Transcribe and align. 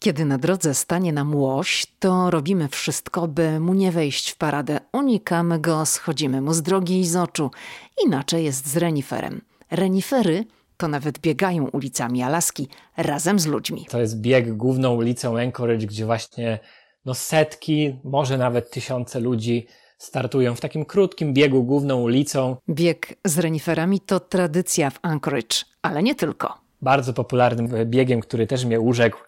Kiedy 0.00 0.24
na 0.24 0.38
drodze 0.38 0.74
stanie 0.74 1.12
nam 1.12 1.34
łoś, 1.34 1.86
to 1.98 2.30
robimy 2.30 2.68
wszystko, 2.68 3.28
by 3.28 3.60
mu 3.60 3.74
nie 3.74 3.92
wejść 3.92 4.30
w 4.30 4.36
paradę. 4.36 4.80
Unikamy 4.92 5.60
go, 5.60 5.86
schodzimy 5.86 6.40
mu 6.40 6.52
z 6.52 6.62
drogi 6.62 7.00
i 7.00 7.06
z 7.06 7.16
oczu. 7.16 7.50
Inaczej 8.04 8.44
jest 8.44 8.66
z 8.66 8.76
reniferem. 8.76 9.40
Renifery 9.70 10.44
to 10.76 10.88
nawet 10.88 11.18
biegają 11.18 11.68
ulicami 11.68 12.22
Alaski 12.22 12.68
razem 12.96 13.38
z 13.38 13.46
ludźmi. 13.46 13.86
To 13.90 14.00
jest 14.00 14.20
bieg 14.20 14.56
główną 14.56 14.94
ulicą 14.94 15.38
Anchorage, 15.38 15.86
gdzie 15.86 16.06
właśnie 16.06 16.58
no 17.04 17.14
setki, 17.14 17.98
może 18.04 18.38
nawet 18.38 18.70
tysiące 18.70 19.20
ludzi 19.20 19.66
startują 19.98 20.54
w 20.54 20.60
takim 20.60 20.84
krótkim 20.84 21.34
biegu 21.34 21.64
główną 21.64 22.00
ulicą. 22.00 22.56
Bieg 22.68 23.14
z 23.24 23.38
reniferami 23.38 24.00
to 24.00 24.20
tradycja 24.20 24.90
w 24.90 24.98
Anchorage, 25.02 25.56
ale 25.82 26.02
nie 26.02 26.14
tylko. 26.14 26.58
Bardzo 26.82 27.12
popularnym 27.12 27.68
biegiem, 27.84 28.20
który 28.20 28.46
też 28.46 28.64
mnie 28.64 28.80
urzekł, 28.80 29.18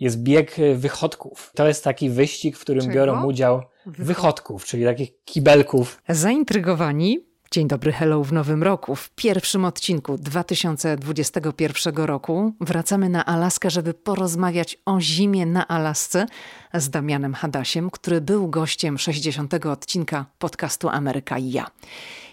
jest 0.00 0.22
bieg 0.22 0.56
wychodków. 0.74 1.52
To 1.54 1.68
jest 1.68 1.84
taki 1.84 2.10
wyścig, 2.10 2.56
w 2.56 2.60
którym 2.60 2.82
Czego? 2.82 2.94
biorą 2.94 3.24
udział 3.24 3.62
wychodków, 3.86 4.64
czyli 4.64 4.84
takich 4.84 5.24
kibelków. 5.24 6.02
Zaintrygowani? 6.08 7.28
Dzień 7.50 7.68
dobry, 7.68 7.92
hello 7.92 8.24
w 8.24 8.32
nowym 8.32 8.62
roku. 8.62 8.96
W 8.96 9.10
pierwszym 9.10 9.64
odcinku 9.64 10.18
2021 10.18 11.96
roku 11.96 12.52
wracamy 12.60 13.08
na 13.08 13.24
Alaskę, 13.26 13.70
żeby 13.70 13.94
porozmawiać 13.94 14.78
o 14.86 15.00
zimie 15.00 15.46
na 15.46 15.68
Alasce 15.68 16.26
z 16.74 16.90
Damianem 16.90 17.34
Hadasiem, 17.34 17.90
który 17.90 18.20
był 18.20 18.48
gościem 18.48 18.98
60. 18.98 19.66
odcinka 19.66 20.26
podcastu 20.38 20.88
Ameryka 20.88 21.38
i 21.38 21.50
ja. 21.50 21.66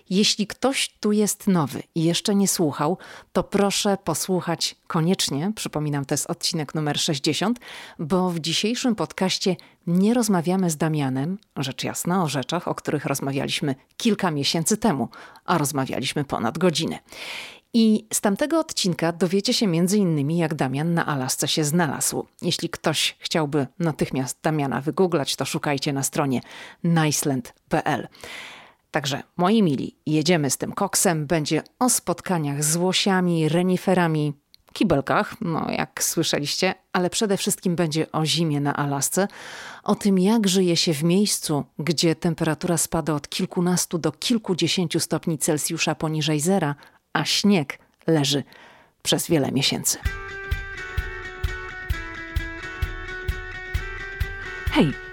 Jeśli 0.09 0.47
ktoś 0.47 0.95
tu 0.99 1.11
jest 1.11 1.47
nowy 1.47 1.83
i 1.95 2.03
jeszcze 2.03 2.35
nie 2.35 2.47
słuchał, 2.47 2.97
to 3.33 3.43
proszę 3.43 3.97
posłuchać 4.03 4.75
koniecznie. 4.87 5.51
Przypominam, 5.55 6.05
to 6.05 6.13
jest 6.13 6.29
odcinek 6.29 6.75
numer 6.75 6.99
60, 6.99 7.59
bo 7.99 8.29
w 8.29 8.39
dzisiejszym 8.39 8.95
podcaście 8.95 9.55
nie 9.87 10.13
rozmawiamy 10.13 10.69
z 10.69 10.77
Damianem, 10.77 11.37
rzecz 11.57 11.83
jasna, 11.83 12.23
o 12.23 12.27
rzeczach, 12.27 12.67
o 12.67 12.75
których 12.75 13.05
rozmawialiśmy 13.05 13.75
kilka 13.97 14.31
miesięcy 14.31 14.77
temu, 14.77 15.09
a 15.45 15.57
rozmawialiśmy 15.57 16.23
ponad 16.23 16.57
godzinę. 16.57 16.99
I 17.77 18.05
z 18.13 18.21
tamtego 18.21 18.59
odcinka 18.59 19.11
dowiecie 19.11 19.53
się 19.53 19.75
innymi, 19.75 20.37
jak 20.37 20.53
Damian 20.53 20.93
na 20.93 21.05
Alasce 21.05 21.47
się 21.47 21.63
znalazł. 21.63 22.25
Jeśli 22.41 22.69
ktoś 22.69 23.15
chciałby 23.19 23.67
natychmiast 23.79 24.39
Damiana 24.43 24.81
wygooglać, 24.81 25.35
to 25.35 25.45
szukajcie 25.45 25.93
na 25.93 26.03
stronie 26.03 26.41
niceland.pl. 26.83 28.07
Także, 28.95 29.23
moi 29.37 29.63
mili, 29.63 29.95
jedziemy 30.05 30.49
z 30.49 30.57
tym 30.57 30.71
koksem. 30.71 31.27
Będzie 31.27 31.63
o 31.79 31.89
spotkaniach 31.89 32.63
z 32.63 32.75
łosiami, 32.75 33.49
reniferami, 33.49 34.33
kibelkach, 34.73 35.35
no 35.41 35.71
jak 35.71 36.03
słyszeliście, 36.03 36.75
ale 36.93 37.09
przede 37.09 37.37
wszystkim 37.37 37.75
będzie 37.75 38.11
o 38.11 38.25
zimie 38.25 38.61
na 38.61 38.75
Alasce, 38.75 39.27
o 39.83 39.95
tym 39.95 40.19
jak 40.19 40.47
żyje 40.47 40.77
się 40.77 40.93
w 40.93 41.03
miejscu, 41.03 41.63
gdzie 41.79 42.15
temperatura 42.15 42.77
spada 42.77 43.13
od 43.13 43.29
kilkunastu 43.29 43.97
do 43.97 44.11
kilkudziesięciu 44.11 44.99
stopni 44.99 45.37
Celsjusza 45.37 45.95
poniżej 45.95 46.39
zera, 46.39 46.75
a 47.13 47.25
śnieg 47.25 47.79
leży 48.07 48.43
przez 49.03 49.27
wiele 49.27 49.51
miesięcy. 49.51 49.97
Hej, 54.71 54.93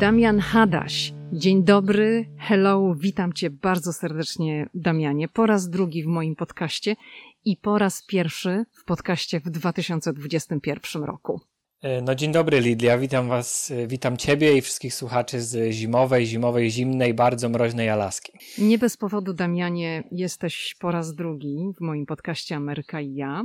Damian 0.00 0.38
Hadaś. 0.38 1.12
Dzień 1.32 1.64
dobry, 1.64 2.26
hello, 2.38 2.94
witam 2.98 3.32
Cię 3.32 3.50
bardzo 3.50 3.92
serdecznie, 3.92 4.66
Damianie. 4.74 5.28
Po 5.28 5.46
raz 5.46 5.70
drugi 5.70 6.02
w 6.02 6.06
moim 6.06 6.36
podcaście 6.36 6.96
i 7.44 7.56
po 7.56 7.78
raz 7.78 8.02
pierwszy 8.06 8.64
w 8.72 8.84
podcaście 8.84 9.40
w 9.40 9.50
2021 9.50 11.04
roku. 11.04 11.40
No 12.02 12.14
dzień 12.14 12.32
dobry 12.32 12.60
Lidia, 12.60 12.98
witam 12.98 13.28
was, 13.28 13.72
witam 13.86 14.16
ciebie 14.16 14.56
i 14.56 14.60
wszystkich 14.60 14.94
słuchaczy 14.94 15.40
z 15.40 15.72
zimowej, 15.72 16.26
zimowej, 16.26 16.70
zimnej, 16.70 17.14
bardzo 17.14 17.48
mroźnej 17.48 17.88
Alaski. 17.88 18.32
Nie 18.58 18.78
bez 18.78 18.96
powodu, 18.96 19.32
Damianie, 19.32 20.04
jesteś 20.12 20.76
po 20.78 20.90
raz 20.90 21.14
drugi 21.14 21.72
w 21.76 21.80
moim 21.80 22.06
podcaście 22.06 22.56
Ameryka 22.56 23.00
i 23.00 23.14
ja. 23.14 23.44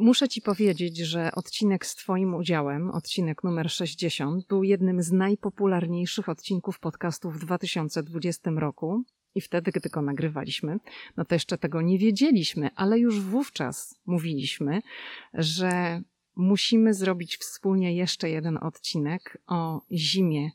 Muszę 0.00 0.28
ci 0.28 0.42
powiedzieć, 0.42 0.96
że 0.98 1.32
odcinek 1.32 1.86
z 1.86 1.94
Twoim 1.94 2.34
udziałem, 2.34 2.90
odcinek 2.90 3.44
numer 3.44 3.70
60, 3.70 4.46
był 4.46 4.64
jednym 4.64 5.02
z 5.02 5.12
najpopularniejszych 5.12 6.28
odcinków 6.28 6.78
podcastu 6.78 7.30
w 7.30 7.38
2020 7.38 8.50
roku. 8.50 9.02
I 9.34 9.40
wtedy, 9.40 9.72
gdy 9.72 9.88
go 9.88 10.02
nagrywaliśmy, 10.02 10.78
no 11.16 11.24
to 11.24 11.34
jeszcze 11.34 11.58
tego 11.58 11.82
nie 11.82 11.98
wiedzieliśmy, 11.98 12.70
ale 12.76 12.98
już 12.98 13.20
wówczas 13.20 13.94
mówiliśmy, 14.06 14.80
że 15.34 16.02
musimy 16.36 16.94
zrobić 16.94 17.36
wspólnie 17.36 17.94
jeszcze 17.94 18.30
jeden 18.30 18.56
odcinek 18.56 19.38
o 19.46 19.82
zimie 19.92 20.50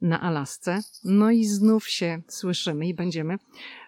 na 0.00 0.20
Alasce. 0.20 0.80
No 1.04 1.30
i 1.30 1.44
znów 1.44 1.88
się 1.88 2.22
słyszymy 2.28 2.86
i 2.86 2.94
będziemy 2.94 3.38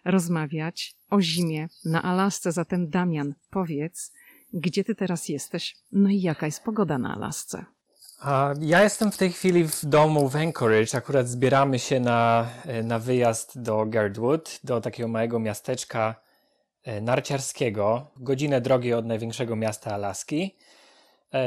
rozmawiać 0.04 0.94
o 1.10 1.21
zimie 1.21 1.69
na 1.84 2.03
Alasce. 2.03 2.53
Zatem 2.53 2.91
Damian, 2.91 3.34
powiedz, 3.50 4.12
gdzie 4.52 4.84
ty 4.84 4.94
teraz 4.94 5.28
jesteś? 5.28 5.76
No 5.92 6.08
i 6.08 6.20
jaka 6.20 6.46
jest 6.46 6.64
pogoda 6.64 6.98
na 6.98 7.14
Alasce? 7.14 7.64
Ja 8.60 8.82
jestem 8.82 9.12
w 9.12 9.16
tej 9.16 9.32
chwili 9.32 9.64
w 9.64 9.84
domu 9.84 10.28
w 10.28 10.36
Anchorage. 10.36 10.94
Akurat 10.94 11.28
zbieramy 11.28 11.78
się 11.78 12.00
na, 12.00 12.48
na 12.84 12.98
wyjazd 12.98 13.62
do 13.62 13.86
Girdwood, 13.86 14.60
do 14.64 14.80
takiego 14.80 15.08
małego 15.08 15.38
miasteczka 15.38 16.14
narciarskiego, 17.02 18.10
godzinę 18.16 18.60
drogi 18.60 18.92
od 18.92 19.06
największego 19.06 19.56
miasta 19.56 19.94
Alaski. 19.94 20.56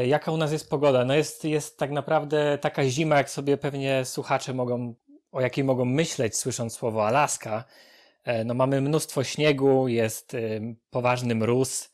Jaka 0.05 0.31
u 0.31 0.37
nas 0.37 0.51
jest 0.51 0.69
pogoda? 0.69 1.05
No 1.05 1.15
jest, 1.15 1.43
jest 1.43 1.77
tak 1.77 1.91
naprawdę 1.91 2.57
taka 2.57 2.85
zima, 2.85 3.17
jak 3.17 3.29
sobie 3.29 3.57
pewnie 3.57 4.05
słuchacze 4.05 4.53
mogą, 4.53 4.95
o 5.31 5.41
jakiej 5.41 5.63
mogą 5.63 5.85
myśleć, 5.85 6.37
słysząc 6.37 6.73
słowo 6.73 7.07
Alaska. 7.07 7.63
No 8.45 8.53
mamy 8.53 8.81
mnóstwo 8.81 9.23
śniegu, 9.23 9.87
jest 9.87 10.35
poważny 10.89 11.35
mróz. 11.35 11.92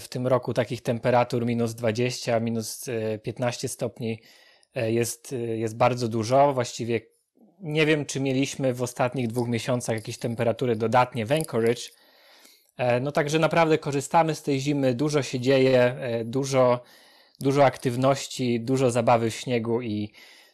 W 0.00 0.08
tym 0.08 0.26
roku 0.26 0.54
takich 0.54 0.82
temperatur 0.82 1.46
minus 1.46 1.74
20, 1.74 2.40
minus 2.40 2.84
15 3.22 3.68
stopni 3.68 4.20
jest, 4.74 5.34
jest 5.54 5.76
bardzo 5.76 6.08
dużo. 6.08 6.52
Właściwie 6.52 7.00
nie 7.60 7.86
wiem, 7.86 8.06
czy 8.06 8.20
mieliśmy 8.20 8.74
w 8.74 8.82
ostatnich 8.82 9.28
dwóch 9.28 9.48
miesiącach 9.48 9.96
jakieś 9.96 10.18
temperatury 10.18 10.76
dodatnie 10.76 11.26
w 11.26 11.32
Anchorage. 11.32 11.82
No 13.00 13.12
także 13.12 13.38
naprawdę 13.38 13.78
korzystamy 13.78 14.34
z 14.34 14.42
tej 14.42 14.60
zimy, 14.60 14.94
dużo 14.94 15.22
się 15.22 15.40
dzieje, 15.40 15.96
dużo 16.24 16.82
dużo 17.40 17.64
aktywności, 17.64 18.60
dużo 18.60 18.90
zabawy 18.90 19.30
w 19.30 19.34
śniegu 19.34 19.82
i 19.82 20.12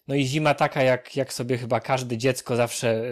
no 0.08 0.14
i 0.14 0.24
zima 0.24 0.54
taka, 0.54 0.82
jak, 0.82 1.16
jak 1.16 1.32
sobie 1.32 1.58
chyba 1.58 1.80
każde 1.80 2.18
dziecko 2.18 2.56
zawsze 2.56 3.02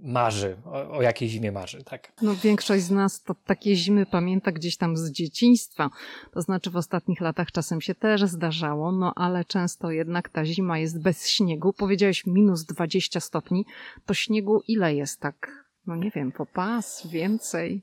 marzy, 0.00 0.56
o, 0.64 0.90
o 0.90 1.02
jakiej 1.02 1.28
zimie 1.28 1.52
marzy, 1.52 1.84
tak? 1.84 2.12
No 2.22 2.34
większość 2.34 2.82
z 2.84 2.90
nas 2.90 3.22
to 3.22 3.34
takie 3.34 3.76
zimy 3.76 4.06
pamięta 4.06 4.52
gdzieś 4.52 4.76
tam 4.76 4.96
z 4.96 5.10
dzieciństwa. 5.10 5.90
To 6.32 6.42
znaczy 6.42 6.70
w 6.70 6.76
ostatnich 6.76 7.20
latach 7.20 7.52
czasem 7.52 7.80
się 7.80 7.94
też 7.94 8.22
zdarzało, 8.22 8.92
no 8.92 9.12
ale 9.16 9.44
często 9.44 9.90
jednak 9.90 10.28
ta 10.28 10.44
zima 10.44 10.78
jest 10.78 11.02
bez 11.02 11.28
śniegu. 11.28 11.72
Powiedziałeś 11.72 12.26
minus 12.26 12.64
20 12.64 13.20
stopni, 13.20 13.66
to 14.06 14.14
śniegu 14.14 14.62
ile 14.68 14.94
jest 14.94 15.20
tak? 15.20 15.66
No 15.86 15.96
nie 15.96 16.10
wiem, 16.10 16.32
po 16.32 16.46
pas, 16.46 17.06
więcej? 17.06 17.82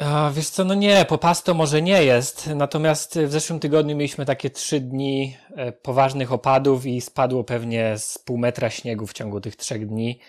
A, 0.00 0.30
wiesz 0.34 0.50
co, 0.50 0.64
no 0.64 0.74
nie, 0.74 1.04
po 1.04 1.18
pasto 1.18 1.54
może 1.54 1.82
nie 1.82 2.04
jest, 2.04 2.46
natomiast 2.46 3.18
w 3.18 3.30
zeszłym 3.30 3.60
tygodniu 3.60 3.96
mieliśmy 3.96 4.26
takie 4.26 4.50
trzy 4.50 4.80
dni 4.80 5.36
poważnych 5.82 6.32
opadów 6.32 6.86
i 6.86 7.00
spadło 7.00 7.44
pewnie 7.44 7.98
z 7.98 8.18
pół 8.18 8.38
metra 8.38 8.70
śniegu 8.70 9.06
w 9.06 9.12
ciągu 9.12 9.40
tych 9.40 9.56
trzech 9.56 9.86
dni. 9.86 10.20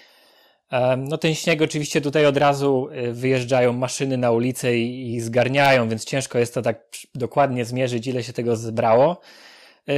No 0.97 1.17
ten 1.17 1.35
śnieg 1.35 1.61
oczywiście 1.61 2.01
tutaj 2.01 2.25
od 2.25 2.37
razu 2.37 2.89
wyjeżdżają 3.11 3.73
maszyny 3.73 4.17
na 4.17 4.31
ulicę 4.31 4.77
i, 4.77 5.13
i 5.13 5.21
zgarniają, 5.21 5.89
więc 5.89 6.05
ciężko 6.05 6.39
jest 6.39 6.53
to 6.53 6.61
tak 6.61 6.89
dokładnie 7.15 7.65
zmierzyć, 7.65 8.07
ile 8.07 8.23
się 8.23 8.33
tego 8.33 8.55
zebrało. 8.55 9.21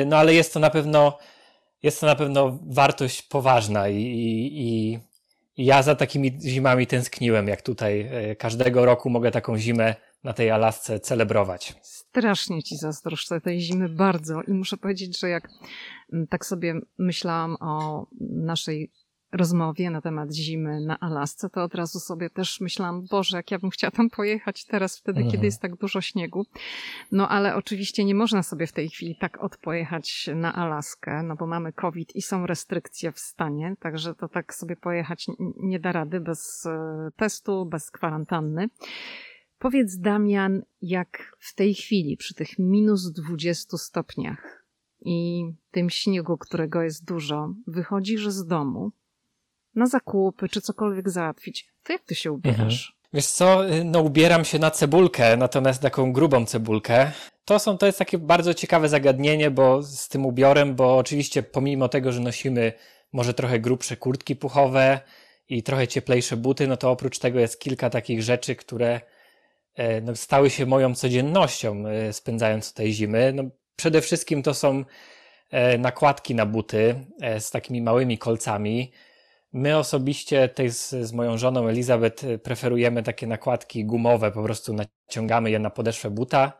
No 0.06 0.18
ale 0.18 0.34
jest 0.34 0.54
to 0.54 0.60
na 0.60 0.70
pewno, 0.70 1.18
jest 1.84 2.00
to 2.00 2.06
na 2.06 2.16
pewno 2.16 2.60
wartość 2.62 3.22
poważna 3.22 3.90
i, 3.90 3.98
i, 3.98 4.62
i 4.62 5.00
ja 5.58 5.84
za 5.84 5.96
takimi 5.96 6.40
zimami 6.42 6.88
tęskniłem, 6.88 7.48
jak 7.48 7.62
tutaj 7.62 8.02
e, 8.02 8.36
każdego 8.36 8.86
roku 8.86 9.10
mogę 9.10 9.32
taką 9.32 9.58
zimę 9.58 9.96
na 10.24 10.34
tej 10.34 10.52
Alasce 10.52 11.00
celebrować. 11.00 11.76
Strasznie 11.82 12.64
ci 12.64 12.78
zazdroszczę 12.78 13.42
tej 13.42 13.62
zimy 13.62 13.90
bardzo 13.90 14.42
i 14.42 14.54
muszę 14.54 14.78
powiedzieć, 14.78 15.20
że 15.20 15.30
jak 15.30 15.50
tak 16.30 16.46
sobie 16.46 16.74
myślałam 16.98 17.56
o 17.60 18.06
naszej 18.22 18.92
rozmowie 19.34 19.90
na 19.90 20.02
temat 20.02 20.34
zimy 20.34 20.82
na 20.82 21.00
Alasce, 21.00 21.50
to 21.50 21.64
od 21.64 21.76
razu 21.76 22.00
sobie 22.00 22.30
też 22.30 22.62
myślałam, 22.62 23.06
Boże, 23.12 23.38
jak 23.38 23.52
ja 23.52 23.60
bym 23.60 23.70
chciała 23.70 23.92
tam 23.92 24.10
pojechać 24.10 24.66
teraz, 24.66 24.98
wtedy, 24.98 25.20
mhm. 25.20 25.32
kiedy 25.32 25.46
jest 25.46 25.62
tak 25.62 25.76
dużo 25.76 26.02
śniegu. 26.02 26.46
No 27.12 27.30
ale 27.30 27.56
oczywiście 27.56 28.06
nie 28.06 28.16
można 28.16 28.44
sobie 28.44 28.68
w 28.68 28.72
tej 28.72 28.90
chwili 28.90 29.16
tak 29.16 29.44
odpojechać 29.44 30.30
na 30.36 30.56
Alaskę, 30.56 31.24
no 31.24 31.36
bo 31.36 31.48
mamy 31.48 31.74
COVID 31.74 32.16
i 32.16 32.22
są 32.22 32.46
restrykcje 32.46 33.12
w 33.12 33.20
stanie, 33.20 33.76
także 33.80 34.16
to 34.16 34.28
tak 34.28 34.54
sobie 34.54 34.76
pojechać 34.76 35.28
nie 35.58 35.80
da 35.80 35.92
rady 35.92 36.20
bez 36.20 36.66
e, 36.66 37.10
testu, 37.16 37.66
bez 37.66 37.92
kwarantanny. 37.92 38.70
Powiedz, 39.60 39.98
Damian, 39.98 40.62
jak 40.82 41.36
w 41.40 41.56
tej 41.56 41.74
chwili, 41.74 42.18
przy 42.18 42.34
tych 42.34 42.60
minus 42.60 43.12
20 43.12 43.78
stopniach 43.78 44.66
i 45.02 45.46
tym 45.72 45.90
śniegu, 45.90 46.38
którego 46.38 46.82
jest 46.82 47.06
dużo, 47.06 47.54
wychodzisz 47.68 48.30
z 48.30 48.46
domu, 48.46 48.92
na 49.76 49.86
zakupy 49.86 50.50
czy 50.50 50.62
cokolwiek 50.62 51.10
załatwić, 51.10 51.68
to 51.84 51.94
jak 51.94 52.02
ty 52.02 52.16
się 52.16 52.32
ubierasz? 52.32 52.60
Mhm. 52.60 53.04
Wiesz 53.14 53.26
co, 53.26 53.62
no 53.86 54.02
ubieram 54.02 54.46
się 54.46 54.60
na 54.60 54.72
cebulkę, 54.72 55.38
natomiast 55.38 55.82
taką 55.82 56.14
grubą 56.14 56.46
cebulkę. 56.46 57.12
To, 57.46 57.60
są, 57.60 57.78
to 57.78 57.86
jest 57.86 58.00
takie 58.00 58.18
bardzo 58.18 58.54
ciekawe 58.54 58.90
zagadnienie, 58.90 59.52
bo 59.52 59.84
z 59.84 60.10
tym 60.10 60.26
ubiorem, 60.26 60.76
bo 60.76 60.98
oczywiście 60.98 61.44
pomimo 61.44 61.90
tego, 61.90 62.12
że 62.12 62.20
nosimy 62.20 62.74
może 63.14 63.34
trochę 63.34 63.60
grubsze 63.60 63.98
kurtki 63.98 64.36
puchowe 64.36 65.00
i 65.50 65.64
trochę 65.64 65.88
cieplejsze 65.88 66.38
buty, 66.38 66.68
no 66.68 66.78
to 66.78 66.92
oprócz 66.92 67.20
tego 67.20 67.40
jest 67.40 67.60
kilka 67.60 67.90
takich 67.90 68.24
rzeczy, 68.24 68.56
które 68.56 69.02
e, 69.76 70.02
no, 70.02 70.16
stały 70.16 70.50
się 70.50 70.66
moją 70.66 70.96
codziennością, 70.96 71.88
e, 71.88 72.14
spędzając 72.14 72.74
tej 72.74 72.94
zimy. 72.94 73.34
No, 73.34 73.44
przede 73.76 74.02
wszystkim 74.02 74.44
to 74.44 74.54
są 74.54 74.84
e, 75.52 75.78
nakładki 75.78 76.36
na 76.36 76.46
buty 76.46 77.06
z 77.40 77.52
takimi 77.52 77.82
małymi 77.82 78.18
kolcami. 78.18 78.92
My 79.54 79.78
osobiście 79.78 80.50
tej 80.50 80.70
z, 80.70 80.90
z 80.90 81.14
moją 81.14 81.38
żoną 81.38 81.68
Elizabeth 81.68 82.24
y, 82.24 82.40
preferujemy 82.40 83.04
takie 83.04 83.28
nakładki 83.28 83.86
gumowe, 83.86 84.32
po 84.32 84.44
prostu 84.44 84.74
naciągamy 84.74 85.52
je 85.52 85.60
na 85.60 85.70
podeszwę 85.70 86.10
buta 86.10 86.54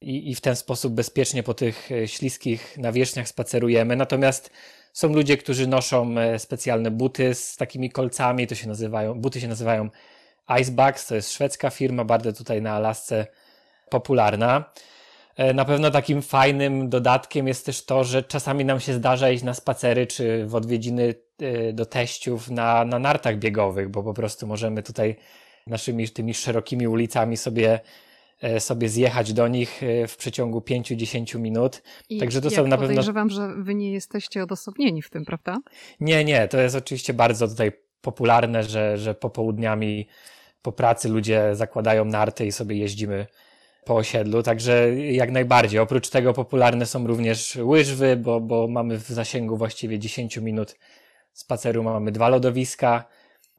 i, 0.00 0.30
i 0.30 0.34
w 0.34 0.40
ten 0.40 0.56
sposób 0.56 0.94
bezpiecznie 0.94 1.42
po 1.42 1.54
tych 1.54 1.90
y, 1.90 2.08
śliskich 2.08 2.78
nawierzchniach 2.78 3.28
spacerujemy. 3.28 3.96
Natomiast 3.96 4.50
są 4.92 5.08
ludzie, 5.08 5.36
którzy 5.36 5.66
noszą 5.66 6.18
e, 6.18 6.38
specjalne 6.38 6.90
buty 6.90 7.34
z 7.34 7.56
takimi 7.56 7.90
kolcami, 7.90 8.46
to 8.46 8.54
się 8.54 8.68
nazywają, 8.68 9.14
buty 9.14 9.40
się 9.40 9.48
nazywają 9.48 9.90
Icebugs, 10.60 11.06
to 11.06 11.14
jest 11.14 11.32
szwedzka 11.32 11.70
firma, 11.70 12.04
bardzo 12.04 12.32
tutaj 12.32 12.62
na 12.62 12.72
Alasce 12.72 13.26
popularna. 13.90 14.72
E, 15.36 15.54
na 15.54 15.64
pewno 15.64 15.90
takim 15.90 16.22
fajnym 16.22 16.88
dodatkiem 16.88 17.48
jest 17.48 17.66
też 17.66 17.84
to, 17.84 18.04
że 18.04 18.22
czasami 18.22 18.64
nam 18.64 18.80
się 18.80 18.94
zdarza 18.94 19.30
iść 19.30 19.44
na 19.44 19.54
spacery 19.54 20.06
czy 20.06 20.46
w 20.46 20.54
odwiedziny 20.54 21.14
e, 21.40 21.72
do 21.72 21.86
teściów 21.86 22.50
na, 22.50 22.84
na 22.84 22.98
nartach 22.98 23.38
biegowych, 23.38 23.88
bo 23.88 24.02
po 24.02 24.14
prostu 24.14 24.46
możemy 24.46 24.82
tutaj 24.82 25.16
naszymi 25.66 26.08
tymi 26.08 26.34
szerokimi 26.34 26.88
ulicami 26.88 27.36
sobie 27.36 27.80
e, 28.40 28.60
sobie 28.60 28.88
zjechać 28.88 29.32
do 29.32 29.48
nich 29.48 29.80
w 30.08 30.16
przeciągu 30.16 30.58
5-10 30.58 31.38
minut. 31.38 31.82
I 32.08 32.18
Także 32.18 32.40
to 32.40 32.50
są 32.50 32.66
na 32.66 32.76
pewno. 32.76 32.88
Podejrzewam, 32.88 33.30
że 33.30 33.54
wy 33.56 33.74
nie 33.74 33.92
jesteście 33.92 34.42
odosobnieni 34.42 35.02
w 35.02 35.10
tym, 35.10 35.24
prawda? 35.24 35.58
Nie, 36.00 36.24
nie. 36.24 36.48
To 36.48 36.58
jest 36.58 36.76
oczywiście 36.76 37.14
bardzo 37.14 37.48
tutaj 37.48 37.72
popularne, 38.00 38.62
że, 38.62 38.98
że 38.98 39.14
popołudniami 39.14 40.06
po 40.62 40.72
pracy 40.72 41.08
ludzie 41.08 41.50
zakładają 41.52 42.04
narty 42.04 42.46
i 42.46 42.52
sobie 42.52 42.76
jeździmy 42.76 43.26
po 43.86 43.96
osiedlu, 43.96 44.42
także 44.42 44.94
jak 44.94 45.30
najbardziej. 45.30 45.80
Oprócz 45.80 46.08
tego 46.08 46.32
popularne 46.32 46.86
są 46.86 47.06
również 47.06 47.58
łyżwy, 47.62 48.16
bo, 48.16 48.40
bo 48.40 48.68
mamy 48.68 48.98
w 48.98 49.08
zasięgu 49.08 49.56
właściwie 49.56 49.98
10 49.98 50.36
minut 50.36 50.76
spaceru, 51.32 51.82
mamy 51.82 52.12
dwa 52.12 52.28
lodowiska. 52.28 53.04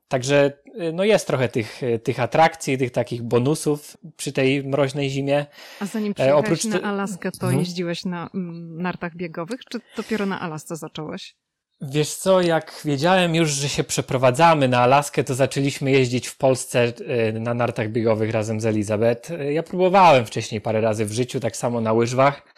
Także 0.08 0.52
no 0.94 1.04
jest 1.04 1.28
trochę 1.28 1.50
tych, 1.50 1.82
tych 2.04 2.20
atrakcji, 2.20 2.78
tych 2.78 2.92
takich 2.92 3.24
bonusów 3.24 3.98
przy 4.18 4.32
tej 4.32 4.64
mroźnej 4.64 5.10
zimie. 5.10 5.46
A 5.80 5.86
zanim 5.86 6.12
e, 6.12 6.14
przyjechałeś 6.14 6.46
Oprócz... 6.46 6.66
na 6.66 6.82
Alaskę, 6.82 7.32
to 7.32 7.46
mhm. 7.46 7.60
jeździłeś 7.60 8.06
na 8.06 8.30
mm, 8.34 8.82
nartach 8.82 9.16
biegowych, 9.16 9.60
czy 9.70 9.80
dopiero 9.98 10.26
na 10.26 10.40
Alasce 10.42 10.76
zacząłeś? 10.76 11.36
Wiesz 11.82 12.14
co, 12.14 12.42
jak 12.42 12.82
wiedziałem 12.86 13.36
już, 13.36 13.50
że 13.50 13.70
się 13.70 13.84
przeprowadzamy 13.84 14.68
na 14.68 14.80
Alaskę, 14.80 15.24
to 15.24 15.36
zaczęliśmy 15.36 15.92
jeździć 15.92 16.28
w 16.28 16.38
Polsce 16.38 16.94
y, 17.30 17.40
na 17.40 17.54
nartach 17.54 17.90
biegowych 17.90 18.32
razem 18.32 18.62
z 18.62 18.66
Elizabeth. 18.66 19.30
Ja 19.52 19.64
próbowałem 19.64 20.26
wcześniej 20.26 20.62
parę 20.62 20.82
razy 20.82 21.06
w 21.06 21.12
życiu, 21.12 21.40
tak 21.40 21.58
samo 21.58 21.82
na 21.82 21.94
łyżwach. 21.94 22.54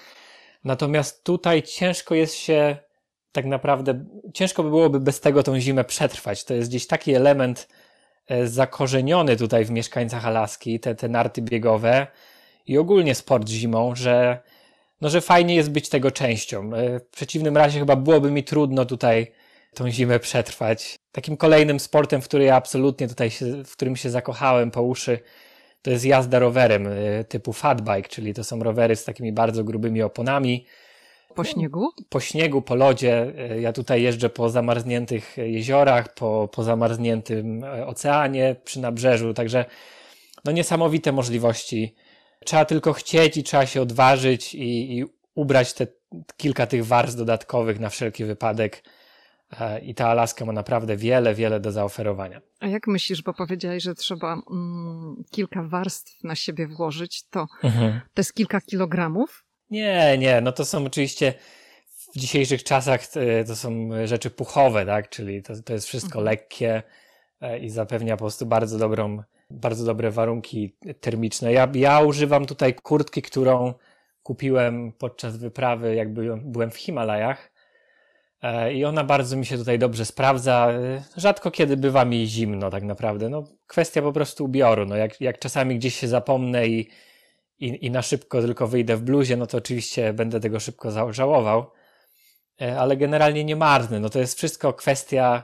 Natomiast 0.63 1.24
tutaj 1.24 1.63
ciężko 1.63 2.16
jest 2.16 2.36
się 2.36 2.77
tak 3.31 3.45
naprawdę, 3.45 4.06
ciężko 4.33 4.63
by 4.63 4.69
byłoby 4.69 5.00
bez 5.00 5.19
tego 5.19 5.44
tą 5.44 5.60
zimę 5.60 5.83
przetrwać. 5.83 6.44
To 6.44 6.54
jest 6.54 6.69
gdzieś 6.69 6.88
taki 6.88 7.13
element 7.13 7.68
e, 8.27 8.48
zakorzeniony 8.48 9.38
tutaj 9.38 9.65
w 9.65 9.72
mieszkańcach 9.72 10.25
Alaski, 10.25 10.80
te, 10.80 10.95
te 10.95 11.10
narty 11.10 11.42
biegowe 11.42 12.07
i 12.65 12.77
ogólnie 12.77 13.15
sport 13.15 13.50
zimą, 13.50 13.95
że 13.95 14.42
no, 15.01 15.10
że 15.10 15.22
fajnie 15.22 15.56
jest 15.56 15.72
być 15.72 15.90
tego 15.90 16.12
częścią. 16.12 16.74
E, 16.74 17.00
w 17.00 17.10
przeciwnym 17.10 17.57
razie 17.57 17.80
chyba 17.80 17.96
byłoby 17.96 18.31
mi 18.31 18.44
trudno 18.44 18.86
tutaj 18.86 19.31
tą 19.74 19.92
zimę 19.92 20.19
przetrwać. 20.19 21.00
Takim 21.12 21.38
kolejnym 21.38 21.80
sportem, 21.80 22.22
w 22.22 22.25
który 22.25 22.44
ja 22.44 22.56
absolutnie 22.56 23.07
tutaj 23.07 23.31
się, 23.31 23.63
w 23.63 23.72
którym 23.72 23.96
się 23.96 24.10
zakochałem 24.10 24.72
po 24.72 24.81
uszy, 24.81 25.19
to 25.81 25.92
jest 25.92 26.06
jazda 26.06 26.40
rowerem 26.40 26.88
e, 26.88 27.24
typu 27.24 27.54
fatbike, 27.54 28.10
czyli 28.10 28.34
to 28.34 28.44
są 28.44 28.60
rowery 28.63 28.96
z 28.96 29.04
takimi 29.04 29.31
bardzo 29.31 29.63
grubymi 29.63 30.01
oponami. 30.01 30.66
Po 31.36 31.44
śniegu? 31.44 31.90
Po 32.10 32.19
śniegu, 32.19 32.62
po 32.62 32.75
lodzie. 32.75 33.34
E, 33.38 33.62
ja 33.62 33.74
tutaj 33.74 34.01
jeżdżę 34.01 34.30
po 34.30 34.50
zamarzniętych 34.50 35.38
jeziorach, 35.38 36.13
po, 36.13 36.50
po 36.51 36.63
zamarzniętym 36.63 37.63
oceanie 37.86 38.56
przy 38.63 38.80
nabrzeżu, 38.80 39.34
także 39.34 39.66
no 40.46 40.51
niesamowite 40.51 41.12
możliwości 41.12 41.96
Trzeba 42.45 42.65
tylko 42.65 42.94
chcieć 42.94 43.38
i 43.38 43.44
trzeba 43.44 43.65
się 43.65 43.81
odważyć 43.81 44.56
i, 44.56 44.97
i 44.97 45.06
ubrać 45.36 45.74
te 45.74 45.88
kilka 46.38 46.68
tych 46.68 46.86
warstw 46.86 47.18
dodatkowych 47.18 47.80
na 47.80 47.89
wszelki 47.89 48.25
wypadek. 48.25 48.83
E, 49.59 49.80
I 49.80 49.95
ta 49.95 50.07
Alaska 50.07 50.45
ma 50.45 50.53
naprawdę 50.53 50.97
wiele, 50.97 51.33
wiele 51.33 51.59
do 51.59 51.71
zaoferowania. 51.71 52.41
A 52.59 52.68
jak 52.68 52.88
myślisz, 52.88 53.24
bo 53.24 53.33
powiedziałeś, 53.33 53.83
że 53.83 53.95
trzeba 53.95 54.33
mm, 54.33 55.24
kilka 55.31 55.63
warstw 55.63 56.24
na 56.24 56.36
siebie 56.36 56.67
włożyć, 56.67 57.24
to 57.24 57.48
mhm. 57.63 58.00
to 58.13 58.19
jest 58.19 58.34
kilka 58.34 58.62
kilogramów? 58.62 59.46
Nie, 59.69 60.17
nie, 60.17 60.41
no 60.41 60.51
to 60.51 60.65
są 60.65 60.86
oczywiście 60.86 61.34
w 62.13 62.19
dzisiejszych 62.19 62.63
czasach 62.63 63.01
e, 63.15 63.43
to 63.43 63.55
są 63.55 63.89
rzeczy 64.05 64.29
puchowe, 64.29 64.86
tak? 64.86 65.10
Czyli 65.10 65.43
to, 65.43 65.53
to 65.62 65.74
jest 65.74 65.88
wszystko 65.88 66.19
mhm. 66.19 66.25
lekkie 66.25 66.84
e, 67.41 67.60
i 67.60 67.69
zapewnia 67.69 68.17
po 68.17 68.24
prostu 68.24 68.46
bardzo 68.46 68.77
dobrą 68.77 69.24
bardzo 69.50 69.86
dobre 69.86 70.12
warunki 70.12 70.75
termiczne. 71.00 71.53
Ja, 71.53 71.72
ja 71.74 72.01
używam 72.01 72.46
tutaj 72.46 72.74
kurtki, 72.74 73.22
którą 73.22 73.74
kupiłem 74.24 74.91
podczas 74.91 75.38
wyprawy, 75.38 75.96
jakby 75.96 76.38
byłem 76.38 76.72
w 76.72 76.77
Himalajach. 76.77 77.51
E, 78.41 78.74
I 78.74 78.86
ona 78.86 79.03
bardzo 79.03 79.38
mi 79.38 79.46
się 79.46 79.58
tutaj 79.58 79.79
dobrze 79.79 80.06
sprawdza. 80.06 80.72
E, 80.72 81.03
rzadko 81.18 81.51
kiedy 81.51 81.77
bywa 81.77 82.06
mi 82.06 82.27
zimno, 82.27 82.70
tak 82.70 82.84
naprawdę. 82.84 83.29
No, 83.29 83.44
kwestia 83.68 84.01
po 84.01 84.12
prostu 84.13 84.46
ubioru. 84.46 84.86
No, 84.86 84.96
jak, 84.96 85.22
jak 85.22 85.39
czasami 85.39 85.75
gdzieś 85.75 85.96
się 85.96 86.08
zapomnę 86.08 86.68
i, 86.68 86.89
i, 87.60 87.86
i 87.86 87.91
na 87.91 88.01
szybko 88.01 88.41
tylko 88.41 88.68
wyjdę 88.68 88.98
w 88.98 89.01
bluzie, 89.01 89.38
no 89.38 89.48
to 89.48 89.58
oczywiście 89.58 90.13
będę 90.13 90.39
tego 90.39 90.60
szybko 90.60 91.13
żałował. 91.13 91.72
E, 92.62 92.79
ale 92.79 92.98
generalnie 92.98 93.44
nie 93.44 93.56
marny. 93.56 94.00
No, 94.00 94.10
to 94.10 94.20
jest 94.20 94.38
wszystko 94.38 94.74
kwestia, 94.74 95.44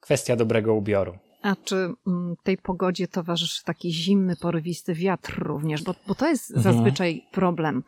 kwestia 0.00 0.36
dobrego 0.36 0.74
ubioru. 0.74 1.18
A 1.46 1.56
czy 1.64 1.76
mm, 2.06 2.36
tej 2.42 2.58
pogodzie 2.58 3.08
towarzyszy 3.08 3.64
taki 3.64 3.92
zimny, 3.92 4.36
porywisty 4.36 4.94
wiatr 4.94 5.38
również? 5.38 5.82
Bo, 5.82 5.94
bo 6.06 6.14
to 6.14 6.28
jest 6.28 6.50
mhm. 6.50 6.74
zazwyczaj 6.74 7.22
problem 7.32 7.84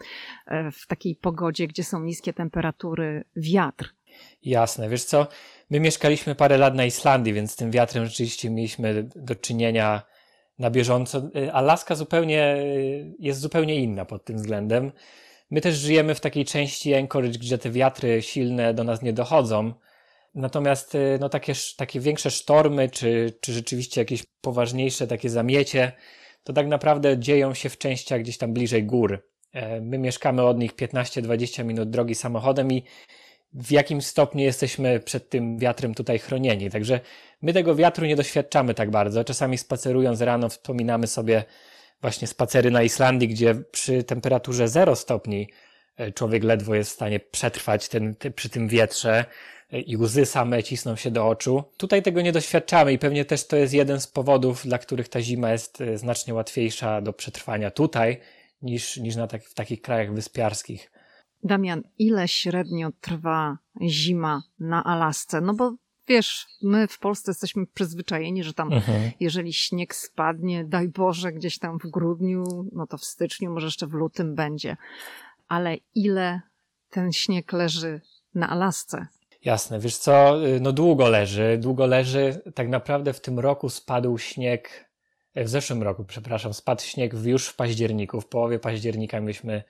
e, 0.46 0.70
w 0.70 0.86
takiej 0.86 1.16
pogodzie, 1.16 1.66
gdzie 1.66 1.84
są 1.84 2.00
niskie 2.00 2.32
temperatury, 2.32 3.24
wiatr. 3.36 3.94
Jasne, 4.42 4.88
wiesz 4.88 5.04
co? 5.04 5.26
My 5.70 5.80
mieszkaliśmy 5.80 6.34
parę 6.34 6.58
lat 6.58 6.74
na 6.74 6.84
Islandii, 6.84 7.32
więc 7.32 7.52
z 7.52 7.56
tym 7.56 7.70
wiatrem 7.70 8.06
rzeczywiście 8.06 8.50
mieliśmy 8.50 9.08
do 9.16 9.34
czynienia 9.34 10.02
na 10.58 10.70
bieżąco. 10.70 11.30
E, 11.36 11.52
Alaska 11.52 11.94
zupełnie 11.94 12.42
e, 12.42 12.64
jest 13.18 13.40
zupełnie 13.40 13.76
inna 13.76 14.04
pod 14.04 14.24
tym 14.24 14.36
względem. 14.36 14.92
My 15.50 15.60
też 15.60 15.78
żyjemy 15.78 16.14
w 16.14 16.20
takiej 16.20 16.44
części 16.44 16.94
Anchorage, 16.94 17.38
gdzie 17.38 17.58
te 17.58 17.70
wiatry 17.70 18.22
silne 18.22 18.74
do 18.74 18.84
nas 18.84 19.02
nie 19.02 19.12
dochodzą 19.12 19.72
Natomiast 20.34 20.94
y, 20.94 21.18
no, 21.20 21.28
takie, 21.28 21.52
takie 21.76 22.00
większe 22.00 22.30
sztormy, 22.30 22.90
czy, 22.90 23.38
czy 23.40 23.52
rzeczywiście 23.52 24.00
jakieś 24.00 24.24
poważniejsze 24.40 25.06
takie 25.06 25.30
zamiecie, 25.30 25.92
to 26.44 26.52
tak 26.52 26.66
naprawdę 26.66 27.18
dzieją 27.18 27.54
się 27.54 27.68
w 27.68 27.78
częściach 27.78 28.20
gdzieś 28.20 28.38
tam 28.38 28.52
bliżej 28.52 28.84
gór. 28.84 29.28
E, 29.52 29.80
my 29.80 29.98
mieszkamy 29.98 30.42
od 30.42 30.58
nich 30.58 30.74
15-20 30.74 31.64
minut 31.64 31.90
drogi 31.90 32.14
samochodem 32.14 32.72
i, 32.72 32.84
w 33.52 33.70
jakim 33.70 34.02
stopniu 34.02 34.44
jesteśmy 34.44 35.00
przed 35.00 35.30
tym 35.30 35.58
wiatrem 35.58 35.94
tutaj 35.94 36.18
chronieni. 36.18 36.70
Także 36.70 37.00
my 37.42 37.52
tego 37.52 37.74
wiatru 37.74 38.06
nie 38.06 38.16
doświadczamy 38.16 38.74
tak 38.74 38.90
bardzo. 38.90 39.24
Czasami 39.24 39.58
spacerując 39.58 40.20
rano 40.20 40.48
wspominamy 40.48 41.06
sobie 41.06 41.44
właśnie 42.00 42.28
spacery 42.28 42.70
na 42.70 42.82
Islandii, 42.82 43.28
gdzie 43.28 43.54
przy 43.54 44.04
temperaturze 44.04 44.68
0 44.68 44.96
stopni 44.96 45.48
e, 45.96 46.12
człowiek 46.12 46.44
ledwo 46.44 46.74
jest 46.74 46.90
w 46.90 46.94
stanie 46.94 47.20
przetrwać 47.20 47.88
ten, 47.88 48.14
te, 48.14 48.30
przy 48.30 48.48
tym 48.48 48.68
wietrze 48.68 49.24
i 49.72 49.96
łzy 49.96 50.26
same 50.26 50.62
cisną 50.62 50.96
się 50.96 51.10
do 51.10 51.28
oczu. 51.28 51.64
Tutaj 51.76 52.02
tego 52.02 52.20
nie 52.20 52.32
doświadczamy 52.32 52.92
i 52.92 52.98
pewnie 52.98 53.24
też 53.24 53.46
to 53.46 53.56
jest 53.56 53.74
jeden 53.74 54.00
z 54.00 54.06
powodów, 54.06 54.62
dla 54.64 54.78
których 54.78 55.08
ta 55.08 55.22
zima 55.22 55.52
jest 55.52 55.80
e, 55.80 55.98
znacznie 55.98 56.34
łatwiejsza 56.34 57.00
do 57.00 57.12
przetrwania 57.12 57.70
tutaj 57.70 58.20
niż, 58.62 58.96
niż 58.96 59.16
na 59.16 59.26
tak, 59.26 59.44
w 59.44 59.54
takich 59.54 59.82
krajach 59.82 60.14
wyspiarskich. 60.14 60.90
Damian, 61.44 61.82
ile 61.98 62.28
średnio 62.28 62.90
trwa 63.00 63.58
zima 63.82 64.42
na 64.60 64.84
Alasce? 64.84 65.40
No 65.40 65.54
bo 65.54 65.74
wiesz, 66.08 66.46
my 66.62 66.88
w 66.88 66.98
Polsce 66.98 67.30
jesteśmy 67.30 67.66
przyzwyczajeni, 67.66 68.44
że 68.44 68.54
tam, 68.54 68.72
mhm. 68.72 69.10
jeżeli 69.20 69.52
śnieg 69.52 69.94
spadnie, 69.94 70.64
daj 70.64 70.88
Boże, 70.88 71.32
gdzieś 71.32 71.58
tam 71.58 71.78
w 71.78 71.90
grudniu, 71.90 72.44
no 72.72 72.86
to 72.86 72.98
w 72.98 73.04
styczniu, 73.04 73.50
może 73.50 73.66
jeszcze 73.66 73.86
w 73.86 73.92
lutym 73.92 74.34
będzie. 74.34 74.76
Ale 75.48 75.76
ile 75.94 76.40
ten 76.90 77.12
śnieg 77.12 77.52
leży 77.52 78.00
na 78.34 78.48
Alasce? 78.48 79.06
Jasne, 79.44 79.80
wiesz 79.80 79.96
co, 79.96 80.46
y, 80.46 80.60
no 80.60 80.72
długo 80.72 81.08
leży, 81.08 81.58
długo 81.60 81.86
leży. 81.86 82.40
Tak 82.54 82.68
naprawdę 82.68 83.12
w 83.12 83.20
tym 83.20 83.38
roku 83.38 83.70
spadł 83.70 84.18
śnieg, 84.18 84.90
e, 85.34 85.44
w 85.44 85.48
zeszłym 85.48 85.82
roku, 85.82 86.04
przepraszam, 86.04 86.54
spadł 86.54 86.82
śnieg 86.82 87.14
już 87.24 87.48
w 87.48 87.56
październiku. 87.56 88.20
W 88.20 88.28
połowie 88.28 88.58
października 88.58 89.20
myśmy 89.20 89.62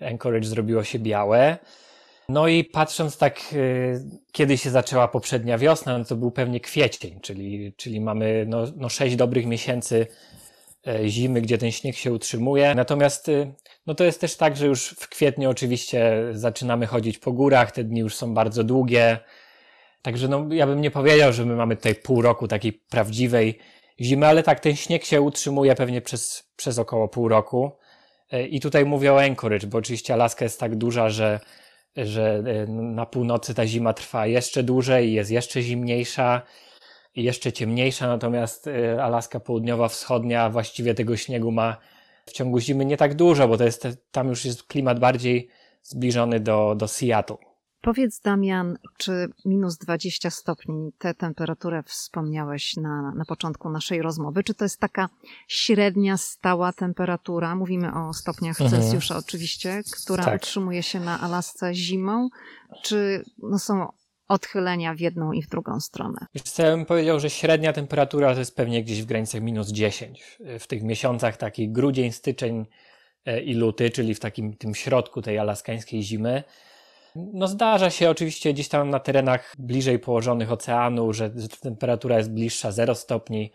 Anchorage 0.00 0.48
zrobiło 0.48 0.84
się 0.84 0.98
białe. 0.98 1.58
No 2.28 2.48
i 2.48 2.64
patrząc 2.64 3.18
tak, 3.18 3.40
y, 3.52 4.00
kiedy 4.32 4.58
się 4.58 4.70
zaczęła 4.70 5.08
poprzednia 5.08 5.58
wiosna, 5.58 5.98
no 5.98 6.04
to 6.04 6.16
był 6.16 6.30
pewnie 6.30 6.60
kwiecień, 6.60 7.20
czyli, 7.20 7.72
czyli 7.76 8.00
mamy 8.00 8.44
no, 8.48 8.64
no 8.76 8.88
sześć 8.88 9.16
dobrych 9.16 9.46
miesięcy 9.46 10.06
zimy, 11.06 11.40
gdzie 11.40 11.58
ten 11.58 11.72
śnieg 11.72 11.96
się 11.96 12.12
utrzymuje. 12.12 12.74
Natomiast 12.74 13.28
y, 13.28 13.54
no 13.86 13.94
to 13.94 14.04
jest 14.04 14.20
też 14.20 14.36
tak, 14.36 14.56
że 14.56 14.66
już 14.66 14.88
w 14.88 15.08
kwietniu 15.08 15.50
oczywiście 15.50 16.24
zaczynamy 16.32 16.86
chodzić 16.86 17.18
po 17.18 17.32
górach, 17.32 17.72
te 17.72 17.84
dni 17.84 18.00
już 18.00 18.14
są 18.14 18.34
bardzo 18.34 18.64
długie. 18.64 19.18
Także 20.02 20.28
no, 20.28 20.46
ja 20.50 20.66
bym 20.66 20.80
nie 20.80 20.90
powiedział, 20.90 21.32
że 21.32 21.44
my 21.44 21.56
mamy 21.56 21.76
tutaj 21.76 21.94
pół 21.94 22.22
roku 22.22 22.48
takiej 22.48 22.72
prawdziwej 22.72 23.58
zimy, 24.00 24.26
ale 24.26 24.42
tak, 24.42 24.60
ten 24.60 24.76
śnieg 24.76 25.04
się 25.04 25.20
utrzymuje 25.20 25.74
pewnie 25.74 26.00
przez, 26.00 26.50
przez 26.56 26.78
około 26.78 27.08
pół 27.08 27.28
roku. 27.28 27.70
E, 28.32 28.46
I 28.46 28.60
tutaj 28.60 28.84
mówię 28.84 29.12
o 29.12 29.22
Anchorage, 29.22 29.66
bo 29.66 29.78
oczywiście 29.78 30.14
Alaska 30.14 30.44
jest 30.44 30.60
tak 30.60 30.76
duża, 30.76 31.10
że 31.10 31.40
że 31.96 32.42
e, 32.46 32.66
na 32.66 33.06
północy 33.06 33.54
ta 33.54 33.66
zima 33.66 33.92
trwa 33.92 34.26
jeszcze 34.26 34.62
dłużej, 34.62 35.12
jest 35.12 35.30
jeszcze 35.30 35.62
zimniejsza 35.62 36.42
i 36.42 36.67
jeszcze 37.22 37.52
ciemniejsza, 37.52 38.06
natomiast 38.08 38.66
e, 38.66 39.04
Alaska 39.04 39.40
Południowa, 39.40 39.88
Wschodnia 39.88 40.50
właściwie 40.50 40.94
tego 40.94 41.16
śniegu 41.16 41.52
ma 41.52 41.76
w 42.26 42.32
ciągu 42.32 42.60
zimy 42.60 42.84
nie 42.84 42.96
tak 42.96 43.14
dużo, 43.14 43.48
bo 43.48 43.56
to 43.56 43.64
jest, 43.64 43.88
tam 44.10 44.28
już 44.28 44.44
jest 44.44 44.62
klimat 44.62 44.98
bardziej 44.98 45.48
zbliżony 45.82 46.40
do, 46.40 46.74
do 46.74 46.88
Seattle. 46.88 47.36
Powiedz 47.80 48.20
Damian, 48.20 48.78
czy 48.98 49.28
minus 49.44 49.78
20 49.78 50.30
stopni, 50.30 50.92
tę 50.98 51.14
temperaturę 51.14 51.82
wspomniałeś 51.82 52.76
na, 52.76 53.12
na 53.16 53.24
początku 53.24 53.70
naszej 53.70 54.02
rozmowy, 54.02 54.42
czy 54.42 54.54
to 54.54 54.64
jest 54.64 54.80
taka 54.80 55.08
średnia, 55.48 56.16
stała 56.16 56.72
temperatura, 56.72 57.54
mówimy 57.54 57.94
o 57.94 58.14
stopniach 58.14 58.60
mhm. 58.60 58.70
Celsjusza 58.70 59.16
oczywiście, 59.16 59.82
która 60.02 60.24
tak. 60.24 60.42
utrzymuje 60.42 60.82
się 60.82 61.00
na 61.00 61.20
Alasce 61.20 61.74
zimą, 61.74 62.28
czy 62.82 63.24
no, 63.38 63.58
są 63.58 63.88
odchylenia 64.28 64.94
w 64.94 65.00
jedną 65.00 65.32
i 65.32 65.42
w 65.42 65.48
drugą 65.48 65.80
stronę? 65.80 66.26
Wiesz 66.34 66.58
ja 66.58 66.64
bym 66.64 66.86
powiedział, 66.86 67.20
że 67.20 67.30
średnia 67.30 67.72
temperatura 67.72 68.32
to 68.32 68.38
jest 68.38 68.56
pewnie 68.56 68.84
gdzieś 68.84 69.02
w 69.02 69.06
granicach 69.06 69.40
minus 69.40 69.68
10. 69.68 70.38
W 70.58 70.66
tych 70.66 70.82
miesiącach 70.82 71.36
taki 71.36 71.68
grudzień, 71.68 72.12
styczeń 72.12 72.66
e, 73.24 73.40
i 73.40 73.54
luty, 73.54 73.90
czyli 73.90 74.14
w 74.14 74.20
takim 74.20 74.56
tym 74.56 74.74
środku 74.74 75.22
tej 75.22 75.38
alaskańskiej 75.38 76.02
zimy, 76.02 76.44
no 77.16 77.48
zdarza 77.48 77.90
się 77.90 78.10
oczywiście 78.10 78.52
gdzieś 78.52 78.68
tam 78.68 78.90
na 78.90 79.00
terenach 79.00 79.54
bliżej 79.58 79.98
położonych 79.98 80.52
oceanu, 80.52 81.12
że, 81.12 81.30
że 81.36 81.48
temperatura 81.48 82.18
jest 82.18 82.32
bliższa 82.32 82.72
0 82.72 82.94
stopni. 82.94 83.52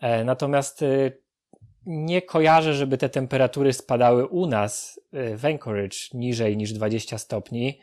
E, 0.00 0.24
natomiast 0.24 0.82
e, 0.82 1.12
nie 1.86 2.22
kojarzę, 2.22 2.74
żeby 2.74 2.98
te 2.98 3.08
temperatury 3.08 3.72
spadały 3.72 4.26
u 4.26 4.46
nas 4.46 5.00
w 5.12 5.44
Anchorage 5.44 5.96
niżej 6.14 6.56
niż 6.56 6.72
20 6.72 7.18
stopni. 7.18 7.80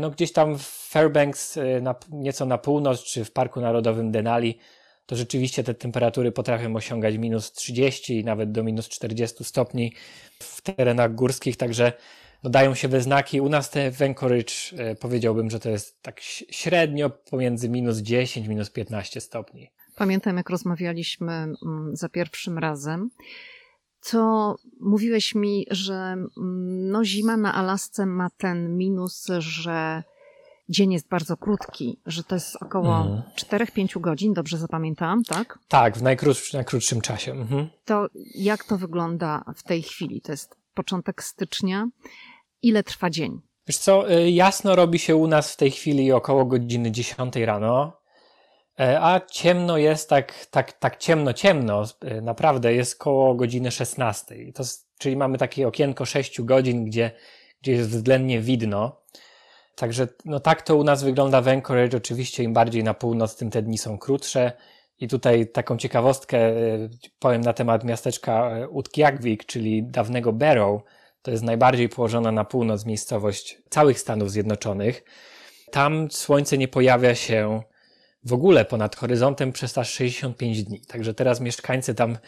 No 0.00 0.10
gdzieś 0.10 0.32
tam 0.32 0.58
w 0.58 0.62
Fairbanks, 0.62 1.58
na, 1.82 1.94
nieco 2.10 2.46
na 2.46 2.58
północ, 2.58 3.02
czy 3.02 3.24
w 3.24 3.32
Parku 3.32 3.60
Narodowym 3.60 4.10
Denali, 4.10 4.58
to 5.06 5.16
rzeczywiście 5.16 5.64
te 5.64 5.74
temperatury 5.74 6.32
potrafią 6.32 6.76
osiągać 6.76 7.18
minus 7.18 7.52
30 7.52 8.20
i 8.20 8.24
nawet 8.24 8.52
do 8.52 8.62
minus 8.62 8.88
40 8.88 9.44
stopni 9.44 9.92
w 10.42 10.60
terenach 10.60 11.14
górskich, 11.14 11.56
także 11.56 11.92
no 12.42 12.50
dają 12.50 12.74
się 12.74 12.88
we 12.88 13.00
znaki. 13.00 13.40
U 13.40 13.48
nas 13.48 13.70
te 13.70 13.90
w 13.90 14.02
Anchorage 14.02 14.52
e, 14.78 14.94
powiedziałbym, 14.94 15.50
że 15.50 15.60
to 15.60 15.70
jest 15.70 16.02
tak 16.02 16.20
średnio 16.50 17.10
pomiędzy 17.10 17.68
minus 17.68 17.98
10, 17.98 18.48
minus 18.48 18.70
15 18.70 19.20
stopni. 19.20 19.70
Pamiętam, 19.96 20.36
jak 20.36 20.50
rozmawialiśmy 20.50 21.32
mm, 21.32 21.90
za 21.92 22.08
pierwszym 22.08 22.58
razem, 22.58 23.10
to 24.10 24.54
mówiłeś 24.80 25.34
mi, 25.34 25.66
że 25.70 25.94
mm, 25.94 26.30
no, 26.90 27.04
zima 27.04 27.36
na 27.36 27.54
Alasce 27.54 28.06
ma 28.06 28.30
ten 28.38 28.76
minus, 28.76 29.26
że 29.38 30.02
dzień 30.68 30.92
jest 30.92 31.08
bardzo 31.08 31.36
krótki, 31.36 32.00
że 32.06 32.24
to 32.24 32.34
jest 32.34 32.56
około 32.62 33.00
mm. 33.00 33.22
4-5 33.36 34.00
godzin, 34.00 34.32
dobrze 34.34 34.58
zapamiętałam, 34.58 35.24
tak? 35.24 35.58
Tak, 35.68 35.98
w 35.98 36.02
najkrótszym, 36.02 36.58
najkrótszym 36.58 37.00
czasie. 37.00 37.32
Mhm. 37.32 37.68
To 37.84 38.06
jak 38.34 38.64
to 38.64 38.78
wygląda 38.78 39.44
w 39.56 39.62
tej 39.62 39.82
chwili? 39.82 40.20
To 40.20 40.32
jest 40.32 40.56
początek 40.74 41.22
stycznia. 41.22 41.88
Ile 42.62 42.82
trwa 42.82 43.10
dzień? 43.10 43.40
Wiesz 43.66 43.78
co, 43.78 44.12
y, 44.12 44.30
jasno 44.30 44.76
robi 44.76 44.98
się 44.98 45.16
u 45.16 45.26
nas 45.26 45.52
w 45.52 45.56
tej 45.56 45.70
chwili 45.70 46.12
około 46.12 46.44
godziny 46.44 46.90
10 46.90 47.36
rano, 47.36 47.92
a 48.78 49.20
ciemno 49.30 49.78
jest 49.78 50.08
tak, 50.08 50.46
tak, 50.46 50.72
tak 50.72 50.96
ciemno, 50.96 51.32
ciemno, 51.32 51.84
y, 52.04 52.22
naprawdę 52.22 52.74
jest 52.74 52.98
koło 52.98 53.34
godziny 53.34 53.70
16. 53.70 54.52
To, 54.54 54.64
czyli 54.98 55.16
mamy 55.16 55.38
takie 55.38 55.68
okienko 55.68 56.04
6 56.04 56.40
godzin, 56.42 56.84
gdzie, 56.84 57.10
gdzie 57.62 57.72
jest 57.72 57.90
względnie 57.90 58.40
widno. 58.40 59.00
Także 59.74 60.08
no 60.24 60.40
tak 60.40 60.62
to 60.62 60.76
u 60.76 60.84
nas 60.84 61.02
wygląda 61.02 61.40
w 61.40 61.48
Anchorage. 61.48 61.96
Oczywiście 61.96 62.42
im 62.42 62.52
bardziej 62.52 62.84
na 62.84 62.94
północ, 62.94 63.36
tym 63.36 63.50
te 63.50 63.62
dni 63.62 63.78
są 63.78 63.98
krótsze. 63.98 64.52
I 64.98 65.08
tutaj 65.08 65.46
taką 65.46 65.76
ciekawostkę 65.76 66.50
y, 66.50 66.90
powiem 67.18 67.40
na 67.40 67.52
temat 67.52 67.84
miasteczka 67.84 68.50
Utqiagvik, 68.70 69.46
czyli 69.46 69.82
dawnego 69.82 70.32
Barrow, 70.32 70.82
to 71.22 71.30
jest 71.30 71.42
najbardziej 71.42 71.88
położona 71.88 72.32
na 72.32 72.44
północ 72.44 72.86
miejscowość 72.86 73.62
całych 73.70 74.00
Stanów 74.00 74.30
Zjednoczonych. 74.30 75.04
Tam 75.70 76.10
słońce 76.10 76.58
nie 76.58 76.68
pojawia 76.68 77.14
się 77.14 77.62
w 78.26 78.32
ogóle 78.32 78.64
ponad 78.64 78.96
horyzontem 78.96 79.52
przez 79.52 79.78
aż 79.78 79.90
65 79.90 80.64
dni. 80.64 80.80
Także 80.80 81.14
teraz 81.14 81.40
mieszkańcy 81.40 81.94
tam 81.94 82.18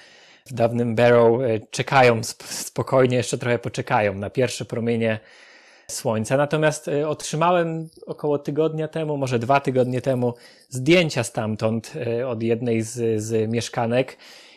w 0.46 0.52
dawnym 0.52 0.94
Barrow 0.94 1.42
e, 1.42 1.60
czekają 1.70 2.20
spokojnie, 2.44 3.16
jeszcze 3.16 3.38
trochę 3.38 3.58
poczekają 3.58 4.14
na 4.14 4.30
pierwsze 4.30 4.64
promienie 4.64 5.20
słońca. 5.90 6.36
Natomiast 6.36 6.88
e, 6.88 7.08
otrzymałem 7.08 7.88
około 8.06 8.38
tygodnia 8.38 8.88
temu, 8.88 9.16
może 9.16 9.38
dwa 9.38 9.60
tygodnie 9.60 10.00
temu, 10.00 10.34
zdjęcia 10.68 11.24
stamtąd 11.24 11.92
e, 12.06 12.28
od 12.28 12.42
jednej 12.42 12.82
z, 12.82 13.22
z 13.22 13.50
mieszkanek 13.50 14.16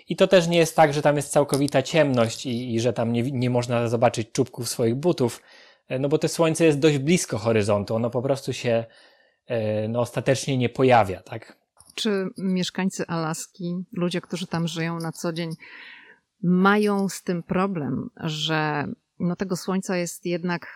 i 0.10 0.16
to 0.16 0.28
też 0.28 0.48
nie 0.48 0.58
jest 0.58 0.76
tak, 0.76 0.94
że 0.94 1.02
tam 1.02 1.16
jest 1.16 1.32
całkowita 1.32 1.82
ciemność 1.82 2.46
i, 2.46 2.76
i 2.76 2.80
że 2.80 2.94
tam 2.94 3.14
nie, 3.14 3.24
nie 3.24 3.50
można 3.50 3.88
zobaczyć 3.88 4.32
czubków 4.32 4.70
swoich 4.70 4.96
butów, 4.96 5.42
no 6.00 6.10
bo 6.10 6.18
to 6.18 6.28
słońce 6.28 6.66
jest 6.66 6.80
dość 6.80 6.98
blisko 6.98 7.38
horyzontu, 7.38 7.96
ono 7.96 8.10
po 8.10 8.22
prostu 8.22 8.54
się 8.54 8.86
no, 9.90 10.00
ostatecznie 10.00 10.58
nie 10.58 10.70
pojawia, 10.70 11.22
tak? 11.22 11.58
Czy 11.96 12.28
mieszkańcy 12.38 13.08
Alaski, 13.08 13.84
ludzie, 13.94 14.22
którzy 14.22 14.48
tam 14.48 14.68
żyją 14.68 15.00
na 15.00 15.12
co 15.12 15.34
dzień, 15.34 15.50
mają 16.44 17.10
z 17.10 17.24
tym 17.24 17.44
problem, 17.44 18.10
że 18.16 18.88
no, 19.20 19.36
tego 19.36 19.56
słońca 19.56 19.98
jest 19.98 20.26
jednak 20.26 20.68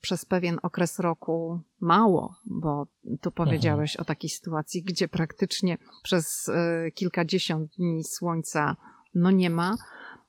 przez 0.00 0.24
pewien 0.24 0.58
okres 0.62 0.98
roku 0.98 1.60
mało, 1.80 2.36
bo 2.44 2.86
tu 3.20 3.30
powiedziałeś 3.30 3.92
mhm. 3.92 4.02
o 4.02 4.04
takiej 4.04 4.30
sytuacji, 4.30 4.82
gdzie 4.82 5.08
praktycznie 5.08 5.78
przez 6.02 6.48
e, 6.48 6.90
kilkadziesiąt 6.90 7.70
dni 7.76 8.04
słońca 8.04 8.76
no 9.14 9.30
nie 9.30 9.50
ma. 9.50 9.76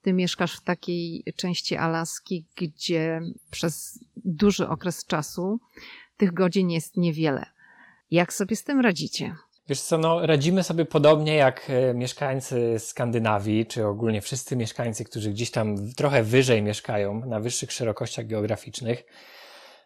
Ty 0.01 0.13
mieszkasz 0.13 0.57
w 0.57 0.63
takiej 0.63 1.23
części 1.35 1.75
Alaski, 1.75 2.45
gdzie 2.55 3.21
przez 3.51 3.99
duży 4.15 4.67
okres 4.67 5.05
czasu 5.05 5.59
tych 6.17 6.33
godzin 6.33 6.69
jest 6.69 6.97
niewiele. 6.97 7.45
Jak 8.15 8.33
sobie 8.33 8.55
z 8.55 8.63
tym 8.63 8.81
radzicie? 8.81 9.35
Wiesz 9.69 9.81
co, 9.81 9.97
no, 9.97 10.25
radzimy 10.25 10.63
sobie 10.63 10.85
podobnie 10.85 11.35
jak 11.35 11.69
e, 11.69 11.93
mieszkańcy 11.93 12.75
Skandynawii, 12.79 13.65
czy 13.65 13.85
ogólnie 13.85 14.21
wszyscy 14.21 14.55
mieszkańcy, 14.55 15.03
którzy 15.03 15.29
gdzieś 15.29 15.51
tam 15.51 15.93
trochę 15.93 16.23
wyżej 16.23 16.63
mieszkają, 16.63 17.25
na 17.25 17.39
wyższych 17.39 17.71
szerokościach 17.71 18.27
geograficznych. 18.27 19.05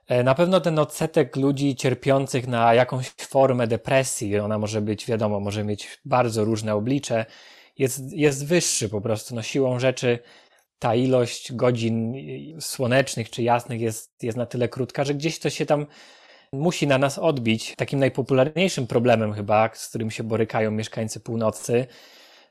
E, 0.07 0.24
na 0.24 0.36
pewno 0.36 0.62
ten 0.62 0.79
odsetek 0.79 1.36
ludzi 1.36 1.75
cierpiących 1.75 2.48
na 2.48 2.74
jakąś 2.74 3.09
formę 3.09 3.67
depresji, 3.67 4.39
ona 4.39 4.57
może 4.57 4.81
być, 4.81 5.05
wiadomo, 5.05 5.39
może 5.39 5.63
mieć 5.63 6.00
bardzo 6.05 6.45
różne 6.45 6.75
oblicze, 6.75 7.25
jest, 7.77 8.13
jest 8.13 8.45
wyższy 8.45 8.89
po 8.89 9.01
prostu. 9.01 9.36
No, 9.36 9.41
siłą 9.41 9.79
rzeczy 9.79 10.19
ta 10.79 10.95
ilość 10.95 11.53
godzin 11.53 12.13
słonecznych 12.59 13.29
czy 13.29 13.43
jasnych 13.43 13.81
jest, 13.81 14.24
jest 14.24 14.38
na 14.38 14.45
tyle 14.45 14.69
krótka, 14.69 15.03
że 15.03 15.13
gdzieś 15.13 15.39
to 15.39 15.50
się 15.50 15.65
tam 15.65 15.86
musi 16.53 16.88
na 16.88 16.98
nas 16.98 17.18
odbić. 17.18 17.74
Takim 17.75 18.00
najpopularniejszym 18.00 18.88
problemem 18.88 19.34
chyba, 19.34 19.70
z 19.74 19.89
którym 19.89 20.12
się 20.12 20.24
borykają 20.24 20.72
mieszkańcy 20.72 21.20
północy, 21.20 21.88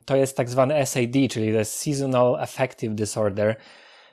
to 0.04 0.16
jest 0.16 0.36
tak 0.36 0.50
zwany 0.50 0.86
SAD, 0.86 1.12
czyli 1.30 1.52
to 1.52 1.58
jest 1.58 1.74
Seasonal 1.74 2.36
Affective 2.36 2.94
Disorder. 2.94 3.56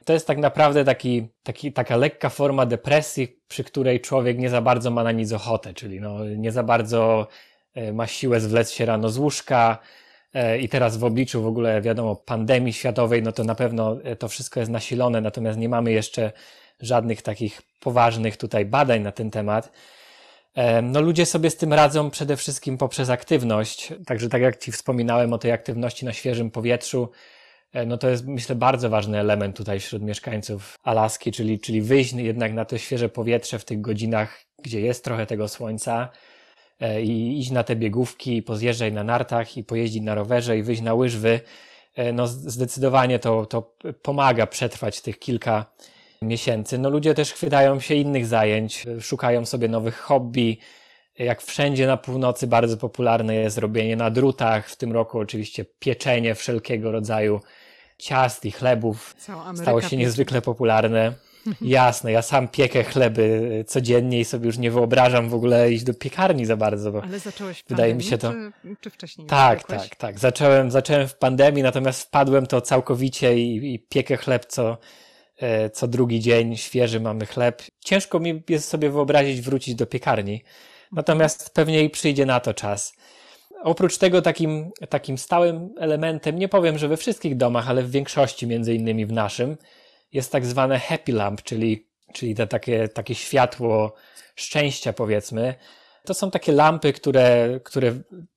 To 0.06 0.13
jest 0.13 0.27
tak 0.27 0.38
naprawdę 0.38 0.86
taki, 0.86 1.27
taki, 1.44 1.74
taka 1.74 1.96
lekka 1.98 2.30
forma 2.30 2.65
depresji, 2.65 3.39
przy 3.48 3.63
której 3.63 4.01
człowiek 4.01 4.38
nie 4.38 4.50
za 4.50 4.62
bardzo 4.62 4.92
ma 4.92 5.04
na 5.04 5.12
nic 5.12 5.32
ochotę, 5.32 5.74
czyli 5.74 6.01
no, 6.01 6.25
nie 6.25 6.51
za 6.51 6.63
bardzo 6.63 7.27
e, 7.74 7.94
ma 7.94 8.08
siłę 8.08 8.39
zwlec 8.39 8.72
się 8.72 8.86
rano 8.86 9.10
z 9.10 9.18
łóżka, 9.18 9.77
e, 10.34 10.60
i 10.60 10.70
teraz 10.70 10.98
w 10.98 11.04
obliczu 11.04 11.42
w 11.42 11.48
ogóle, 11.48 11.82
wiadomo, 11.82 12.15
pandemii 12.15 12.74
światowej, 12.74 13.24
no 13.24 13.32
to 13.32 13.44
na 13.44 13.56
pewno 13.56 13.98
e, 14.04 14.15
to 14.15 14.27
wszystko 14.27 14.60
jest 14.60 14.72
nasilone, 14.72 15.22
natomiast 15.22 15.60
nie 15.60 15.70
mamy 15.70 15.92
jeszcze 15.92 16.32
żadnych 16.79 17.22
takich 17.22 17.62
poważnych 17.79 18.38
tutaj 18.38 18.65
badań 18.65 19.01
na 19.01 19.12
ten 19.12 19.32
temat. 19.32 19.72
No 20.84 21.01
ludzie 21.01 21.25
sobie 21.25 21.50
z 21.50 21.58
tym 21.58 21.74
radzą 21.74 22.10
przede 22.10 22.38
wszystkim 22.38 22.77
poprzez 22.77 23.10
aktywność. 23.10 23.94
Także 24.05 24.29
tak 24.29 24.41
jak 24.41 24.58
Ci 24.58 24.72
wspominałem 24.72 25.34
o 25.34 25.38
tej 25.38 25.51
aktywności 25.51 26.05
na 26.05 26.13
świeżym 26.13 26.51
powietrzu, 26.51 27.10
e, 27.74 27.86
no 27.86 27.98
to 27.98 28.10
jest 28.10 28.27
myślę 28.27 28.55
bardzo 28.55 28.89
ważny 28.89 29.20
element 29.20 29.58
tutaj 29.58 29.79
wśród 29.79 30.01
mieszkańców 30.01 30.75
Alaski, 30.84 31.32
czyli, 31.32 31.60
czyli 31.60 31.82
wyjść 31.82 32.13
jednak 32.13 32.53
na 32.53 32.65
to 32.65 32.77
świeże 32.77 33.10
powietrze 33.10 33.60
w 33.60 33.65
tych 33.65 33.82
godzinach, 33.82 34.41
gdzie 34.63 34.82
jest 34.82 35.03
trochę 35.03 35.25
tego 35.25 35.48
słońca 35.48 36.10
e, 36.79 37.01
i 37.01 37.39
iść 37.39 37.51
na 37.51 37.63
te 37.63 37.75
biegówki, 37.75 38.41
pozjeżdżać 38.41 38.94
na 38.94 39.03
nartach 39.03 39.58
i 39.58 39.63
pojeździć 39.63 40.03
na 40.03 40.15
rowerze 40.15 40.58
i 40.58 40.63
wyjść 40.63 40.82
na 40.82 40.94
łyżwy. 40.94 41.39
E, 41.96 42.13
no 42.13 42.27
zdecydowanie 42.27 43.20
to, 43.20 43.46
to 43.46 43.75
pomaga 44.01 44.48
przetrwać 44.48 45.01
tych 45.01 45.20
kilka 45.20 45.65
miesięcy. 46.25 46.77
No 46.77 46.89
ludzie 46.89 47.13
też 47.13 47.34
chwytają 47.34 47.79
się 47.79 47.96
innych 47.96 48.25
zajęć, 48.25 48.86
szukają 49.01 49.46
sobie 49.46 49.67
nowych 49.67 49.98
hobby. 49.98 50.58
Jak 51.20 51.41
wszędzie 51.41 51.88
na 51.88 51.98
północy 51.98 52.48
bardzo 52.48 52.77
popularne 52.77 53.36
jest 53.36 53.58
robienie 53.58 53.96
na 53.96 54.10
drutach. 54.10 54.70
W 54.70 54.75
tym 54.75 54.91
roku 54.91 55.20
oczywiście 55.20 55.65
pieczenie 55.79 56.36
wszelkiego 56.36 56.91
rodzaju 56.91 57.41
ciast 57.98 58.46
i 58.46 58.51
chlebów 58.51 59.15
stało 59.55 59.82
się 59.82 59.98
niezwykle 59.98 60.41
popularne. 60.41 61.13
Jasne, 61.62 62.12
ja 62.12 62.22
sam 62.22 62.48
piekę 62.48 62.84
chleby 62.84 63.63
codziennie 63.67 64.20
i 64.20 64.25
sobie 64.25 64.46
już 64.46 64.58
nie 64.58 64.72
wyobrażam 64.72 65.29
w 65.29 65.34
ogóle 65.34 65.72
iść 65.72 65.84
do 65.84 65.94
piekarni 65.94 66.46
za 66.46 66.58
bardzo. 66.58 66.91
Bo 66.91 67.03
Ale 67.03 67.20
zacząłeś 67.20 67.60
w 67.60 67.67
Wydaje 67.70 67.94
pandemii, 67.94 68.05
mi 68.05 68.12
się 68.12 68.17
to. 68.17 68.32
Czy, 68.32 68.75
czy 68.82 68.89
wcześniej? 68.89 69.27
Tak, 69.27 69.63
tak, 69.63 69.96
tak. 69.96 70.20
Zacząłem, 70.20 70.72
zacząłem 70.72 71.08
w 71.08 71.15
pandemii, 71.15 71.63
natomiast 71.63 72.01
wpadłem 72.01 72.46
to 72.46 72.62
całkowicie 72.62 73.38
i, 73.38 73.74
i 73.74 73.79
piekę 73.79 74.17
chleb 74.17 74.46
co, 74.46 74.77
co 75.74 75.88
drugi 75.88 76.20
dzień 76.20 76.58
świeży 76.58 77.00
mamy 77.00 77.25
chleb. 77.25 77.62
Ciężko 77.80 78.20
mi 78.20 78.44
jest 78.50 78.68
sobie 78.68 78.89
wyobrazić 78.89 79.42
wrócić 79.42 79.75
do 79.75 79.86
piekarni. 79.86 80.44
Natomiast 80.92 81.54
pewnie 81.54 81.84
i 81.84 81.89
przyjdzie 81.89 82.25
na 82.25 82.39
to 82.39 82.54
czas. 82.54 82.94
Oprócz 83.63 83.98
tego 83.98 84.22
takim, 84.22 84.72
takim 84.89 85.18
stałym 85.18 85.70
elementem, 85.80 86.39
nie 86.39 86.48
powiem, 86.48 86.77
że 86.77 86.88
we 86.88 86.98
wszystkich 86.98 87.38
domach, 87.38 87.70
ale 87.70 87.84
w 87.84 87.92
większości, 87.92 88.48
między 88.48 88.74
innymi 88.74 89.06
w 89.06 89.12
naszym, 89.12 89.58
jest 90.13 90.32
tak 90.32 90.46
zwane 90.46 90.80
happy 90.80 91.12
lamp, 91.12 91.42
czyli, 91.42 91.88
czyli 92.13 92.36
te 92.36 92.48
takie, 92.48 92.88
takie 92.88 93.15
światło 93.15 93.94
szczęścia, 94.36 94.94
powiedzmy. 94.94 95.56
To 96.06 96.13
są 96.13 96.32
takie 96.32 96.51
lampy, 96.51 96.94
które, 96.94 97.60
które 97.63 97.94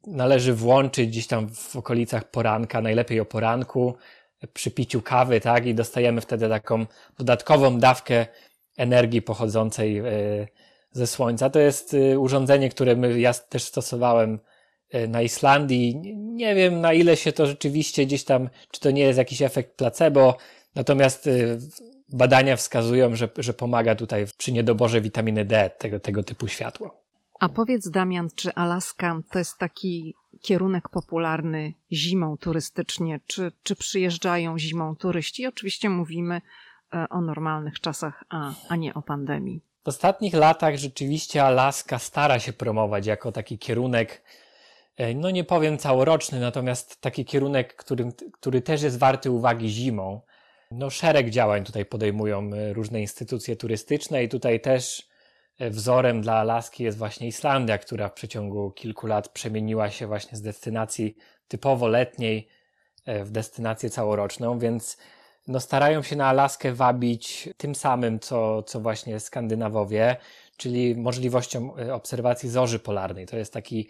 należy 0.07 0.55
włączyć 0.55 1.09
gdzieś 1.09 1.27
tam 1.27 1.49
w 1.55 1.77
okolicach 1.77 2.31
poranka, 2.31 2.81
najlepiej 2.81 3.21
o 3.21 3.25
poranku, 3.25 3.97
przy 4.53 4.71
piciu 4.71 5.03
kawy, 5.03 5.41
tak? 5.41 5.67
I 5.67 5.75
dostajemy 5.75 6.21
wtedy 6.21 6.49
taką 6.49 6.87
dodatkową 7.19 7.79
dawkę 7.79 8.27
energii 8.77 9.23
pochodzącej 9.23 9.99
e, 9.99 10.05
ze 10.93 11.07
słońca. 11.07 11.51
To 11.51 11.59
jest 11.59 11.95
e, 11.95 12.19
urządzenie, 12.19 12.69
które 12.69 13.21
ja 13.21 13.35
też 13.35 13.63
stosowałem 13.63 14.39
e, 14.91 15.09
na 15.09 15.23
Islandii. 15.23 16.17
Nie 16.17 16.55
wiem, 16.55 16.81
na 16.81 16.93
ile 16.93 17.17
się 17.17 17.33
to 17.33 17.47
rzeczywiście 17.47 18.07
gdzieś 18.07 18.25
tam, 18.25 18.49
czy 18.71 18.81
to 18.81 18.91
nie 18.91 19.03
jest 19.03 19.19
jakiś 19.19 19.43
efekt 19.43 19.77
placebo, 19.77 20.37
natomiast 20.75 21.29
badania 22.13 22.57
wskazują, 22.57 23.17
że, 23.17 23.29
że 23.39 23.55
pomaga 23.55 23.95
tutaj 23.95 24.27
przy 24.39 24.53
niedoborze 24.53 25.01
witaminy 25.01 25.45
D 25.45 25.71
tego, 25.79 26.01
tego 26.01 26.23
typu 26.23 26.49
światło. 26.49 27.09
A 27.41 27.49
powiedz, 27.49 27.91
Damian, 27.91 28.29
czy 28.35 28.55
Alaska 28.55 29.21
to 29.33 29.39
jest 29.39 29.59
taki 29.59 30.15
kierunek 30.39 30.89
popularny 30.89 31.75
zimą 31.93 32.37
turystycznie? 32.37 33.21
Czy, 33.27 33.53
czy 33.63 33.77
przyjeżdżają 33.77 34.59
zimą 34.59 34.97
turyści? 34.97 35.47
Oczywiście 35.47 35.91
mówimy 35.91 36.41
e, 36.95 37.07
o 37.11 37.21
normalnych 37.21 37.81
czasach, 37.81 38.25
a, 38.29 38.55
a 38.69 38.77
nie 38.77 38.95
o 38.95 39.03
pandemii. 39.03 39.63
W 39.85 39.89
ostatnich 39.89 40.35
latach 40.35 40.77
rzeczywiście 40.77 41.45
Alaska 41.45 41.99
stara 41.99 42.39
się 42.39 42.53
promować 42.53 43.07
jako 43.07 43.33
taki 43.33 43.59
kierunek, 43.59 44.23
e, 44.97 45.15
no 45.15 45.31
nie 45.31 45.45
powiem 45.45 45.79
całoroczny, 45.79 46.41
natomiast 46.41 47.01
taki 47.01 47.25
kierunek, 47.25 47.77
który, 47.77 48.13
który 48.33 48.61
też 48.61 48.83
jest 48.83 48.99
warty 48.99 49.31
uwagi 49.31 49.69
zimą. 49.69 50.21
No 50.71 50.91
szereg 50.91 51.31
działań 51.31 51.65
tutaj 51.65 51.85
podejmują 51.85 52.51
e, 52.53 52.73
różne 52.73 53.01
instytucje 53.01 53.57
turystyczne 53.57 54.25
i 54.25 54.29
tutaj 54.29 54.61
też 54.61 55.08
wzorem 55.61 56.23
dla 56.23 56.35
Alaski 56.35 56.85
jest 56.85 56.99
właśnie 56.99 57.29
Islandia, 57.29 57.79
która 57.79 58.09
w 58.09 58.13
przeciągu 58.13 58.71
kilku 58.71 59.07
lat 59.07 59.29
przemieniła 59.29 59.91
się 59.91 60.07
właśnie 60.07 60.39
z 60.39 60.43
destynacji 60.43 61.17
typowo 61.49 61.89
letniej 61.89 62.49
e, 63.07 63.25
w 63.25 63.31
destynację 63.31 63.91
całoroczną, 63.91 64.59
więc 64.59 64.99
no 65.49 65.61
starają 65.61 66.03
się 66.03 66.17
na 66.17 66.27
Alaskę 66.27 66.73
wabić 66.73 67.49
tym 67.57 67.75
samym, 67.75 68.21
co, 68.21 68.63
co 68.63 68.81
właśnie 68.81 69.21
Skandynawowie, 69.21 70.17
czyli 70.57 70.97
możliwością 70.97 71.77
e, 71.77 71.95
obserwacji 71.95 72.49
zorzy 72.49 72.79
polarnej. 72.79 73.27
To 73.27 73.37
jest 73.37 73.53
taki, 73.53 73.89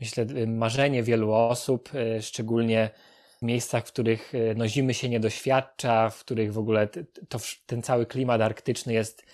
myślę, 0.00 0.26
marzenie 0.46 1.02
wielu 1.02 1.32
osób, 1.32 1.90
e, 1.94 2.22
szczególnie 2.22 2.90
w 3.38 3.42
miejscach, 3.42 3.86
w 3.86 3.92
których 3.92 4.32
no, 4.56 4.68
zimy 4.68 4.94
się 4.94 5.08
nie 5.08 5.20
doświadcza, 5.20 6.10
w 6.10 6.20
których 6.20 6.52
w 6.52 6.58
ogóle 6.58 6.88
to, 7.28 7.38
ten 7.66 7.82
cały 7.82 8.06
klimat 8.06 8.40
arktyczny 8.40 8.92
jest 8.92 9.24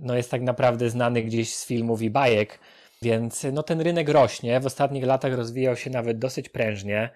no 0.00 0.16
jest 0.16 0.30
tak 0.30 0.42
naprawdę 0.42 0.90
znany 0.90 1.22
gdzieś 1.22 1.54
z 1.54 1.66
filmów 1.66 2.02
i 2.02 2.10
bajek, 2.10 2.58
więc 3.02 3.46
no 3.52 3.62
ten 3.62 3.80
rynek 3.80 4.08
rośnie. 4.08 4.60
W 4.60 4.66
ostatnich 4.66 5.04
latach 5.04 5.34
rozwijał 5.34 5.76
się 5.76 5.90
nawet 5.90 6.18
dosyć 6.18 6.48
prężnie. 6.48 7.10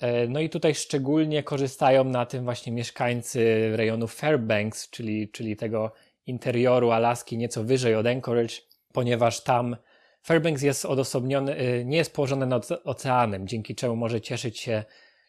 E, 0.00 0.26
no 0.26 0.40
i 0.40 0.48
tutaj 0.48 0.74
szczególnie 0.74 1.42
korzystają 1.42 2.04
na 2.04 2.26
tym 2.26 2.44
właśnie 2.44 2.72
mieszkańcy 2.72 3.70
rejonu 3.76 4.06
Fairbanks, 4.06 4.90
czyli, 4.90 5.28
czyli 5.28 5.56
tego 5.56 5.92
interioru 6.26 6.90
Alaski 6.90 7.38
nieco 7.38 7.64
wyżej 7.64 7.94
od 7.94 8.06
Anchorage, 8.06 8.54
ponieważ 8.92 9.40
tam 9.42 9.76
Fairbanks 10.22 10.62
jest 10.62 10.84
odosobniony, 10.84 11.56
e, 11.56 11.84
nie 11.84 11.96
jest 11.96 12.14
położony 12.14 12.46
nad 12.46 12.68
oceanem, 12.84 13.48
dzięki 13.48 13.74
czemu 13.74 13.96
może 13.96 14.20
cieszyć 14.20 14.58
się 14.58 14.84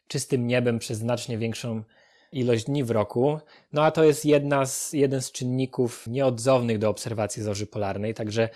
czystym 0.08 0.48
niebem 0.48 0.80
przez 0.80 0.98
znacznie 0.98 1.38
większą 1.38 1.84
ilość 2.32 2.66
dni 2.66 2.84
w 2.84 2.92
roku. 2.92 3.40
No 3.74 3.84
a 3.84 3.92
to 3.92 4.04
jest 4.04 4.26
jedna 4.26 4.66
z, 4.66 4.94
jeden 4.94 5.22
z 5.22 5.32
czynników 5.32 6.08
nieodzownych 6.08 6.78
do 6.78 6.90
obserwacji 6.90 7.44
zorzy 7.44 7.68
polarnej, 7.68 8.14
także 8.14 8.50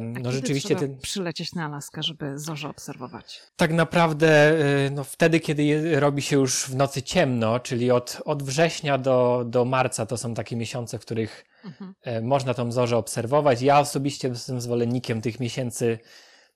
no 0.00 0.32
rzeczywiście 0.32 0.76
ten... 0.76 0.98
przylecieć 0.98 1.54
na 1.54 1.64
Alaskę, 1.64 2.02
żeby 2.02 2.38
zorzę 2.38 2.68
obserwować. 2.68 3.40
Tak 3.56 3.72
naprawdę 3.72 4.52
y, 4.86 4.90
no, 4.90 5.04
wtedy, 5.04 5.40
kiedy 5.40 6.00
robi 6.00 6.22
się 6.22 6.36
już 6.36 6.64
w 6.64 6.76
nocy 6.76 7.02
ciemno, 7.02 7.60
czyli 7.60 7.90
od, 7.90 8.22
od 8.24 8.42
września 8.42 8.98
do, 8.98 9.44
do 9.46 9.64
marca 9.64 10.06
to 10.06 10.16
są 10.16 10.34
takie 10.34 10.56
miesiące, 10.56 10.98
w 10.98 11.00
których 11.00 11.44
mhm. 11.64 11.94
E, 12.02 12.20
można 12.20 12.54
tą 12.54 12.72
zorzę 12.72 12.96
obserwować. 12.96 13.62
Ja 13.62 13.80
osobiście 13.80 14.28
jestem 14.28 14.60
zwolennikiem 14.60 15.20
tych 15.20 15.40
miesięcy 15.40 15.98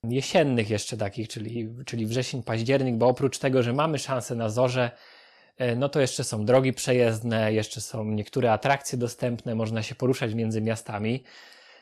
jesiennych 0.05 0.71
jeszcze 0.71 0.97
takich, 0.97 1.29
czyli, 1.29 1.69
czyli 1.87 2.07
wrzesień, 2.07 2.43
październik, 2.43 2.97
bo 2.97 3.09
oprócz 3.09 3.39
tego, 3.39 3.63
że 3.63 3.73
mamy 3.73 3.99
szansę 3.99 4.35
na 4.35 4.49
zorze, 4.49 4.91
no 5.77 5.89
to 5.89 6.01
jeszcze 6.01 6.25
są 6.25 6.45
drogi 6.45 6.73
przejezdne, 6.73 7.53
jeszcze 7.53 7.81
są 7.81 8.05
niektóre 8.05 8.53
atrakcje 8.53 8.99
dostępne, 8.99 9.55
można 9.55 9.83
się 9.83 9.95
poruszać 9.95 10.35
między 10.35 10.61
miastami. 10.61 11.23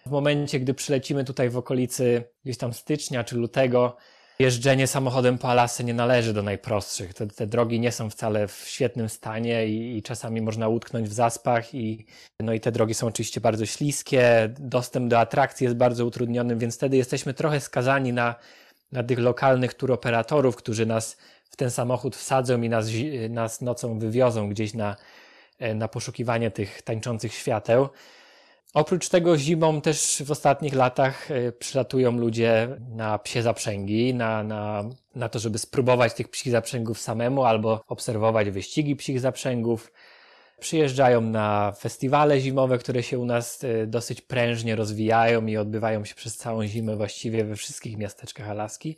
W 0.06 0.10
momencie, 0.10 0.60
gdy 0.60 0.74
przylecimy 0.74 1.24
tutaj 1.24 1.50
w 1.50 1.56
okolicy 1.56 2.24
gdzieś 2.44 2.58
tam 2.58 2.72
stycznia 2.72 3.24
czy 3.24 3.36
lutego, 3.36 3.96
jeżdżenie 4.38 4.86
samochodem 4.86 5.38
po 5.38 5.48
Alasce 5.48 5.84
nie 5.84 5.94
należy 5.94 6.32
do 6.32 6.42
najprostszych. 6.42 7.14
Te, 7.14 7.26
te 7.26 7.46
drogi 7.46 7.80
nie 7.80 7.92
są 7.92 8.10
wcale 8.10 8.48
w 8.48 8.64
świetnym 8.66 9.08
stanie 9.08 9.66
i, 9.66 9.98
i, 9.98 10.02
czasami 10.02 10.40
można 10.40 10.68
utknąć 10.68 11.08
w 11.08 11.12
zaspach 11.12 11.74
i, 11.74 12.06
no 12.40 12.52
i 12.52 12.60
te 12.60 12.72
drogi 12.72 12.94
są 12.94 13.06
oczywiście 13.06 13.40
bardzo 13.40 13.66
śliskie, 13.66 14.54
dostęp 14.58 15.10
do 15.10 15.18
atrakcji 15.18 15.64
jest 15.64 15.76
bardzo 15.76 16.06
utrudniony, 16.06 16.56
więc 16.56 16.76
wtedy 16.76 16.96
jesteśmy 16.96 17.34
trochę 17.34 17.60
skazani 17.60 18.12
na, 18.12 18.34
na 18.92 19.02
tych 19.02 19.18
lokalnych 19.18 19.74
turoperatorów, 19.74 20.56
którzy 20.56 20.86
nas 20.86 21.16
w 21.54 21.56
ten 21.56 21.70
samochód 21.70 22.16
wsadzą 22.16 22.62
i 22.62 22.68
nas, 22.68 22.86
nas 23.30 23.60
nocą 23.60 23.98
wywiozą 23.98 24.48
gdzieś 24.48 24.74
na, 24.74 24.96
e, 25.58 25.74
na 25.74 25.88
poszukiwanie 25.88 26.50
tych 26.50 26.82
tańczących 26.82 27.34
świateł. 27.34 27.88
Oprócz 28.74 29.08
tego 29.08 29.38
zimą 29.38 29.80
też 29.80 30.22
w 30.26 30.30
ostatnich 30.30 30.74
latach 30.74 31.30
e, 31.30 31.52
przylatują 31.52 32.12
ludzie 32.12 32.68
na 32.90 33.18
psie 33.18 33.42
zaprzęgi, 33.42 34.14
na, 34.14 34.42
na, 34.42 34.84
na 35.14 35.28
to, 35.28 35.38
żeby 35.38 35.58
spróbować 35.58 36.14
tych 36.14 36.28
psich 36.28 36.52
zaprzęgów 36.52 37.00
samemu 37.00 37.44
albo 37.44 37.84
obserwować 37.88 38.50
wyścigi 38.50 38.96
psich 38.96 39.20
zaprzęgów. 39.20 39.92
Przyjeżdżają 40.60 41.20
na 41.20 41.72
festiwale 41.72 42.40
zimowe, 42.40 42.78
które 42.78 43.02
się 43.02 43.18
u 43.18 43.24
nas 43.24 43.64
e, 43.64 43.86
dosyć 43.86 44.20
prężnie 44.20 44.76
rozwijają 44.76 45.46
i 45.46 45.56
odbywają 45.56 46.04
się 46.04 46.14
przez 46.14 46.36
całą 46.36 46.66
zimę 46.66 46.96
właściwie 46.96 47.44
we 47.44 47.56
wszystkich 47.56 47.96
miasteczkach 47.98 48.48
Alaski. 48.48 48.96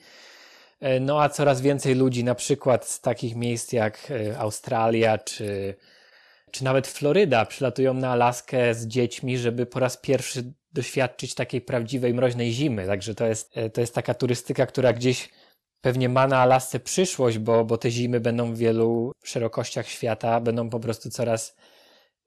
E, 0.81 1.01
no 1.01 1.23
a 1.23 1.29
coraz 1.29 1.61
więcej 1.61 1.95
ludzi, 1.95 2.25
na 2.25 2.35
przykład 2.35 2.89
z 2.89 3.01
takich 3.01 3.37
miejsc 3.37 3.73
jak 3.73 4.13
Australia 4.39 5.19
czy 5.19 5.77
czy 6.51 6.65
nawet 6.65 6.87
Floryda 6.87 7.47
przylatują 7.47 7.95
na 7.95 8.11
Alaskę 8.11 8.75
z 8.75 8.87
dziećmi, 8.87 9.39
żeby 9.39 9.67
po 9.67 9.81
raz 9.81 9.97
pierwszy 9.97 10.53
doświadczyć 10.73 11.35
takiej 11.35 11.61
prawdziwej 11.61 12.15
mroźnej 12.15 12.53
zimy. 12.53 12.87
Także 12.87 13.15
to 13.15 13.27
jest, 13.27 13.59
e, 13.59 13.71
to 13.71 13.81
jest 13.81 13.95
taka 13.95 14.15
turystyka, 14.15 14.67
która 14.67 14.93
gdzieś 14.93 15.29
pewnie 15.81 16.09
ma 16.09 16.27
na 16.27 16.39
Alasce 16.39 16.81
przyszłość, 16.81 17.39
bo, 17.39 17.65
bo 17.65 17.79
te 17.79 17.91
zimy 17.91 18.21
będą 18.21 18.53
w 18.53 18.59
wielu 18.59 19.13
szerokościach 19.25 19.89
świata, 19.89 20.41
będą 20.41 20.71
po 20.71 20.81
prostu 20.81 21.11
coraz 21.11 21.57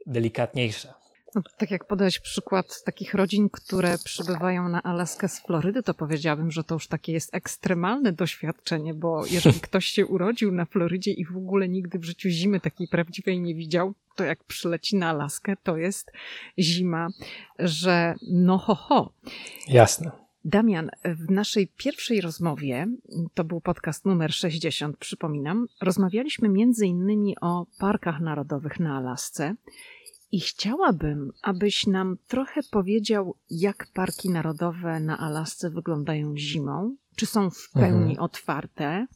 delikatniejsze. 0.05 0.93
No, 1.35 1.41
tak 1.57 1.71
jak 1.71 1.87
podałeś 1.87 2.19
przykład 2.19 2.83
takich 2.83 3.13
rodzin, 3.13 3.49
które 3.49 3.97
przybywają 3.97 4.69
na 4.69 4.83
Alaskę 4.83 5.27
z 5.27 5.39
Florydy, 5.39 5.83
to 5.83 5.93
powiedziałabym, 5.93 6.51
że 6.51 6.63
to 6.63 6.75
już 6.75 6.87
takie 6.87 7.11
jest 7.11 7.35
ekstremalne 7.35 8.11
doświadczenie, 8.13 8.93
bo 8.93 9.25
jeżeli 9.25 9.59
ktoś 9.69 9.85
się 9.85 10.05
urodził 10.05 10.51
na 10.51 10.65
Florydzie 10.65 11.11
i 11.11 11.25
w 11.25 11.37
ogóle 11.37 11.69
nigdy 11.69 11.99
w 11.99 12.03
życiu 12.03 12.29
zimy 12.29 12.59
takiej 12.59 12.87
prawdziwej 12.87 13.39
nie 13.39 13.55
widział, 13.55 13.93
to 14.15 14.23
jak 14.23 14.43
przyleci 14.43 14.95
na 14.95 15.09
Alaskę, 15.09 15.55
to 15.63 15.77
jest 15.77 16.11
zima, 16.59 17.07
że 17.59 18.15
no 18.31 18.57
ho 18.57 18.75
ho. 18.75 19.13
Jasne. 19.67 20.11
Damian, 20.45 20.89
w 21.05 21.31
naszej 21.31 21.67
pierwszej 21.67 22.21
rozmowie, 22.21 22.87
to 23.33 23.43
był 23.43 23.61
podcast 23.61 24.05
numer 24.05 24.33
60, 24.33 24.97
przypominam, 24.97 25.67
rozmawialiśmy 25.81 26.49
między 26.49 26.85
innymi 26.85 27.35
o 27.41 27.65
parkach 27.79 28.19
narodowych 28.19 28.79
na 28.79 28.97
Alasce 28.97 29.55
i 30.31 30.39
chciałabym, 30.39 31.31
abyś 31.41 31.87
nam 31.87 32.17
trochę 32.27 32.61
powiedział, 32.71 33.35
jak 33.49 33.87
parki 33.93 34.29
narodowe 34.29 34.99
na 34.99 35.17
Alasce 35.17 35.69
wyglądają 35.69 36.37
zimą. 36.37 36.95
Czy 37.15 37.25
są 37.25 37.49
w 37.49 37.69
pełni 37.73 38.11
mhm. 38.11 38.19
otwarte? 38.19 39.07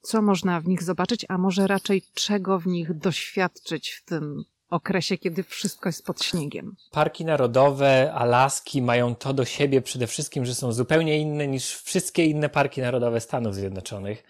Co 0.00 0.22
można 0.22 0.60
w 0.60 0.66
nich 0.66 0.82
zobaczyć, 0.82 1.26
a 1.28 1.38
może 1.38 1.66
raczej 1.66 2.02
czego 2.14 2.58
w 2.58 2.66
nich 2.66 2.98
doświadczyć 2.98 3.90
w 3.90 4.04
tym 4.04 4.44
okresie, 4.68 5.18
kiedy 5.18 5.42
wszystko 5.42 5.88
jest 5.88 6.06
pod 6.06 6.22
śniegiem? 6.22 6.76
Parki 6.90 7.24
narodowe 7.24 8.12
Alaski 8.12 8.82
mają 8.82 9.14
to 9.14 9.32
do 9.32 9.44
siebie 9.44 9.82
przede 9.82 10.06
wszystkim, 10.06 10.44
że 10.44 10.54
są 10.54 10.72
zupełnie 10.72 11.18
inne 11.18 11.48
niż 11.48 11.74
wszystkie 11.76 12.24
inne 12.24 12.48
parki 12.48 12.80
narodowe 12.80 13.20
Stanów 13.20 13.54
Zjednoczonych 13.54 14.24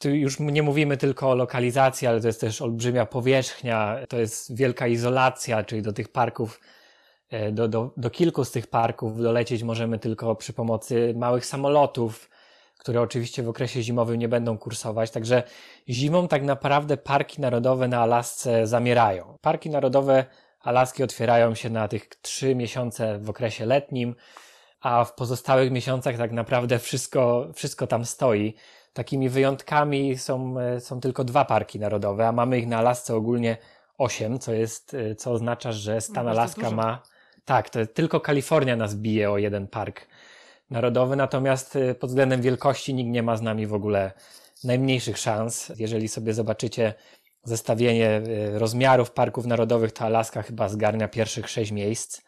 tu 0.00 0.10
już 0.10 0.40
nie 0.40 0.62
mówimy 0.62 0.96
tylko 0.96 1.30
o 1.30 1.34
lokalizacji, 1.34 2.08
ale 2.08 2.20
to 2.20 2.26
jest 2.26 2.40
też 2.40 2.62
olbrzymia 2.62 3.06
powierzchnia, 3.06 3.98
to 4.08 4.18
jest 4.18 4.56
wielka 4.56 4.86
izolacja, 4.86 5.64
czyli 5.64 5.82
do 5.82 5.92
tych 5.92 6.08
parków, 6.08 6.60
e, 7.30 7.52
do, 7.52 7.68
do, 7.68 7.90
do 7.96 8.10
kilku 8.10 8.44
z 8.44 8.50
tych 8.50 8.66
parków 8.66 9.22
dolecieć 9.22 9.62
możemy 9.62 9.98
tylko 9.98 10.36
przy 10.36 10.52
pomocy 10.52 11.14
małych 11.16 11.46
samolotów, 11.46 12.30
które 12.78 13.00
oczywiście 13.00 13.42
w 13.42 13.48
okresie 13.48 13.82
zimowym 13.82 14.18
nie 14.18 14.28
będą 14.28 14.58
kursować. 14.58 15.10
Także 15.10 15.42
zimą 15.88 16.28
tak 16.28 16.42
naprawdę 16.42 16.96
parki 16.96 17.40
narodowe 17.40 17.88
na 17.88 18.00
Alasce 18.00 18.66
zamierają. 18.66 19.36
Parki 19.40 19.70
narodowe 19.70 20.24
Alaski 20.60 21.02
otwierają 21.02 21.54
się 21.54 21.70
na 21.70 21.88
tych 21.88 22.08
trzy 22.08 22.54
miesiące 22.54 23.18
w 23.18 23.30
okresie 23.30 23.66
letnim, 23.66 24.14
a 24.80 25.04
w 25.04 25.14
pozostałych 25.14 25.70
miesiącach 25.70 26.16
tak 26.16 26.32
naprawdę 26.32 26.78
wszystko, 26.78 27.48
wszystko 27.54 27.86
tam 27.86 28.04
stoi. 28.04 28.54
Takimi 28.92 29.28
wyjątkami 29.28 30.18
są, 30.18 30.60
e, 30.60 30.80
są 30.80 31.00
tylko 31.00 31.24
dwa 31.24 31.44
parki 31.44 31.78
narodowe, 31.78 32.28
a 32.28 32.32
mamy 32.32 32.58
ich 32.58 32.66
na 32.66 32.78
Alasce 32.78 33.14
ogólnie 33.14 33.56
osiem, 33.98 34.38
co 34.38 34.52
jest, 34.52 34.94
e, 34.94 35.14
co 35.14 35.32
oznacza, 35.32 35.72
że 35.72 36.00
stan 36.00 36.24
no, 36.24 36.30
Alaska 36.30 36.70
ma, 36.70 37.02
tak, 37.44 37.70
to 37.70 37.86
tylko 37.86 38.20
Kalifornia 38.20 38.76
nas 38.76 38.94
bije 38.94 39.30
o 39.30 39.38
jeden 39.38 39.68
park 39.68 40.06
narodowy, 40.70 41.16
natomiast 41.16 41.76
e, 41.76 41.94
pod 41.94 42.10
względem 42.10 42.42
wielkości 42.42 42.94
nikt 42.94 43.10
nie 43.10 43.22
ma 43.22 43.36
z 43.36 43.42
nami 43.42 43.66
w 43.66 43.74
ogóle 43.74 44.12
najmniejszych 44.64 45.18
szans. 45.18 45.72
Jeżeli 45.76 46.08
sobie 46.08 46.34
zobaczycie 46.34 46.94
zestawienie 47.44 48.20
rozmiarów 48.52 49.10
parków 49.10 49.46
narodowych, 49.46 49.92
to 49.92 50.04
Alaska 50.04 50.42
chyba 50.42 50.68
zgarnia 50.68 51.08
pierwszych 51.08 51.48
sześć 51.48 51.72
miejsc, 51.72 52.22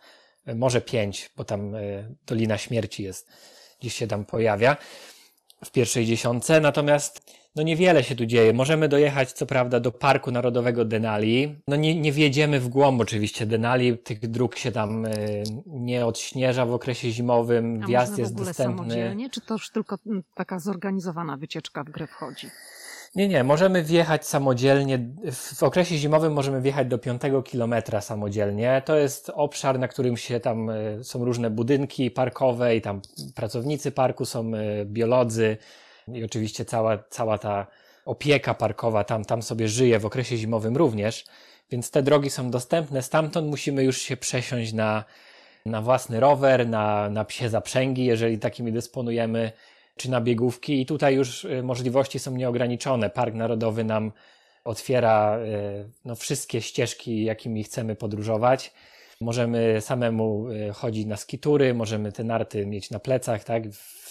może 0.54 0.80
pięć, 0.80 1.30
bo 1.36 1.44
tam 1.44 1.72
Dolina 2.26 2.58
Śmierci 2.58 3.02
jest, 3.02 3.28
gdzieś 3.80 3.94
się 3.94 4.06
tam 4.06 4.24
pojawia 4.24 4.76
w 5.64 5.70
pierwszej 5.70 6.06
dziesiątce, 6.06 6.60
natomiast 6.60 7.34
no 7.56 7.62
niewiele 7.62 8.04
się 8.04 8.16
tu 8.16 8.26
dzieje. 8.26 8.52
Możemy 8.52 8.88
dojechać, 8.88 9.32
co 9.32 9.46
prawda, 9.46 9.80
do 9.80 9.92
Parku 9.92 10.30
Narodowego 10.30 10.84
Denali. 10.84 11.56
No 11.68 11.76
nie, 11.76 12.00
nie 12.00 12.12
wjedziemy 12.12 12.60
w 12.60 12.68
głąb 12.68 13.00
oczywiście 13.00 13.46
Denali, 13.46 13.98
tych 13.98 14.30
dróg 14.30 14.56
się 14.56 14.72
tam 14.72 15.06
y, 15.06 15.42
nie 15.66 16.06
odśnieża 16.06 16.66
w 16.66 16.72
okresie 16.72 17.10
zimowym, 17.10 17.80
A 17.84 17.86
wjazd 17.86 18.18
jest 18.18 18.32
w 18.32 18.34
ogóle 18.34 18.46
dostępny. 18.46 18.76
samodzielnie, 18.76 19.30
czy 19.30 19.40
to 19.40 19.54
już 19.54 19.70
tylko 19.70 19.96
mm, 20.06 20.22
taka 20.34 20.58
zorganizowana 20.58 21.36
wycieczka 21.36 21.84
w 21.84 21.90
grę 21.90 22.06
wchodzi? 22.06 22.46
Nie, 23.14 23.28
nie, 23.28 23.44
możemy 23.44 23.82
wjechać 23.82 24.26
samodzielnie. 24.26 24.98
W 25.32 25.62
okresie 25.62 25.96
zimowym 25.96 26.32
możemy 26.32 26.60
wjechać 26.60 26.88
do 26.88 26.98
5 26.98 27.22
kilometra 27.44 28.00
samodzielnie. 28.00 28.82
To 28.84 28.96
jest 28.96 29.30
obszar, 29.34 29.78
na 29.78 29.88
którym 29.88 30.16
się 30.16 30.40
tam 30.40 30.70
e, 30.70 31.04
są 31.04 31.24
różne 31.24 31.50
budynki 31.50 32.10
parkowe 32.10 32.76
i 32.76 32.80
tam 32.80 33.00
pracownicy 33.34 33.92
parku 33.92 34.24
są 34.24 34.52
e, 34.54 34.84
biolodzy 34.84 35.56
i 36.08 36.24
oczywiście 36.24 36.64
cała, 36.64 36.98
cała 36.98 37.38
ta 37.38 37.66
opieka 38.04 38.54
parkowa 38.54 39.04
tam, 39.04 39.24
tam 39.24 39.42
sobie 39.42 39.68
żyje 39.68 39.98
w 39.98 40.06
okresie 40.06 40.36
zimowym 40.36 40.76
również. 40.76 41.24
Więc 41.70 41.90
te 41.90 42.02
drogi 42.02 42.30
są 42.30 42.50
dostępne. 42.50 43.02
Stamtąd 43.02 43.48
musimy 43.48 43.84
już 43.84 43.98
się 43.98 44.16
przesiąść 44.16 44.72
na, 44.72 45.04
na 45.66 45.82
własny 45.82 46.20
rower, 46.20 46.68
na, 46.68 47.10
na 47.10 47.24
psie 47.24 47.48
zaprzęgi, 47.48 48.04
jeżeli 48.04 48.38
takimi 48.38 48.72
dysponujemy 48.72 49.52
czy 50.00 50.10
na 50.10 50.20
biegówki 50.20 50.80
i 50.80 50.86
tutaj 50.86 51.14
już 51.14 51.44
y, 51.44 51.62
możliwości 51.62 52.18
są 52.18 52.36
nieograniczone. 52.36 53.10
Park 53.10 53.34
Narodowy 53.34 53.84
nam 53.84 54.12
otwiera 54.64 55.38
y, 55.38 55.90
no, 56.04 56.14
wszystkie 56.14 56.62
ścieżki, 56.62 57.24
jakimi 57.24 57.64
chcemy 57.64 57.96
podróżować. 57.96 58.72
Możemy 59.20 59.80
samemu 59.80 60.48
y, 60.48 60.72
chodzić 60.72 61.06
na 61.06 61.16
skitury, 61.16 61.74
możemy 61.74 62.12
te 62.12 62.24
narty 62.24 62.66
mieć 62.66 62.90
na 62.90 62.98
plecach, 62.98 63.44
tak, 63.44 63.62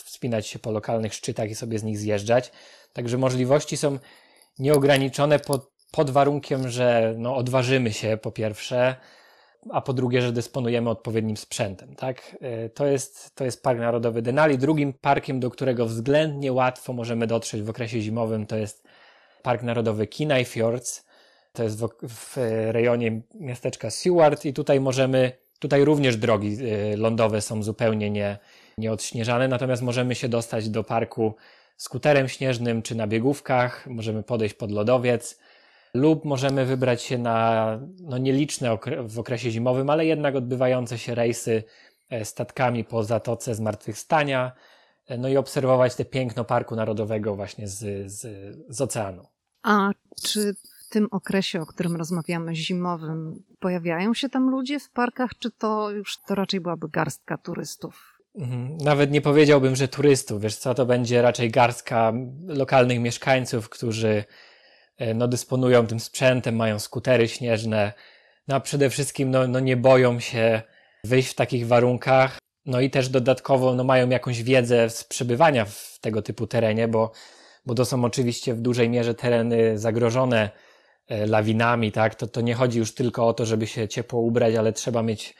wspinać 0.06 0.48
się 0.48 0.60
po 0.60 0.72
lokalnych 0.72 1.14
szczytach 1.14 1.50
i 1.50 1.56
sobie 1.56 1.80
z 1.80 1.84
nich 1.84 1.98
zjeżdżać. 1.98 2.52
Także 2.94 3.18
możliwości 3.18 3.78
są 3.78 4.00
nieograniczone 4.60 5.40
pod, 5.40 5.72
pod 5.92 6.10
warunkiem, 6.10 6.70
że 6.70 7.14
no, 7.18 7.36
odważymy 7.36 7.94
się 7.94 8.18
po 8.22 8.32
pierwsze, 8.32 8.96
a 9.72 9.82
po 9.82 9.94
drugie, 9.94 10.22
że 10.22 10.32
dysponujemy 10.32 10.90
odpowiednim 10.90 11.38
sprzętem. 11.38 11.96
Tak? 11.96 12.38
E, 12.42 12.70
to, 12.70 12.86
jest, 12.86 13.36
to 13.36 13.46
jest 13.46 13.64
Park 13.64 13.80
Narodowy 13.80 14.22
Denali. 14.22 14.58
Drugim 14.58 14.94
parkiem, 14.94 15.40
do 15.40 15.50
którego 15.50 15.86
względnie 15.86 16.54
łatwo 16.54 16.94
możemy 16.94 17.28
dotrzeć 17.28 17.62
w 17.62 17.70
okresie 17.70 18.02
zimowym, 18.02 18.46
to 18.46 18.58
jest 18.58 18.84
Park 19.44 19.64
Narodowy 19.64 20.08
Kenai 20.08 20.46
Fjords. 20.46 21.06
To 21.54 21.64
jest 21.64 21.82
w, 21.82 21.90
w 22.04 22.38
rejonie 22.72 23.22
miasteczka 23.36 23.90
Seward 23.90 24.46
i 24.46 24.54
tutaj 24.54 24.80
możemy, 24.80 25.32
tutaj 25.60 25.86
również 25.86 26.18
drogi 26.18 26.58
e, 26.62 26.98
lądowe 26.98 27.42
są 27.42 27.64
zupełnie 27.64 28.10
nie, 28.10 28.38
nieodśnieżane, 28.78 29.48
natomiast 29.48 29.82
możemy 29.82 30.16
się 30.16 30.30
dostać 30.30 30.70
do 30.70 30.84
parku 30.84 31.36
skuterem 31.78 32.30
śnieżnym 32.30 32.82
czy 32.82 32.96
na 32.96 33.08
biegówkach, 33.08 33.88
możemy 33.88 34.24
podejść 34.24 34.56
pod 34.56 34.72
lodowiec 34.72 35.40
lub 35.94 36.26
możemy 36.26 36.66
wybrać 36.66 37.02
się 37.02 37.18
na 37.18 37.80
no, 38.02 38.18
nieliczne 38.18 38.72
okre 38.72 39.04
w 39.04 39.20
okresie 39.20 39.52
zimowym, 39.52 39.90
ale 39.90 40.06
jednak 40.06 40.36
odbywające 40.36 40.98
się 40.98 41.16
rejsy 41.16 41.64
e, 42.10 42.26
statkami 42.26 42.84
po 42.84 43.04
Zatoce 43.04 43.56
Zmartwychwstania, 43.56 44.52
e, 45.08 45.18
no 45.18 45.30
i 45.30 45.38
obserwować 45.38 45.96
te 45.96 46.06
piękno 46.06 46.44
Parku 46.44 46.76
Narodowego 46.76 47.36
właśnie 47.36 47.68
z, 47.68 48.12
z, 48.12 48.28
z 48.70 48.82
oceanu. 48.82 49.28
A 49.64 49.92
czy 50.24 50.54
w 50.54 50.90
tym 50.90 51.08
okresie, 51.12 51.62
o 51.62 51.66
którym 51.66 51.96
rozmawiamy, 51.96 52.56
zimowym, 52.56 53.44
pojawiają 53.60 54.14
się 54.14 54.30
tam 54.30 54.50
ludzie 54.50 54.80
w 54.80 54.90
parkach, 54.90 55.32
czy 55.40 55.52
to 55.52 55.92
już 55.92 56.18
to 56.28 56.36
raczej 56.36 56.60
byłaby 56.60 56.90
garstka 56.90 57.38
turystów? 57.38 58.20
Mhm. 58.36 58.78
Nawet 58.78 59.12
nie 59.12 59.22
powiedziałbym, 59.22 59.76
że 59.76 59.88
turystów. 59.88 60.42
Wiesz 60.42 60.56
co, 60.56 60.74
to 60.74 60.86
będzie 60.86 61.22
raczej 61.22 61.52
garstka 61.52 62.14
lokalnych 62.48 63.00
mieszkańców, 63.00 63.70
którzy 63.70 64.24
no, 65.16 65.28
dysponują 65.28 65.88
tym 65.88 66.00
sprzętem, 66.00 66.56
mają 66.56 66.80
skutery 66.80 67.28
śnieżne, 67.28 67.94
no 68.48 68.56
a 68.56 68.60
przede 68.60 68.90
wszystkim 68.90 69.32
no, 69.32 69.48
no 69.48 69.60
nie 69.60 69.78
boją 69.78 70.20
się 70.20 70.62
wyjść 71.04 71.30
w 71.30 71.36
takich 71.36 71.68
warunkach, 71.68 72.38
no 72.66 72.82
i 72.82 72.90
też 72.90 73.10
dodatkowo 73.10 73.76
no, 73.76 73.84
mają 73.84 74.10
jakąś 74.10 74.44
wiedzę 74.44 74.90
z 74.90 75.04
przebywania 75.04 75.66
w 75.66 76.00
tego 76.02 76.22
typu 76.22 76.48
terenie, 76.48 76.88
bo, 76.88 77.12
bo 77.66 77.76
to 77.76 77.86
są 77.86 78.06
oczywiście 78.06 78.54
w 78.54 78.62
dużej 78.62 78.90
mierze 78.90 79.14
tereny 79.14 79.78
zagrożone 79.78 80.50
e, 81.08 81.28
lawinami, 81.28 81.92
tak? 81.92 82.16
To, 82.16 82.28
to 82.28 82.42
nie 82.42 82.54
chodzi 82.54 82.80
już 82.80 82.96
tylko 82.96 83.28
o 83.28 83.34
to, 83.34 83.46
żeby 83.46 83.68
się 83.68 83.88
ciepło 83.88 84.20
ubrać, 84.22 84.56
ale 84.56 84.74
trzeba 84.74 85.04
mieć 85.04 85.36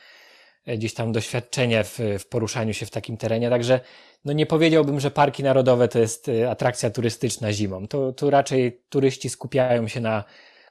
gdzieś 0.66 0.94
tam 0.94 1.12
doświadczenie 1.12 1.84
w, 1.84 1.98
w 2.18 2.26
poruszaniu 2.26 2.74
się 2.74 2.86
w 2.86 2.90
takim 2.90 3.16
terenie, 3.16 3.50
także 3.50 3.80
no 4.24 4.32
nie 4.32 4.46
powiedziałbym, 4.46 5.00
że 5.00 5.10
parki 5.10 5.42
narodowe 5.42 5.88
to 5.88 5.98
jest 5.98 6.30
atrakcja 6.50 6.90
turystyczna 6.90 7.52
zimą. 7.52 7.88
Tu, 7.88 8.12
tu 8.12 8.30
raczej 8.30 8.82
turyści 8.88 9.30
skupiają 9.30 9.88
się 9.88 10.00
na 10.00 10.24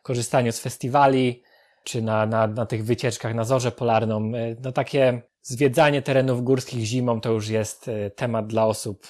korzystaniu 0.04 0.52
z 0.52 0.60
festiwali, 0.60 1.44
czy 1.84 2.02
na, 2.02 2.26
na, 2.26 2.48
na 2.48 2.66
tych 2.66 2.86
wycieczkach 2.86 3.36
na 3.36 3.44
zorzę 3.44 3.72
polarną. 3.72 4.32
No 4.62 4.72
takie 4.72 5.22
zwiedzanie 5.42 6.02
terenów 6.02 6.44
górskich 6.44 6.86
zimą 6.86 7.22
to 7.22 7.32
już 7.32 7.48
jest 7.50 7.90
temat 8.16 8.48
dla 8.48 8.66
osób 8.66 9.08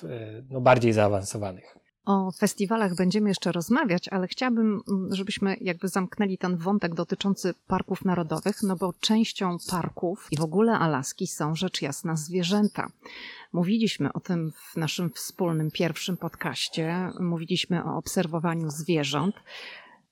no, 0.50 0.62
bardziej 0.62 0.94
zaawansowanych. 0.94 1.79
O 2.10 2.32
festiwalach 2.32 2.96
będziemy 2.96 3.30
jeszcze 3.30 3.52
rozmawiać, 3.52 4.08
ale 4.08 4.28
chciałabym, 4.28 4.82
mm, 4.90 5.16
żebyśmy 5.16 5.58
jakby 5.62 5.88
zamknęli 5.88 6.38
ten 6.38 6.58
wątek 6.58 6.96
dotyczący 6.96 7.54
parków 7.68 8.06
narodowych, 8.06 8.64
no 8.64 8.76
bo 8.76 8.94
częścią 8.94 9.58
parków 9.72 10.28
i 10.32 10.38
w 10.38 10.42
ogóle 10.42 10.80
Alaski 10.80 11.28
są 11.28 11.56
rzecz 11.56 11.82
jasna 11.82 12.16
zwierzęta. 12.16 12.92
Mówiliśmy 13.54 14.14
o 14.14 14.20
tym 14.20 14.52
w 14.52 14.78
naszym 14.78 15.10
wspólnym 15.10 15.72
pierwszym 15.72 16.18
podcaście, 16.18 17.12
mówiliśmy 17.20 17.84
o 17.84 17.98
obserwowaniu 17.98 18.70
zwierząt. 18.70 19.36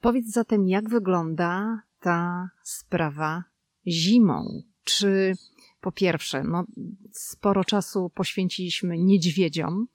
Powiedz 0.02 0.28
zatem, 0.28 0.68
jak 0.68 0.90
wygląda 0.90 1.82
ta 2.00 2.50
sprawa 2.64 3.44
zimą? 3.88 4.64
Czy 4.84 5.36
po 5.82 5.92
pierwsze, 5.92 6.44
no, 6.44 6.66
sporo 7.12 7.64
czasu 7.64 8.12
poświęciliśmy 8.16 8.98
niedźwiedziom 8.98 9.88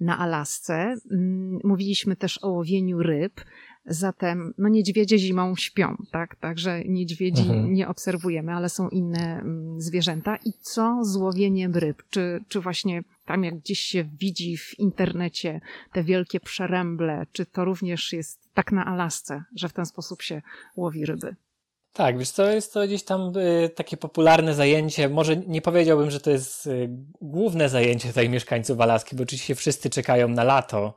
na 0.00 0.18
Alasce. 0.18 0.96
Mm, 1.10 1.58
mówiliśmy 1.64 2.16
też 2.16 2.38
o 2.42 2.48
łowieniu 2.48 3.02
ryb. 3.02 3.40
Zatem 3.86 4.54
no, 4.58 4.68
niedźwiedzie 4.68 5.18
zimą 5.18 5.56
śpią, 5.56 5.96
tak? 6.10 6.36
Także 6.36 6.84
niedźwiedzi 6.84 7.42
mhm. 7.42 7.72
nie 7.72 7.88
obserwujemy, 7.88 8.52
ale 8.52 8.68
są 8.68 8.88
inne 8.88 9.40
mm, 9.40 9.80
zwierzęta. 9.80 10.36
I 10.36 10.52
co 10.60 11.04
z 11.04 11.16
łowieniem 11.16 11.74
ryb? 11.74 12.02
Czy, 12.10 12.44
czy 12.48 12.60
właśnie 12.60 13.02
tam, 13.26 13.44
jak 13.44 13.58
gdzieś 13.58 13.80
się 13.80 14.04
widzi 14.18 14.56
w 14.56 14.78
internecie 14.78 15.60
te 15.92 16.04
wielkie 16.04 16.40
przeręble, 16.40 17.26
czy 17.32 17.46
to 17.46 17.64
również 17.64 18.12
jest 18.12 18.40
tak 18.54 18.72
na 18.72 18.86
Alasce, 18.86 19.44
że 19.54 19.68
w 19.68 19.72
ten 19.72 19.86
sposób 19.86 20.22
się 20.22 20.42
łowi 20.76 21.06
ryby? 21.06 21.36
Tak, 21.92 22.18
wiesz, 22.18 22.32
to 22.32 22.50
jest 22.50 22.72
to 22.72 22.86
gdzieś 22.86 23.04
tam 23.04 23.32
y, 23.36 23.68
takie 23.68 23.96
popularne 23.96 24.54
zajęcie. 24.54 25.08
Może 25.08 25.36
nie 25.36 25.62
powiedziałbym, 25.62 26.10
że 26.10 26.20
to 26.20 26.30
jest 26.30 26.66
y, 26.66 26.88
główne 27.20 27.68
zajęcie 27.68 28.08
tutaj 28.08 28.28
mieszkańców 28.28 28.80
Alaski, 28.80 29.16
bo 29.16 29.22
oczywiście 29.22 29.54
wszyscy 29.54 29.90
czekają 29.90 30.28
na 30.28 30.44
lato, 30.44 30.94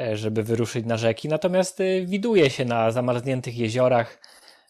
y, 0.00 0.16
żeby 0.16 0.42
wyruszyć 0.42 0.86
na 0.86 0.96
rzeki. 0.96 1.28
Natomiast 1.28 1.80
y, 1.80 2.04
widuje 2.06 2.50
się 2.50 2.64
na 2.64 2.90
zamarzniętych 2.90 3.58
jeziorach. 3.58 4.18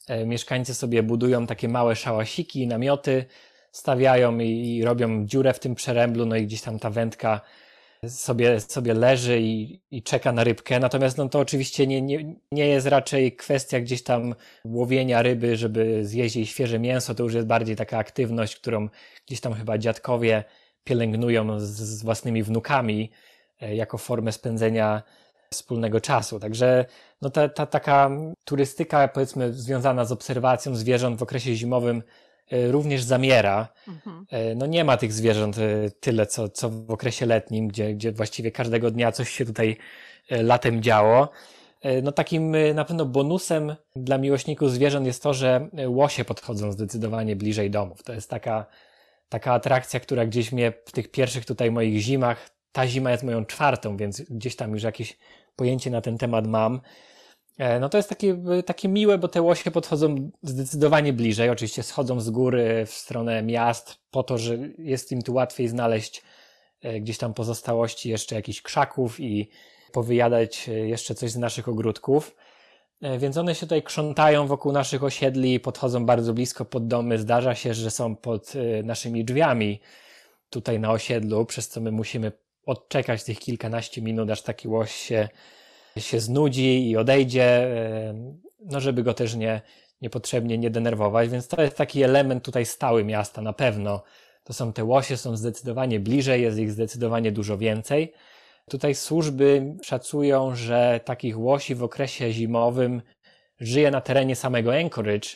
E, 0.06 0.26
mieszkańcy 0.26 0.74
sobie 0.74 1.02
budują 1.02 1.46
takie 1.46 1.68
małe 1.68 1.96
szałasiki, 1.96 2.66
namioty, 2.66 3.24
stawiają 3.72 4.38
i 4.38 4.82
robią 4.84 5.26
dziurę 5.26 5.52
w 5.52 5.58
tym 5.58 5.74
przeręblu, 5.74 6.26
no 6.26 6.36
i 6.36 6.46
gdzieś 6.46 6.62
tam 6.62 6.78
ta 6.78 6.90
wędka 6.90 7.40
sobie, 8.08 8.60
sobie 8.60 8.94
leży 8.94 9.40
i, 9.40 9.80
i 9.90 10.02
czeka 10.02 10.32
na 10.32 10.44
rybkę. 10.44 10.80
Natomiast 10.80 11.18
no, 11.18 11.28
to 11.28 11.38
oczywiście 11.38 11.86
nie, 11.86 12.02
nie, 12.02 12.34
nie 12.52 12.66
jest 12.66 12.86
raczej 12.86 13.36
kwestia 13.36 13.80
gdzieś 13.80 14.02
tam 14.02 14.34
łowienia 14.64 15.22
ryby, 15.22 15.56
żeby 15.56 16.04
zjeść 16.04 16.36
jej 16.36 16.46
świeże 16.46 16.78
mięso. 16.78 17.14
To 17.14 17.22
już 17.22 17.34
jest 17.34 17.46
bardziej 17.46 17.76
taka 17.76 17.98
aktywność, 17.98 18.56
którą 18.56 18.88
gdzieś 19.26 19.40
tam 19.40 19.54
chyba 19.54 19.78
dziadkowie 19.78 20.44
pielęgnują 20.84 21.60
z, 21.60 21.64
z 21.64 22.02
własnymi 22.02 22.42
wnukami 22.42 23.10
e, 23.60 23.76
jako 23.76 23.98
formę 23.98 24.32
spędzenia 24.32 25.02
wspólnego 25.50 26.00
czasu. 26.00 26.40
Także 26.40 26.84
no 27.22 27.30
ta, 27.30 27.48
ta 27.48 27.66
taka 27.66 28.10
turystyka, 28.44 29.08
powiedzmy, 29.08 29.52
związana 29.52 30.04
z 30.04 30.12
obserwacją 30.12 30.74
zwierząt 30.74 31.18
w 31.18 31.22
okresie 31.22 31.54
zimowym 31.54 32.02
również 32.50 33.02
zamiera. 33.02 33.68
Mhm. 33.88 34.26
E, 34.30 34.54
no 34.54 34.66
nie 34.66 34.84
ma 34.84 34.96
tych 34.96 35.12
zwierząt 35.12 35.58
e, 35.58 35.90
tyle, 36.00 36.26
co, 36.26 36.48
co 36.48 36.70
w 36.70 36.90
okresie 36.90 37.26
letnim, 37.26 37.68
gdzie, 37.68 37.94
gdzie 37.94 38.12
właściwie 38.12 38.50
każdego 38.50 38.90
dnia 38.90 39.12
coś 39.12 39.30
się 39.30 39.44
tutaj 39.44 39.76
latem 40.30 40.82
działo. 40.82 41.28
No 42.02 42.12
takim 42.12 42.56
na 42.74 42.84
pewno 42.84 43.06
bonusem 43.06 43.76
dla 43.96 44.18
miłośników 44.18 44.70
zwierząt 44.70 45.06
jest 45.06 45.22
to, 45.22 45.34
że 45.34 45.68
łosie 45.86 46.24
podchodzą 46.24 46.72
zdecydowanie 46.72 47.36
bliżej 47.36 47.70
domów. 47.70 48.02
To 48.02 48.12
jest 48.12 48.30
taka, 48.30 48.66
taka 49.28 49.52
atrakcja, 49.52 50.00
która 50.00 50.26
gdzieś 50.26 50.52
mnie 50.52 50.72
w 50.86 50.92
tych 50.92 51.10
pierwszych 51.10 51.44
tutaj 51.44 51.70
moich 51.70 51.98
zimach, 52.00 52.50
ta 52.72 52.86
zima 52.86 53.10
jest 53.10 53.22
moją 53.22 53.44
czwartą, 53.44 53.96
więc 53.96 54.20
gdzieś 54.20 54.56
tam 54.56 54.72
już 54.72 54.82
jakieś 54.82 55.18
pojęcie 55.56 55.90
na 55.90 56.00
ten 56.00 56.18
temat 56.18 56.46
mam. 56.46 56.80
E, 57.58 57.80
no 57.80 57.88
to 57.88 57.96
jest 57.96 58.08
takie, 58.08 58.38
takie 58.66 58.88
miłe, 58.88 59.18
bo 59.18 59.28
te 59.28 59.42
łosie 59.42 59.70
podchodzą 59.70 60.30
zdecydowanie 60.42 61.12
bliżej. 61.12 61.50
Oczywiście 61.50 61.82
schodzą 61.82 62.20
z 62.20 62.30
góry 62.30 62.86
w 62.86 62.90
stronę 62.90 63.42
miast, 63.42 63.98
po 64.10 64.22
to, 64.22 64.38
że 64.38 64.58
jest 64.78 65.12
im 65.12 65.22
tu 65.22 65.34
łatwiej 65.34 65.68
znaleźć 65.68 66.22
e, 66.82 67.00
gdzieś 67.00 67.18
tam 67.18 67.34
pozostałości 67.34 68.10
jeszcze 68.10 68.34
jakichś 68.34 68.62
krzaków 68.62 69.20
i 69.20 69.50
powyjadać 69.92 70.68
e, 70.68 70.72
jeszcze 70.72 71.14
coś 71.14 71.30
z 71.30 71.36
naszych 71.36 71.68
ogródków. 71.68 72.36
Więc 73.18 73.36
one 73.36 73.54
się 73.54 73.60
tutaj 73.60 73.82
krzątają 73.82 74.46
wokół 74.46 74.72
naszych 74.72 75.04
osiedli, 75.04 75.60
podchodzą 75.60 76.06
bardzo 76.06 76.34
blisko 76.34 76.64
pod 76.64 76.86
domy. 76.86 77.18
Zdarza 77.18 77.54
się, 77.54 77.74
że 77.74 77.90
są 77.90 78.16
pod 78.16 78.52
naszymi 78.84 79.24
drzwiami 79.24 79.80
tutaj 80.50 80.80
na 80.80 80.90
osiedlu, 80.90 81.46
przez 81.46 81.68
co 81.68 81.80
my 81.80 81.92
musimy 81.92 82.32
odczekać 82.66 83.24
tych 83.24 83.38
kilkanaście 83.38 84.02
minut, 84.02 84.30
aż 84.30 84.42
taki 84.42 84.68
łoś 84.68 84.92
się 84.92 85.28
się 85.96 86.20
znudzi 86.20 86.90
i 86.90 86.96
odejdzie, 86.96 87.68
no 88.60 88.80
żeby 88.80 89.02
go 89.02 89.14
też 89.14 89.34
nie, 89.34 89.60
niepotrzebnie 90.00 90.58
nie 90.58 90.70
denerwować, 90.70 91.28
więc 91.28 91.48
to 91.48 91.62
jest 91.62 91.76
taki 91.76 92.02
element 92.02 92.44
tutaj 92.44 92.66
stały 92.66 93.04
miasta 93.04 93.42
na 93.42 93.52
pewno. 93.52 94.02
To 94.44 94.52
są 94.52 94.72
te 94.72 94.84
łosie, 94.84 95.16
są 95.16 95.36
zdecydowanie 95.36 96.00
bliżej, 96.00 96.42
jest 96.42 96.58
ich 96.58 96.70
zdecydowanie 96.70 97.32
dużo 97.32 97.58
więcej. 97.58 98.12
Tutaj 98.70 98.94
służby 98.94 99.74
szacują, 99.82 100.54
że 100.54 101.00
takich 101.04 101.38
łosi 101.38 101.74
w 101.74 101.82
okresie 101.82 102.32
zimowym 102.32 103.02
żyje 103.60 103.90
na 103.90 104.00
terenie 104.00 104.36
samego 104.36 104.74
Anchorage 104.74 105.28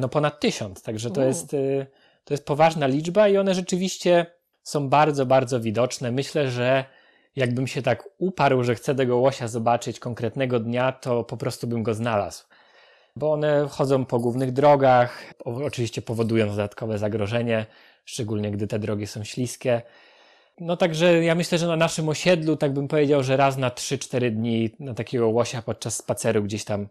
no 0.00 0.08
ponad 0.08 0.40
tysiąc, 0.40 0.82
także 0.82 1.10
to 1.10 1.22
jest, 1.22 1.54
y, 1.54 1.86
to 2.24 2.34
jest 2.34 2.46
poważna 2.46 2.86
liczba 2.86 3.28
i 3.28 3.36
one 3.36 3.54
rzeczywiście 3.54 4.26
są 4.62 4.88
bardzo, 4.88 5.26
bardzo 5.26 5.60
widoczne. 5.60 6.12
Myślę, 6.12 6.50
że 6.50 6.84
jakbym 7.36 7.66
się 7.66 7.82
tak 7.82 8.08
uparł, 8.18 8.64
że 8.64 8.74
chcę 8.74 8.94
tego 8.94 9.16
łosia 9.16 9.48
zobaczyć 9.48 10.00
konkretnego 10.00 10.60
dnia, 10.60 10.92
to 10.92 11.24
po 11.24 11.36
prostu 11.36 11.66
bym 11.66 11.82
go 11.82 11.94
znalazł. 11.94 12.44
Bo 13.16 13.32
one 13.32 13.68
chodzą 13.70 14.04
po 14.04 14.18
głównych 14.18 14.52
drogach, 14.52 15.34
oczywiście 15.44 16.02
powodując 16.02 16.52
dodatkowe 16.52 16.98
zagrożenie, 16.98 17.66
szczególnie 18.04 18.50
gdy 18.50 18.66
te 18.66 18.78
drogi 18.78 19.06
są 19.06 19.24
śliskie. 19.24 19.82
No 20.60 20.76
także 20.76 21.24
ja 21.24 21.34
myślę, 21.34 21.58
że 21.58 21.66
na 21.66 21.76
naszym 21.76 22.08
osiedlu, 22.08 22.56
tak 22.56 22.72
bym 22.72 22.88
powiedział, 22.88 23.22
że 23.22 23.36
raz 23.36 23.56
na 23.56 23.70
3-4 23.70 24.30
dni 24.30 24.70
na 24.80 24.94
takiego 24.94 25.28
łosia 25.28 25.62
podczas 25.62 25.96
spaceru 25.96 26.42
gdzieś 26.42 26.64
tam 26.64 26.88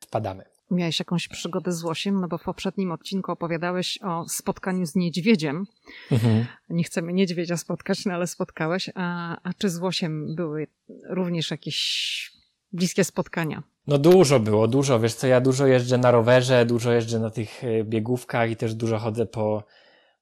wpadamy 0.00 0.57
miałeś 0.70 0.98
jakąś 0.98 1.28
przygodę 1.28 1.72
z 1.72 1.84
łosiem, 1.84 2.20
no 2.20 2.28
bo 2.28 2.38
w 2.38 2.42
poprzednim 2.42 2.92
odcinku 2.92 3.32
opowiadałeś 3.32 3.98
o 4.02 4.28
spotkaniu 4.28 4.86
z 4.86 4.94
niedźwiedziem. 4.94 5.64
Mhm. 6.12 6.46
Nie 6.68 6.84
chcemy 6.84 7.12
niedźwiedzia 7.12 7.56
spotkać, 7.56 8.04
no 8.04 8.14
ale 8.14 8.26
spotkałeś. 8.26 8.90
A, 8.94 9.36
a 9.42 9.54
czy 9.54 9.70
z 9.70 9.78
łosiem 9.78 10.34
były 10.34 10.66
również 11.08 11.50
jakieś 11.50 12.30
bliskie 12.72 13.04
spotkania? 13.04 13.62
No 13.86 13.98
dużo 13.98 14.40
było, 14.40 14.68
dużo. 14.68 15.00
Wiesz 15.00 15.14
co, 15.14 15.26
ja 15.26 15.40
dużo 15.40 15.66
jeżdżę 15.66 15.98
na 15.98 16.10
rowerze, 16.10 16.66
dużo 16.66 16.92
jeżdżę 16.92 17.18
na 17.18 17.30
tych 17.30 17.64
e, 17.64 17.84
biegówkach 17.84 18.50
i 18.50 18.56
też 18.56 18.74
dużo 18.74 18.98
chodzę 18.98 19.26
po, 19.26 19.64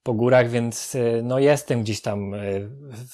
po 0.02 0.14
górach, 0.14 0.50
więc 0.50 0.94
e, 0.94 1.22
no 1.22 1.38
jestem 1.38 1.82
gdzieś 1.82 2.00
tam 2.00 2.34
e, 2.34 2.38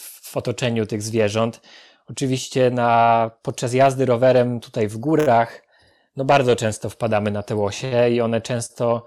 w 0.03 0.37
otoczeniu 0.37 0.87
tych 0.87 1.03
zwierząt. 1.03 1.61
Oczywiście 2.07 2.71
na, 2.71 3.31
podczas 3.43 3.75
jazdy 3.75 4.07
rowerem 4.07 4.61
tutaj 4.61 4.89
w 4.89 4.99
górach 4.99 5.72
no 6.17 6.25
bardzo 6.25 6.57
często 6.57 6.91
wpadamy 6.91 7.31
na 7.31 7.43
te 7.43 7.57
łosie 7.57 8.09
i 8.11 8.21
one 8.21 8.41
często, 8.41 9.05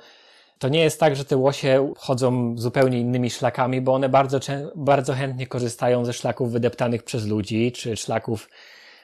to 0.59 0.69
nie 0.69 0.79
jest 0.79 0.99
tak, 0.99 1.15
że 1.15 1.25
te 1.25 1.37
łosie 1.37 1.93
chodzą 1.97 2.57
zupełnie 2.57 2.99
innymi 2.99 3.29
szlakami, 3.29 3.81
bo 3.81 3.93
one 3.93 4.09
bardzo, 4.09 4.39
bardzo 4.75 5.13
chętnie 5.13 5.47
korzystają 5.47 6.05
ze 6.05 6.13
szlaków 6.13 6.51
wydeptanych 6.51 7.03
przez 7.03 7.25
ludzi, 7.25 7.71
czy 7.71 7.97
szlaków 7.97 8.49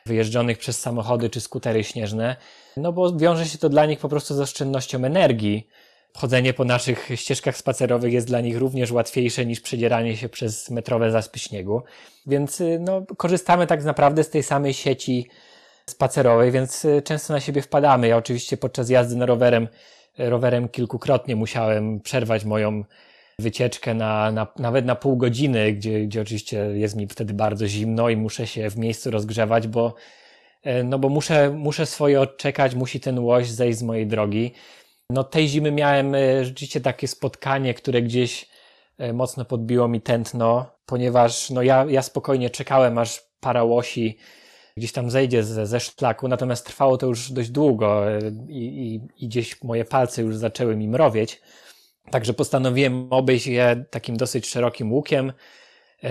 wyjeżdżonych 0.06 0.58
przez 0.58 0.80
samochody 0.80 1.30
czy 1.30 1.42
skutery 1.42 1.84
śnieżne, 1.84 2.36
no 2.78 2.94
bo 2.94 3.18
wiąże 3.18 3.46
się 3.46 3.58
to 3.58 3.70
dla 3.70 3.86
nich 3.86 4.00
po 4.00 4.10
prostu 4.10 4.36
z 4.36 4.40
oszczędnością 4.40 5.06
energii. 5.06 5.68
Chodzenie 6.14 6.54
po 6.54 6.66
naszych 6.66 7.10
ścieżkach 7.16 7.58
spacerowych 7.58 8.14
jest 8.14 8.28
dla 8.28 8.42
nich 8.42 8.58
również 8.58 8.92
łatwiejsze 8.92 9.46
niż 9.46 9.62
przedzieranie 9.62 10.18
się 10.18 10.30
przez 10.30 10.70
metrowe 10.70 11.12
zaspy 11.12 11.40
śniegu. 11.40 11.84
Więc 12.28 12.64
no, 12.80 13.02
korzystamy 13.18 13.68
tak 13.68 13.84
naprawdę 13.84 14.24
z 14.24 14.30
tej 14.30 14.44
samej 14.44 14.74
sieci 14.74 15.30
spacerowej, 15.92 16.52
więc 16.52 16.86
y, 16.86 17.02
często 17.02 17.34
na 17.34 17.40
siebie 17.40 17.62
wpadamy. 17.62 18.08
Ja 18.08 18.18
oczywiście 18.18 18.58
podczas 18.58 18.90
jazdy 18.90 19.16
na 19.16 19.26
rowerem, 19.26 19.68
y, 20.20 20.30
rowerem 20.30 20.70
kilkukrotnie 20.70 21.36
musiałem 21.36 22.00
przerwać 22.00 22.46
moją 22.46 22.84
wycieczkę 23.40 23.94
na, 23.94 24.32
na, 24.32 24.48
nawet 24.60 24.86
na 24.86 24.96
pół 24.96 25.18
godziny, 25.18 25.74
gdzie, 25.74 26.02
gdzie 26.02 26.22
oczywiście 26.22 26.58
jest 26.58 26.96
mi 26.96 27.08
wtedy 27.08 27.34
bardzo 27.34 27.68
zimno 27.68 28.10
i 28.10 28.18
muszę 28.18 28.48
się 28.48 28.70
w 28.70 28.78
miejscu 28.78 29.12
rozgrzewać, 29.12 29.68
bo, 29.68 29.96
y, 30.66 30.84
no 30.84 31.00
bo 31.00 31.10
muszę, 31.10 31.50
muszę 31.50 31.86
swoje 31.86 32.22
odczekać, 32.22 32.76
musi 32.76 33.00
ten 33.00 33.20
łoś 33.20 33.50
zejść 33.50 33.80
z 33.80 33.84
mojej 33.84 34.08
drogi. 34.08 34.54
No 35.10 35.24
tej 35.24 35.48
zimy 35.48 35.72
miałem 35.72 36.16
rzeczywiście 36.42 36.82
takie 36.82 37.08
spotkanie, 37.08 37.74
które 37.74 38.02
gdzieś 38.02 38.50
mocno 39.14 39.46
podbiło 39.46 39.88
mi 39.88 40.02
tętno, 40.02 40.66
ponieważ 40.86 41.50
no 41.50 41.62
ja, 41.62 41.86
ja 41.90 42.02
spokojnie 42.02 42.50
czekałem, 42.50 42.98
aż 42.98 43.22
para 43.40 43.64
łosi 43.64 44.18
gdzieś 44.82 44.92
tam 44.92 45.12
zejdzie 45.12 45.44
ze, 45.44 45.68
ze 45.68 45.80
szlaku, 45.80 46.28
natomiast 46.28 46.66
trwało 46.66 46.98
to 46.98 47.08
już 47.08 47.32
dość 47.32 47.50
długo 47.50 48.04
i, 48.50 48.58
i, 48.58 49.24
i 49.26 49.28
gdzieś 49.28 49.64
moje 49.64 49.86
palce 49.86 50.22
już 50.22 50.38
zaczęły 50.38 50.76
mi 50.76 50.88
mrowieć. 50.88 51.42
Także 52.12 52.34
postanowiłem 52.34 53.14
obejść 53.14 53.48
je 53.48 53.86
takim 53.90 54.18
dosyć 54.18 54.48
szerokim 54.48 54.94
łukiem. 54.94 55.34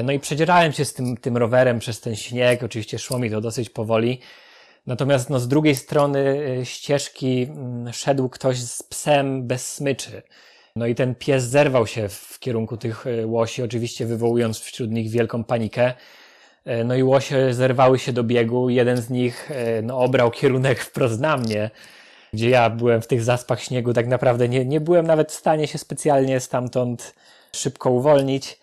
No 0.04 0.12
i 0.12 0.20
przedzierałem 0.20 0.72
się 0.72 0.84
z 0.84 0.94
tym, 0.94 1.16
tym 1.16 1.36
rowerem 1.36 1.78
przez 1.78 2.00
ten 2.00 2.16
śnieg. 2.16 2.62
Oczywiście 2.62 2.98
szło 2.98 3.18
mi 3.18 3.30
to 3.30 3.40
dosyć 3.40 3.70
powoli. 3.70 4.20
Natomiast 4.86 5.30
no, 5.30 5.40
z 5.40 5.48
drugiej 5.48 5.76
strony 5.76 6.42
ścieżki 6.64 7.42
mm, 7.42 7.92
szedł 7.92 8.28
ktoś 8.28 8.58
z 8.58 8.82
psem 8.82 9.46
bez 9.46 9.74
smyczy. 9.74 10.22
No 10.76 10.86
i 10.86 10.94
ten 10.94 11.14
pies 11.14 11.44
zerwał 11.44 11.86
się 11.86 12.08
w 12.08 12.38
kierunku 12.38 12.76
tych 12.76 13.04
łosi, 13.24 13.62
oczywiście 13.62 14.06
wywołując 14.06 14.58
wśród 14.58 14.90
nich 14.90 15.10
wielką 15.10 15.44
panikę. 15.44 15.94
E, 16.70 16.84
no 16.84 16.94
i 16.94 17.02
łosie 17.02 17.54
zerwały 17.54 17.98
się 17.98 18.12
do 18.12 18.24
biegu. 18.24 18.68
Jeden 18.68 18.96
z 18.96 19.10
nich 19.10 19.50
e, 19.50 19.82
no, 19.82 19.98
obrał 19.98 20.30
kierunek 20.30 20.80
wprost 20.80 21.20
na 21.20 21.36
mnie, 21.36 21.70
gdzie 22.32 22.50
ja 22.50 22.70
byłem 22.70 23.02
w 23.02 23.06
tych 23.06 23.22
zaspach 23.22 23.62
śniegu. 23.62 23.92
Tak 23.92 24.06
naprawdę 24.06 24.48
nie, 24.48 24.64
nie 24.64 24.80
byłem 24.80 25.06
nawet 25.06 25.32
w 25.32 25.34
stanie 25.34 25.66
się 25.66 25.78
specjalnie 25.78 26.40
stamtąd 26.40 27.14
szybko 27.52 27.90
uwolnić. 27.90 28.58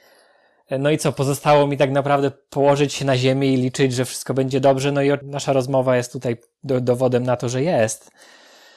E, 0.70 0.80
no 0.80 0.90
i 0.90 0.98
co, 0.98 1.12
pozostało 1.12 1.68
mi 1.68 1.78
tak 1.78 1.92
naprawdę 1.92 2.32
położyć 2.50 2.94
się 2.94 3.06
na 3.06 3.18
ziemię 3.18 3.54
i 3.54 3.58
liczyć, 3.58 3.94
że 3.94 4.06
wszystko 4.06 4.34
będzie 4.34 4.60
dobrze. 4.60 4.92
No 4.92 5.02
i 5.02 5.10
nasza 5.24 5.54
rozmowa 5.54 5.98
jest 5.98 6.12
tutaj 6.12 6.38
do, 6.64 6.82
dowodem 6.82 7.24
na 7.24 7.38
to, 7.38 7.50
że 7.50 7.64
jest. 7.64 8.12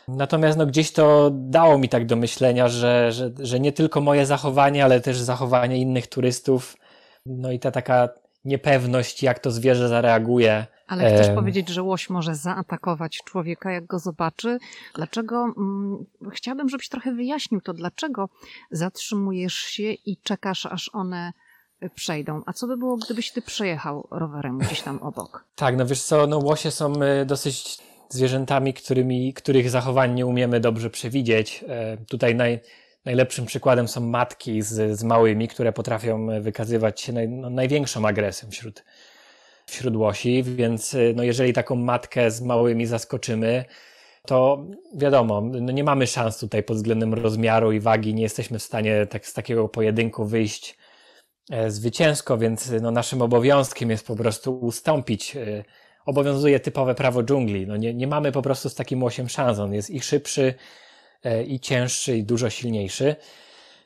Natomiast 0.09 0.59
no, 0.59 0.67
gdzieś 0.67 0.93
to 0.93 1.31
dało 1.33 1.79
mi 1.79 1.89
tak 1.89 2.07
do 2.07 2.17
myślenia, 2.17 2.69
że, 2.69 3.13
że, 3.13 3.31
że 3.39 3.61
nie 3.61 3.73
tylko 3.73 4.01
moje 4.01 4.27
zachowanie, 4.27 4.85
ale 4.85 5.01
też 5.01 5.19
zachowanie 5.19 5.79
innych 5.79 6.07
turystów, 6.07 6.77
no 7.27 7.53
i 7.53 7.59
ta 7.59 7.71
taka 7.71 8.09
niepewność, 8.45 9.23
jak 9.23 9.39
to 9.39 9.51
zwierzę 9.51 9.89
zareaguje. 9.89 10.67
Ale 10.87 11.15
chcesz 11.15 11.35
powiedzieć, 11.35 11.69
że 11.69 11.83
łoś 11.83 12.11
może 12.11 12.35
zaatakować 12.35 13.23
człowieka, 13.25 13.73
jak 13.73 13.87
go 13.87 13.99
zobaczy? 13.99 14.59
Dlaczego? 14.95 15.53
Hmm, 15.55 16.05
chciałabym, 16.33 16.69
żebyś 16.69 16.89
trochę 16.89 17.13
wyjaśnił 17.13 17.61
to, 17.61 17.73
dlaczego 17.73 18.29
zatrzymujesz 18.71 19.55
się 19.55 19.93
i 19.93 20.17
czekasz, 20.23 20.67
aż 20.67 20.91
one 20.93 21.33
przejdą. 21.95 22.43
A 22.47 22.53
co 22.53 22.67
by 22.67 22.77
było, 22.77 22.97
gdybyś 22.97 23.33
ty 23.33 23.43
przejechał 23.43 24.09
rowerem 24.11 24.59
gdzieś 24.59 24.83
tam 24.83 24.99
obok? 25.03 25.45
Tak, 25.55 25.77
no 25.77 25.87
wiesz 25.87 26.03
co, 26.03 26.27
no 26.27 26.39
łosie 26.39 26.71
są 26.71 27.03
e, 27.03 27.25
dosyć 27.25 27.79
zwierzętami, 28.09 28.75
którymi, 28.75 29.35
których 29.35 29.71
zachowań 29.71 30.15
nie 30.15 30.27
umiemy 30.27 30.61
dobrze 30.61 30.91
przewidzieć. 30.91 31.65
E, 31.69 31.97
tutaj 31.97 32.35
naj, 32.35 32.61
Najlepszym 33.05 33.47
przykładem 33.47 33.89
są 33.89 34.01
matki 34.01 34.63
z, 34.63 34.99
z 34.99 35.05
małymi, 35.05 35.49
które 35.49 35.73
potrafią 35.73 36.41
wykazywać 36.41 37.01
się 37.01 37.13
naj, 37.13 37.29
no, 37.29 37.51
największą 37.51 38.07
agresją 38.07 38.51
wśród, 38.51 38.85
wśród 39.67 39.97
łosi, 39.97 40.43
więc 40.43 40.97
no, 41.15 41.23
jeżeli 41.23 41.53
taką 41.53 41.75
matkę 41.75 42.31
z 42.31 42.41
małymi 42.43 42.87
zaskoczymy, 42.87 43.65
to 44.27 44.67
wiadomo, 44.95 45.41
no 45.41 45.73
nie 45.73 45.85
mamy 45.85 46.07
szans 46.07 46.39
tutaj 46.39 46.63
pod 46.63 46.77
względem 46.77 47.15
rozmiaru 47.15 47.73
i 47.73 47.81
wagi, 47.81 48.15
nie 48.15 48.23
jesteśmy 48.23 48.59
w 48.59 48.63
stanie 48.63 49.07
tak, 49.07 49.27
z 49.27 49.33
takiego 49.33 49.69
pojedynku 49.69 50.25
wyjść 50.25 50.79
e, 51.51 51.71
zwycięsko, 51.71 52.39
więc 52.39 52.73
no, 52.83 52.91
naszym 52.91 53.23
obowiązkiem 53.23 53.91
jest 53.91 54.07
po 54.07 54.17
prostu 54.17 54.59
ustąpić. 54.59 55.37
E, 55.37 55.65
obowiązuje 56.07 56.61
typowe 56.61 56.95
prawo 56.95 57.23
dżungli. 57.23 57.67
No, 57.67 57.77
nie, 57.77 57.95
nie 57.95 58.07
mamy 58.07 58.33
po 58.33 58.43
prostu 58.43 58.69
z 58.69 58.75
takim 58.75 59.03
łosiem 59.03 59.29
szans. 59.29 59.59
On 59.59 59.75
jest 59.75 59.91
i 59.91 60.01
szybszy, 60.01 60.55
i 61.47 61.61
cięższy, 61.61 62.17
i 62.17 62.25
dużo 62.25 62.51
silniejszy. 62.51 63.17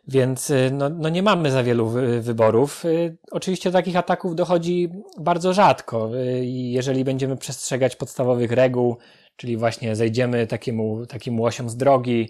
Więc 0.09 0.51
e, 0.51 0.71
no, 0.71 0.89
no 0.89 1.09
nie 1.09 1.23
mamy 1.23 1.51
za 1.51 1.63
wielu 1.63 1.89
wyborów. 2.21 2.85
E, 2.85 2.89
oczywiście 3.31 3.71
do 3.71 3.79
takich 3.79 3.97
ataków 3.97 4.37
dochodzi 4.37 4.89
bardzo 5.19 5.53
rzadko 5.53 6.11
i 6.43 6.73
jeżeli 6.73 7.05
będziemy 7.05 7.37
przestrzegać 7.37 7.97
podstawowych 7.97 8.53
reguł, 8.53 8.97
czyli 9.37 9.57
właśnie 9.57 9.97
zejdziemy 9.97 10.47
takiemu, 10.47 11.07
takim 11.07 11.41
łosiom 11.41 11.71
z 11.71 11.77
drogi, 11.77 12.29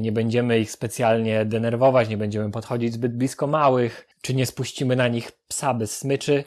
nie 0.00 0.12
będziemy 0.12 0.60
ich 0.60 0.70
specjalnie 0.70 1.44
denerwować, 1.44 2.08
nie 2.08 2.16
będziemy 2.16 2.50
podchodzić 2.50 2.92
zbyt 2.92 3.16
blisko 3.16 3.46
małych, 3.46 4.08
czy 4.20 4.34
nie 4.34 4.46
spuścimy 4.46 4.96
na 4.96 5.08
nich 5.08 5.32
psa 5.48 5.74
bez 5.74 5.98
smyczy, 5.98 6.44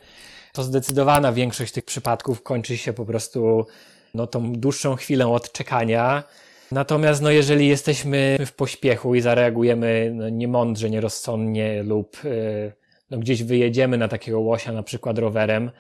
to 0.54 0.64
zdecydowana 0.64 1.32
większość 1.32 1.74
tych 1.74 1.86
przypadków 1.86 2.44
kończy 2.44 2.78
się 2.78 2.94
po 2.94 3.06
prostu 3.06 3.66
no, 4.14 4.28
tą 4.28 4.54
dłuższą 4.54 4.96
chwilę 4.96 5.28
odczekania, 5.28 6.24
Natomiast 6.72 7.22
no, 7.22 7.32
jeżeli 7.32 7.68
jesteśmy 7.68 8.38
w 8.46 8.54
pośpiechu 8.54 9.16
i 9.16 9.22
zareagujemy 9.22 10.12
no, 10.14 10.30
niemądrze, 10.30 10.90
nierozsądnie 10.90 11.84
lub 11.84 12.24
yy, 12.24 12.74
no, 13.10 13.18
gdzieś 13.18 13.44
wyjedziemy 13.44 13.98
na 13.98 14.08
takiego 14.08 14.40
łosia 14.40 14.72
na 14.72 14.84
przykład 14.84 15.20
rowerem, 15.20 15.72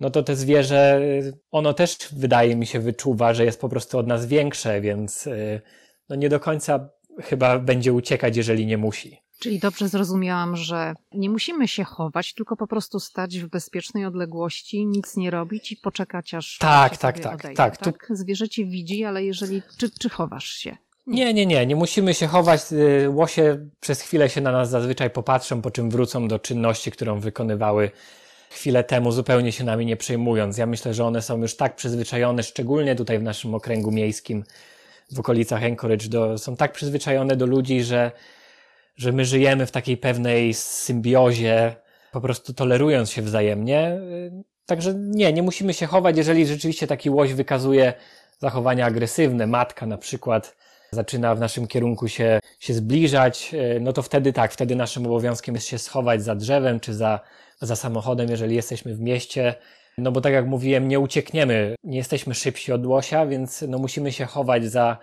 no 0.00 0.10
to 0.10 0.22
te 0.22 0.36
zwierzę, 0.36 1.00
ono 1.50 1.74
też 1.74 1.98
wydaje 2.12 2.56
mi 2.56 2.66
się 2.66 2.80
wyczuwa, 2.80 3.34
że 3.34 3.44
jest 3.44 3.60
po 3.60 3.68
prostu 3.68 3.98
od 3.98 4.06
nas 4.06 4.26
większe, 4.26 4.80
więc 4.80 5.26
yy, 5.26 5.60
no 6.08 6.16
nie 6.16 6.28
do 6.28 6.40
końca 6.40 6.90
chyba 7.22 7.58
będzie 7.58 7.92
uciekać, 7.92 8.36
jeżeli 8.36 8.66
nie 8.66 8.78
musi. 8.78 9.23
Czyli 9.38 9.58
dobrze 9.58 9.88
zrozumiałam, 9.88 10.56
że 10.56 10.94
nie 11.12 11.30
musimy 11.30 11.68
się 11.68 11.84
chować, 11.84 12.34
tylko 12.34 12.56
po 12.56 12.66
prostu 12.66 13.00
stać 13.00 13.38
w 13.38 13.48
bezpiecznej 13.48 14.04
odległości, 14.06 14.86
nic 14.86 15.16
nie 15.16 15.30
robić 15.30 15.72
i 15.72 15.76
poczekać 15.76 16.34
aż. 16.34 16.58
Tak, 16.58 16.96
tak, 16.96 17.20
tak, 17.20 17.34
odejdzie, 17.34 17.56
tak, 17.56 17.76
tak. 17.76 18.06
Tu... 18.06 18.16
Zwierzę 18.16 18.48
cię 18.48 18.64
widzi, 18.64 19.04
ale 19.04 19.24
jeżeli. 19.24 19.62
Czy, 19.78 19.90
czy 19.90 20.08
chowasz 20.08 20.48
się? 20.48 20.76
Nie. 21.06 21.34
nie, 21.34 21.46
nie, 21.46 21.66
nie 21.66 21.76
musimy 21.76 22.14
się 22.14 22.26
chować. 22.26 22.60
Y, 22.72 23.10
łosie 23.10 23.68
przez 23.80 24.00
chwilę 24.00 24.28
się 24.28 24.40
na 24.40 24.52
nas 24.52 24.70
zazwyczaj 24.70 25.10
popatrzą, 25.10 25.62
po 25.62 25.70
czym 25.70 25.90
wrócą 25.90 26.28
do 26.28 26.38
czynności, 26.38 26.90
którą 26.90 27.20
wykonywały 27.20 27.90
chwilę 28.50 28.84
temu, 28.84 29.12
zupełnie 29.12 29.52
się 29.52 29.64
nami 29.64 29.86
nie 29.86 29.96
przejmując. 29.96 30.58
Ja 30.58 30.66
myślę, 30.66 30.94
że 30.94 31.04
one 31.04 31.22
są 31.22 31.40
już 31.40 31.56
tak 31.56 31.76
przyzwyczajone, 31.76 32.42
szczególnie 32.42 32.96
tutaj 32.96 33.18
w 33.18 33.22
naszym 33.22 33.54
okręgu 33.54 33.90
miejskim, 33.90 34.44
w 35.12 35.20
okolicach 35.20 35.64
Anchorage, 35.64 36.08
do, 36.08 36.38
są 36.38 36.56
tak 36.56 36.72
przyzwyczajone 36.72 37.36
do 37.36 37.46
ludzi, 37.46 37.82
że 37.82 38.12
że 38.96 39.12
my 39.12 39.24
żyjemy 39.24 39.66
w 39.66 39.70
takiej 39.70 39.96
pewnej 39.96 40.54
symbiozie, 40.54 41.76
po 42.12 42.20
prostu 42.20 42.54
tolerując 42.54 43.10
się 43.10 43.22
wzajemnie. 43.22 44.00
Także 44.66 44.94
nie, 44.94 45.32
nie 45.32 45.42
musimy 45.42 45.74
się 45.74 45.86
chować, 45.86 46.16
jeżeli 46.16 46.46
rzeczywiście 46.46 46.86
taki 46.86 47.10
łoś 47.10 47.32
wykazuje 47.32 47.94
zachowania 48.38 48.86
agresywne, 48.86 49.46
matka 49.46 49.86
na 49.86 49.98
przykład 49.98 50.56
zaczyna 50.90 51.34
w 51.34 51.40
naszym 51.40 51.66
kierunku 51.66 52.08
się, 52.08 52.40
się 52.60 52.74
zbliżać, 52.74 53.54
no 53.80 53.92
to 53.92 54.02
wtedy 54.02 54.32
tak, 54.32 54.52
wtedy 54.52 54.76
naszym 54.76 55.06
obowiązkiem 55.06 55.54
jest 55.54 55.66
się 55.66 55.78
schować 55.78 56.22
za 56.22 56.34
drzewem 56.34 56.80
czy 56.80 56.94
za, 56.94 57.20
za 57.60 57.76
samochodem, 57.76 58.30
jeżeli 58.30 58.56
jesteśmy 58.56 58.94
w 58.94 59.00
mieście. 59.00 59.54
No 59.98 60.12
bo 60.12 60.20
tak 60.20 60.32
jak 60.32 60.46
mówiłem, 60.46 60.88
nie 60.88 61.00
uciekniemy, 61.00 61.74
nie 61.84 61.98
jesteśmy 61.98 62.34
szybsi 62.34 62.72
od 62.72 62.86
łosia, 62.86 63.26
więc 63.26 63.64
no 63.68 63.78
musimy 63.78 64.12
się 64.12 64.24
chować 64.24 64.64
za, 64.64 64.98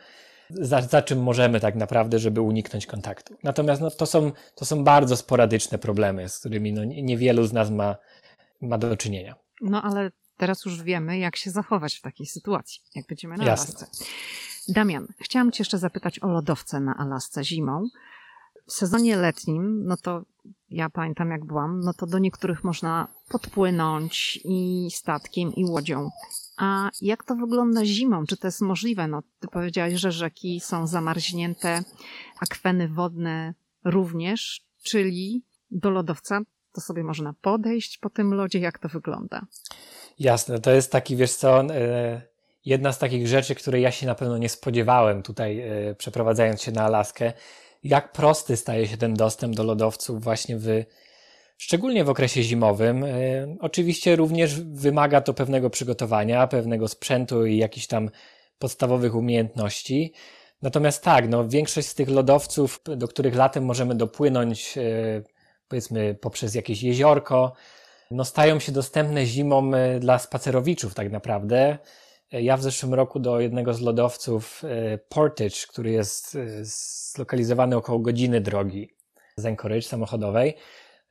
za, 0.54 0.82
za 0.82 1.02
czym 1.02 1.24
możemy 1.24 1.60
tak 1.60 1.76
naprawdę, 1.76 2.20
żeby 2.20 2.42
uniknąć 2.42 2.86
kontaktu. 2.86 3.36
Natomiast 3.44 3.82
no, 3.82 3.92
to, 3.92 4.06
są, 4.06 4.32
to 4.56 4.66
są 4.66 4.84
bardzo 4.84 5.18
sporadyczne 5.18 5.78
problemy, 5.78 6.30
z 6.30 6.40
którymi 6.40 6.74
no, 6.74 6.84
niewielu 6.84 7.44
z 7.44 7.54
nas 7.54 7.70
ma, 7.70 7.96
ma 8.62 8.78
do 8.78 8.98
czynienia. 8.98 9.36
No 9.62 9.82
ale 9.82 10.12
teraz 10.38 10.66
już 10.66 10.84
wiemy, 10.84 11.18
jak 11.18 11.36
się 11.36 11.52
zachować 11.52 11.96
w 11.96 12.02
takiej 12.02 12.28
sytuacji, 12.28 12.82
jak 12.96 13.08
będziemy 13.08 13.38
na 13.38 13.46
Jasne. 13.46 13.76
Alasce. 13.78 14.06
Damian, 14.68 15.08
chciałam 15.20 15.52
Cię 15.52 15.62
jeszcze 15.62 15.78
zapytać 15.78 16.20
o 16.20 16.28
lodowce 16.28 16.80
na 16.80 16.98
Alasce 16.98 17.44
zimą. 17.44 17.88
W 18.68 18.74
sezonie 18.74 19.18
letnim, 19.18 19.84
no 19.86 19.98
to 19.98 20.24
ja 20.70 20.90
pamiętam 20.90 21.32
jak 21.32 21.46
byłam, 21.46 21.80
no 21.80 21.94
to 21.94 22.06
do 22.06 22.20
niektórych 22.20 22.64
można 22.64 23.08
podpłynąć 23.30 24.40
i 24.44 24.88
statkiem, 24.92 25.56
i 25.56 25.66
łodzią. 25.66 26.10
A 26.58 26.90
jak 27.02 27.24
to 27.24 27.36
wygląda 27.36 27.86
zimą? 27.86 28.26
Czy 28.26 28.38
to 28.38 28.48
jest 28.48 28.62
możliwe? 28.62 29.08
No, 29.08 29.22
ty 29.40 29.48
powiedziałaś, 29.48 29.94
że 29.94 30.12
rzeki 30.12 30.60
są 30.60 30.88
zamarznięte, 30.88 31.84
akweny 32.40 32.88
wodne 32.88 33.54
również, 33.84 34.62
czyli 34.84 35.44
do 35.72 35.90
lodowca 35.90 36.42
to 36.74 36.82
sobie 36.82 37.04
można 37.04 37.34
podejść 37.42 37.98
po 37.98 38.10
tym 38.10 38.34
lodzie. 38.34 38.60
Jak 38.60 38.80
to 38.80 38.89
wygląda? 38.89 39.45
Jasne, 40.20 40.60
to 40.60 40.72
jest 40.72 40.91
taki, 40.91 41.16
wiesz 41.16 41.32
co, 41.32 41.62
e, 41.62 42.22
jedna 42.66 42.91
z 42.91 42.99
takich 42.99 43.28
rzeczy, 43.28 43.56
której 43.56 43.82
ja 43.82 43.91
się 43.91 44.06
na 44.08 44.16
pewno 44.16 44.38
nie 44.38 44.49
spodziewałem 44.49 45.24
tutaj, 45.24 45.60
e, 45.60 45.95
przeprowadzając 45.95 46.62
się 46.62 46.72
na 46.72 46.84
Alaskę. 46.84 47.34
Jak 47.84 48.12
prosty 48.12 48.58
staje 48.58 48.88
się 48.88 48.97
ten 48.97 49.14
dostęp 49.14 49.56
do 49.56 49.64
lodowców 49.64 50.24
właśnie 50.24 50.58
w 50.58 50.68
szczególnie 51.62 52.03
w 52.03 52.09
okresie 52.09 52.43
zimowym. 52.43 53.03
E, 53.03 53.09
oczywiście 53.59 54.16
również 54.16 54.62
wymaga 54.62 55.22
to 55.22 55.34
pewnego 55.34 55.70
przygotowania, 55.70 56.47
pewnego 56.47 56.88
sprzętu 56.88 57.45
i 57.45 57.57
jakichś 57.57 57.88
tam 57.88 58.09
podstawowych 58.59 59.16
umiejętności. 59.16 60.14
Natomiast 60.62 61.03
tak, 61.03 61.30
no, 61.30 61.47
większość 61.47 61.88
z 61.88 61.95
tych 61.95 62.09
lodowców, 62.09 62.82
do 62.97 63.07
których 63.07 63.36
latem 63.36 63.66
możemy 63.66 63.95
dopłynąć, 63.95 64.78
e, 64.78 64.82
powiedzmy 65.68 66.16
poprzez 66.16 66.55
jakieś 66.55 66.84
jeziorko, 66.84 67.53
no, 68.12 68.26
stają 68.26 68.59
się 68.59 68.72
dostępne 68.72 69.26
zimą 69.26 69.74
e, 69.74 69.99
dla 69.99 70.20
spacerowiczów 70.20 70.93
tak 70.93 71.12
naprawdę. 71.12 71.78
Ja 72.32 72.57
w 72.57 72.62
zeszłym 72.62 72.93
roku 72.93 73.20
do 73.20 73.39
jednego 73.39 73.74
z 73.74 73.82
lodowców 73.82 74.64
Portage, 75.09 75.55
który 75.70 75.91
jest 75.91 76.38
zlokalizowany 76.62 77.76
około 77.76 77.99
godziny 77.99 78.41
drogi 78.41 78.95
z 79.38 79.45
Anchorage 79.45 79.82
samochodowej, 79.82 80.57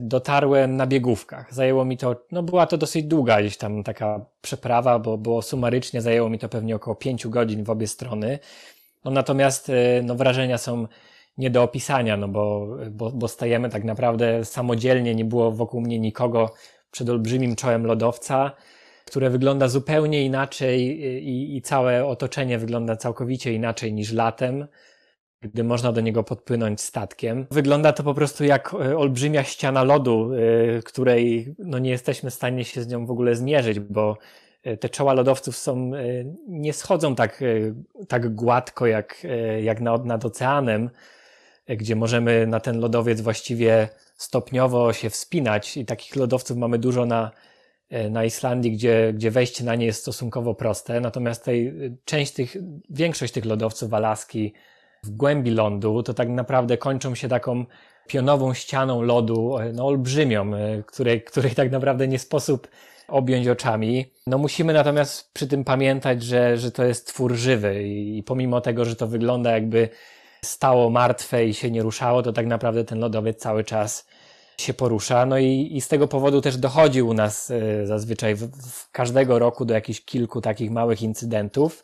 dotarłem 0.01 0.75
na 0.75 0.87
biegówkach. 0.87 1.53
Zajęło 1.53 1.85
mi 1.85 1.97
to, 1.97 2.15
no 2.31 2.43
była 2.43 2.67
to 2.67 2.77
dosyć 2.77 3.05
długa 3.05 3.41
gdzieś 3.41 3.57
tam 3.57 3.83
taka 3.83 4.25
przeprawa, 4.41 4.99
bo 4.99 5.17
było 5.17 5.41
sumarycznie, 5.41 6.01
zajęło 6.01 6.29
mi 6.29 6.39
to 6.39 6.49
pewnie 6.49 6.75
około 6.75 6.95
pięciu 6.95 7.29
godzin 7.29 7.63
w 7.63 7.69
obie 7.69 7.87
strony. 7.87 8.39
No 9.05 9.11
natomiast 9.11 9.69
e, 9.69 10.01
no, 10.03 10.15
wrażenia 10.15 10.57
są 10.57 10.87
nie 11.37 11.49
do 11.49 11.63
opisania, 11.63 12.17
no 12.17 12.27
bo, 12.27 12.67
bo, 12.91 13.11
bo 13.11 13.27
stajemy 13.27 13.69
tak 13.69 13.83
naprawdę 13.83 14.45
samodzielnie, 14.45 15.15
nie 15.15 15.25
było 15.25 15.51
wokół 15.51 15.81
mnie 15.81 15.99
nikogo 15.99 16.53
przed 16.91 17.09
olbrzymim 17.09 17.55
czołem 17.55 17.85
lodowca, 17.85 18.51
które 19.05 19.29
wygląda 19.29 19.67
zupełnie 19.67 20.25
inaczej 20.25 21.01
i, 21.27 21.57
i 21.57 21.61
całe 21.61 22.05
otoczenie 22.05 22.57
wygląda 22.57 22.95
całkowicie 22.95 23.53
inaczej 23.53 23.93
niż 23.93 24.13
latem 24.13 24.67
gdy 25.41 25.63
można 25.63 25.91
do 25.91 26.01
niego 26.01 26.23
podpłynąć 26.23 26.81
statkiem. 26.81 27.47
Wygląda 27.51 27.93
to 27.93 28.03
po 28.03 28.13
prostu 28.13 28.43
jak 28.43 28.73
e, 28.73 28.97
olbrzymia 28.97 29.43
ściana 29.43 29.83
lodu, 29.83 30.31
e, 30.33 30.81
której 30.81 31.55
no, 31.59 31.79
nie 31.79 31.89
jesteśmy 31.89 32.29
w 32.29 32.33
stanie 32.33 32.65
się 32.65 32.83
z 32.83 32.87
nią 32.87 33.05
w 33.05 33.11
ogóle 33.11 33.35
zmierzyć, 33.35 33.79
bo 33.79 34.17
e, 34.63 34.77
te 34.77 34.89
czoła 34.89 35.13
lodowców 35.13 35.57
są, 35.57 35.91
nie 36.47 36.73
schodzą 36.73 37.15
tak, 37.15 37.43
tak 38.07 38.35
gładko 38.35 38.87
jak, 38.87 39.27
jak 39.61 39.81
nad, 39.81 40.05
nad 40.05 40.25
oceanem, 40.25 40.89
gdzie 41.67 41.95
możemy 41.95 42.47
na 42.47 42.59
ten 42.59 42.79
lodowiec 42.79 43.21
właściwie 43.21 43.89
stopniowo 44.15 44.93
się 44.93 45.09
wspinać 45.09 45.77
i 45.77 45.85
takich 45.85 46.15
lodowców 46.15 46.57
mamy 46.57 46.79
dużo 46.79 47.05
na, 47.05 47.31
na 48.09 48.25
Islandii, 48.25 48.71
gdzie, 48.71 49.13
gdzie 49.13 49.31
wejście 49.31 49.63
na 49.63 49.75
nie 49.75 49.85
jest 49.85 50.01
stosunkowo 50.01 50.55
proste. 50.55 50.99
Natomiast 50.99 51.45
tej, 51.45 51.73
część 52.05 52.31
tych, 52.31 52.57
większość 52.89 53.33
tych 53.33 53.45
lodowców 53.45 53.93
Alaski 53.93 54.53
w 55.03 55.09
głębi 55.09 55.51
lądu, 55.51 56.03
to 56.03 56.13
tak 56.13 56.29
naprawdę 56.29 56.77
kończą 56.77 57.15
się 57.15 57.27
taką 57.27 57.65
pionową 58.07 58.53
ścianą 58.53 59.01
lodu, 59.01 59.55
no 59.73 59.87
olbrzymią, 59.87 60.55
e, 60.55 60.83
której, 60.83 61.23
której 61.23 61.55
tak 61.55 61.71
naprawdę 61.71 62.07
nie 62.07 62.19
sposób 62.19 62.67
objąć 63.07 63.47
oczami. 63.47 64.05
No 64.27 64.37
musimy 64.37 64.73
natomiast 64.73 65.33
przy 65.33 65.47
tym 65.47 65.63
pamiętać, 65.63 66.23
że, 66.23 66.57
że 66.57 66.71
to 66.71 66.83
jest 66.83 67.07
twór 67.07 67.33
żywy 67.33 67.83
i 67.83 68.23
pomimo 68.23 68.61
tego, 68.61 68.85
że 68.85 68.95
to 68.95 69.07
wygląda 69.07 69.51
jakby 69.51 69.89
stało 70.45 70.89
martwe 70.89 71.45
i 71.45 71.53
się 71.53 71.71
nie 71.71 71.83
ruszało, 71.83 72.23
to 72.23 72.33
tak 72.33 72.47
naprawdę 72.47 72.83
ten 72.83 72.99
lodowiec 72.99 73.39
cały 73.39 73.63
czas 73.63 74.07
się 74.57 74.73
porusza. 74.73 75.25
No 75.25 75.37
i, 75.37 75.69
i 75.71 75.81
z 75.81 75.87
tego 75.87 76.07
powodu 76.07 76.41
też 76.41 76.57
dochodzi 76.57 77.01
u 77.01 77.13
nas 77.13 77.49
y, 77.49 77.87
zazwyczaj 77.87 78.35
w, 78.35 78.51
w 78.71 78.91
każdego 78.91 79.39
roku 79.39 79.65
do 79.65 79.73
jakichś 79.73 80.01
kilku 80.01 80.41
takich 80.41 80.71
małych 80.71 81.01
incydentów. 81.01 81.83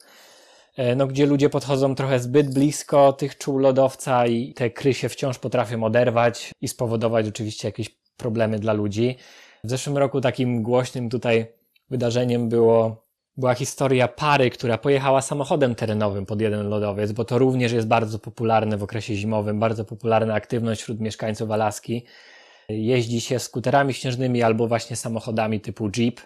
E, 0.78 0.96
no, 0.96 1.08
gdzie 1.08 1.26
ludzie 1.26 1.50
podchodzą 1.50 1.96
trochę 1.96 2.20
zbyt 2.20 2.54
blisko 2.54 3.14
tych 3.14 3.38
czół 3.38 3.58
lodowca 3.58 4.28
i 4.28 4.54
te 4.54 4.70
kry 4.70 4.94
się 4.94 5.10
wciąż 5.10 5.38
potrafią 5.38 5.84
oderwać 5.84 6.52
i 6.62 6.68
spowodować 6.68 7.28
oczywiście 7.28 7.68
jakieś 7.68 7.90
problemy 8.18 8.60
dla 8.60 8.74
ludzi. 8.74 9.18
W 9.64 9.70
zeszłym 9.70 9.98
roku 9.98 10.22
takim 10.22 10.64
głośnym 10.64 11.10
tutaj 11.10 11.48
wydarzeniem 11.90 12.50
było, 12.50 13.06
była 13.38 13.54
historia 13.54 14.08
pary, 14.08 14.50
która 14.50 14.78
pojechała 14.78 15.22
samochodem 15.22 15.76
terenowym 15.76 16.26
pod 16.26 16.42
jeden 16.42 16.70
lodowiec, 16.70 17.12
bo 17.12 17.26
to 17.26 17.38
również 17.38 17.72
jest 17.72 17.88
bardzo 17.88 18.20
popularne 18.20 18.78
w 18.78 18.84
okresie 18.84 19.16
zimowym, 19.16 19.60
bardzo 19.60 19.86
popularna 19.86 20.34
aktywność 20.34 20.82
wśród 20.82 21.00
mieszkańców 21.00 21.52
Alaski. 21.52 22.06
Jeździ 22.70 23.22
się 23.22 23.40
skuterami 23.40 23.94
śnieżnymi 23.94 24.44
albo 24.44 24.68
właśnie 24.68 24.96
samochodami 24.96 25.60
typu 25.60 25.90
Jeep 25.98 26.22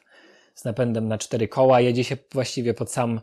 z 0.55 0.65
napędem 0.65 1.07
na 1.07 1.17
cztery 1.17 1.47
koła. 1.47 1.81
Jedzie 1.81 2.03
się 2.03 2.17
właściwie 2.33 2.73
pod 2.73 2.91
sam 2.91 3.21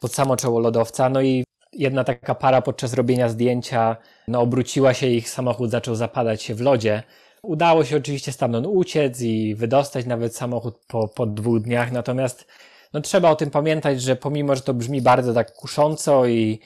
pod 0.00 0.14
samo 0.14 0.36
czoło 0.36 0.60
lodowca. 0.60 1.08
No 1.08 1.22
i 1.22 1.44
jedna 1.72 2.04
taka 2.04 2.34
para 2.34 2.62
podczas 2.62 2.94
robienia 2.94 3.28
zdjęcia, 3.28 3.96
no 4.28 4.40
obróciła 4.40 4.94
się, 4.94 5.06
ich 5.06 5.30
samochód 5.30 5.70
zaczął 5.70 5.94
zapadać 5.94 6.42
się 6.42 6.54
w 6.54 6.60
lodzie. 6.60 7.02
Udało 7.42 7.84
się 7.84 7.96
oczywiście 7.96 8.32
stamtąd 8.32 8.66
uciec 8.66 9.20
i 9.20 9.54
wydostać 9.54 10.06
nawet 10.06 10.36
samochód 10.36 10.78
po, 10.88 11.08
po 11.08 11.26
dwóch 11.26 11.60
dniach, 11.60 11.92
natomiast 11.92 12.46
no 12.92 13.00
trzeba 13.00 13.30
o 13.30 13.36
tym 13.36 13.50
pamiętać, 13.50 14.02
że 14.02 14.16
pomimo, 14.16 14.56
że 14.56 14.62
to 14.62 14.74
brzmi 14.74 15.02
bardzo 15.02 15.34
tak 15.34 15.52
kusząco 15.52 16.26
i, 16.26 16.60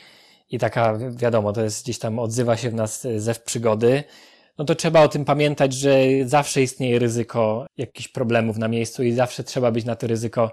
i 0.50 0.58
taka, 0.58 0.98
wiadomo, 1.10 1.52
to 1.52 1.62
jest 1.62 1.84
gdzieś 1.84 1.98
tam 1.98 2.18
odzywa 2.18 2.56
się 2.56 2.70
w 2.70 2.74
nas 2.74 3.06
zew 3.16 3.42
przygody, 3.42 4.04
no 4.58 4.64
to 4.64 4.74
trzeba 4.74 5.02
o 5.02 5.08
tym 5.08 5.24
pamiętać, 5.24 5.74
że 5.74 5.98
zawsze 6.24 6.62
istnieje 6.62 6.98
ryzyko 6.98 7.66
jakichś 7.76 8.08
problemów 8.08 8.58
na 8.58 8.68
miejscu 8.68 9.02
i 9.02 9.12
zawsze 9.12 9.44
trzeba 9.44 9.70
być 9.70 9.84
na 9.84 9.96
to 9.96 10.06
ryzyko 10.06 10.52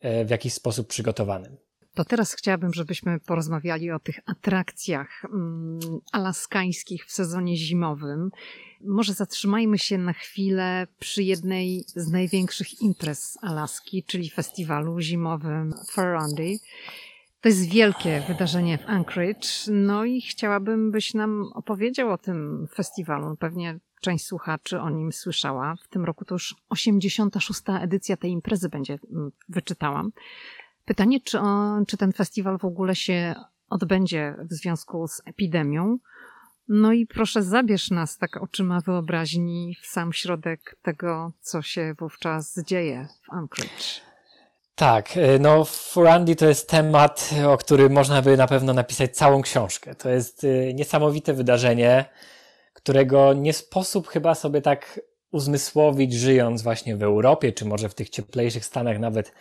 e, 0.00 0.24
w 0.24 0.30
jakiś 0.30 0.54
sposób 0.54 0.88
przygotowanym. 0.88 1.65
To 1.96 2.04
teraz 2.04 2.32
chciałabym, 2.32 2.74
żebyśmy 2.74 3.20
porozmawiali 3.20 3.90
o 3.90 3.98
tych 3.98 4.20
atrakcjach 4.26 5.24
mm, 5.24 5.80
alaskańskich 6.12 7.06
w 7.06 7.12
sezonie 7.12 7.56
zimowym. 7.56 8.30
Może 8.84 9.12
zatrzymajmy 9.12 9.78
się 9.78 9.98
na 9.98 10.12
chwilę 10.12 10.86
przy 10.98 11.22
jednej 11.22 11.84
z 11.86 12.10
największych 12.10 12.82
imprez 12.82 13.38
Alaski, 13.42 14.04
czyli 14.04 14.30
festiwalu 14.30 15.00
zimowym 15.00 15.74
Ferrandy. 15.92 16.58
To 17.40 17.48
jest 17.48 17.68
wielkie 17.68 18.22
wydarzenie 18.28 18.78
w 18.78 18.86
Anchorage, 18.86 19.48
no 19.70 20.04
i 20.04 20.20
chciałabym, 20.20 20.90
byś 20.90 21.14
nam 21.14 21.44
opowiedział 21.54 22.10
o 22.10 22.18
tym 22.18 22.68
festiwalu. 22.74 23.36
Pewnie 23.36 23.78
część 24.00 24.26
słuchaczy 24.26 24.80
o 24.80 24.90
nim 24.90 25.12
słyszała. 25.12 25.76
W 25.84 25.88
tym 25.88 26.04
roku 26.04 26.24
to 26.24 26.34
już 26.34 26.56
86. 26.68 27.60
edycja 27.80 28.16
tej 28.16 28.30
imprezy 28.30 28.68
będzie, 28.68 28.98
mm, 29.12 29.30
wyczytałam. 29.48 30.12
Pytanie, 30.86 31.20
czy, 31.20 31.38
czy 31.88 31.96
ten 31.96 32.12
festiwal 32.12 32.58
w 32.58 32.64
ogóle 32.64 32.96
się 32.96 33.34
odbędzie 33.70 34.34
w 34.50 34.54
związku 34.54 35.08
z 35.08 35.22
epidemią. 35.26 35.98
No 36.68 36.92
i 36.92 37.06
proszę, 37.06 37.42
zabierz 37.42 37.90
nas 37.90 38.18
tak 38.18 38.42
oczyma 38.42 38.80
wyobraźni 38.80 39.76
w 39.82 39.86
sam 39.86 40.12
środek 40.12 40.76
tego, 40.82 41.32
co 41.40 41.62
się 41.62 41.94
wówczas 41.98 42.58
dzieje 42.66 43.08
w 43.22 43.32
Anchorage. 43.32 44.00
Tak, 44.74 45.16
y, 45.16 45.38
no 45.40 45.64
Furandy 45.64 46.36
to 46.36 46.46
jest 46.46 46.68
temat, 46.68 47.30
o 47.48 47.56
którym 47.56 47.92
można 47.92 48.22
by 48.22 48.36
na 48.36 48.46
pewno 48.46 48.72
napisać 48.72 49.16
całą 49.16 49.42
książkę. 49.42 49.94
To 49.94 50.08
jest 50.08 50.44
y, 50.44 50.72
niesamowite 50.74 51.32
wydarzenie, 51.32 52.04
którego 52.72 53.32
nie 53.32 53.52
sposób 53.52 54.08
chyba 54.08 54.34
sobie 54.34 54.62
tak 54.62 55.00
uzmysłowić, 55.30 56.12
żyjąc 56.14 56.62
właśnie 56.62 56.96
w 56.96 57.02
Europie, 57.02 57.52
czy 57.52 57.64
może 57.64 57.88
w 57.88 57.94
tych 57.94 58.10
cieplejszych 58.10 58.64
stanach 58.64 58.98
nawet 58.98 59.32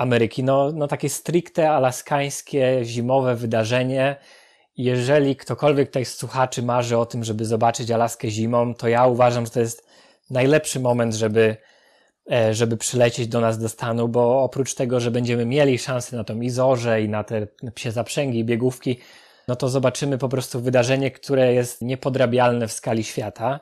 Ameryki. 0.00 0.44
No, 0.44 0.72
no 0.72 0.86
takie 0.88 1.08
stricte 1.08 1.70
alaskańskie 1.70 2.80
zimowe 2.84 3.36
wydarzenie. 3.36 4.16
Jeżeli 4.76 5.36
ktokolwiek 5.36 5.88
tutaj 5.88 6.04
z 6.04 6.14
słuchaczy 6.14 6.62
marzy 6.62 6.98
o 6.98 7.06
tym, 7.06 7.24
żeby 7.24 7.44
zobaczyć 7.44 7.90
Alaskę 7.90 8.30
zimą, 8.30 8.74
to 8.74 8.88
ja 8.88 9.06
uważam, 9.06 9.46
że 9.46 9.52
to 9.52 9.60
jest 9.60 9.86
najlepszy 10.30 10.80
moment, 10.80 11.14
żeby, 11.14 11.56
e, 12.32 12.54
żeby 12.54 12.76
przylecieć 12.76 13.28
do 13.28 13.40
nas 13.40 13.58
do 13.58 13.68
stanu, 13.68 14.08
bo 14.08 14.42
oprócz 14.42 14.74
tego, 14.74 15.00
że 15.00 15.10
będziemy 15.10 15.46
mieli 15.46 15.78
szansę 15.78 16.16
na 16.16 16.24
tą 16.24 16.40
izorze 16.40 17.02
i 17.02 17.08
na 17.08 17.24
te 17.24 17.46
psie 17.74 17.90
zaprzęgi 17.90 18.38
i 18.38 18.44
biegówki, 18.44 18.98
no 19.48 19.56
to 19.56 19.68
zobaczymy 19.68 20.18
po 20.18 20.28
prostu 20.28 20.60
wydarzenie, 20.60 21.10
które 21.10 21.54
jest 21.54 21.82
niepodrabialne 21.82 22.68
w 22.68 22.72
skali 22.72 23.04
świata. 23.04 23.60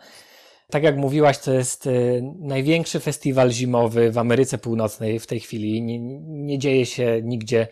Tak 0.71 0.83
jak 0.83 0.97
mówiłaś, 0.97 1.39
to 1.39 1.53
jest 1.53 1.87
y, 1.87 2.23
największy 2.39 3.01
festiwal 3.01 3.51
zimowy 3.51 4.11
w 4.11 4.19
Ameryce 4.19 4.59
Północnej 4.59 5.21
w 5.21 5.27
tej 5.27 5.41
chwili. 5.41 5.83
Nie, 5.83 5.99
nie 6.21 6.59
dzieje 6.59 6.87
się 6.87 7.21
nigdzie 7.23 7.69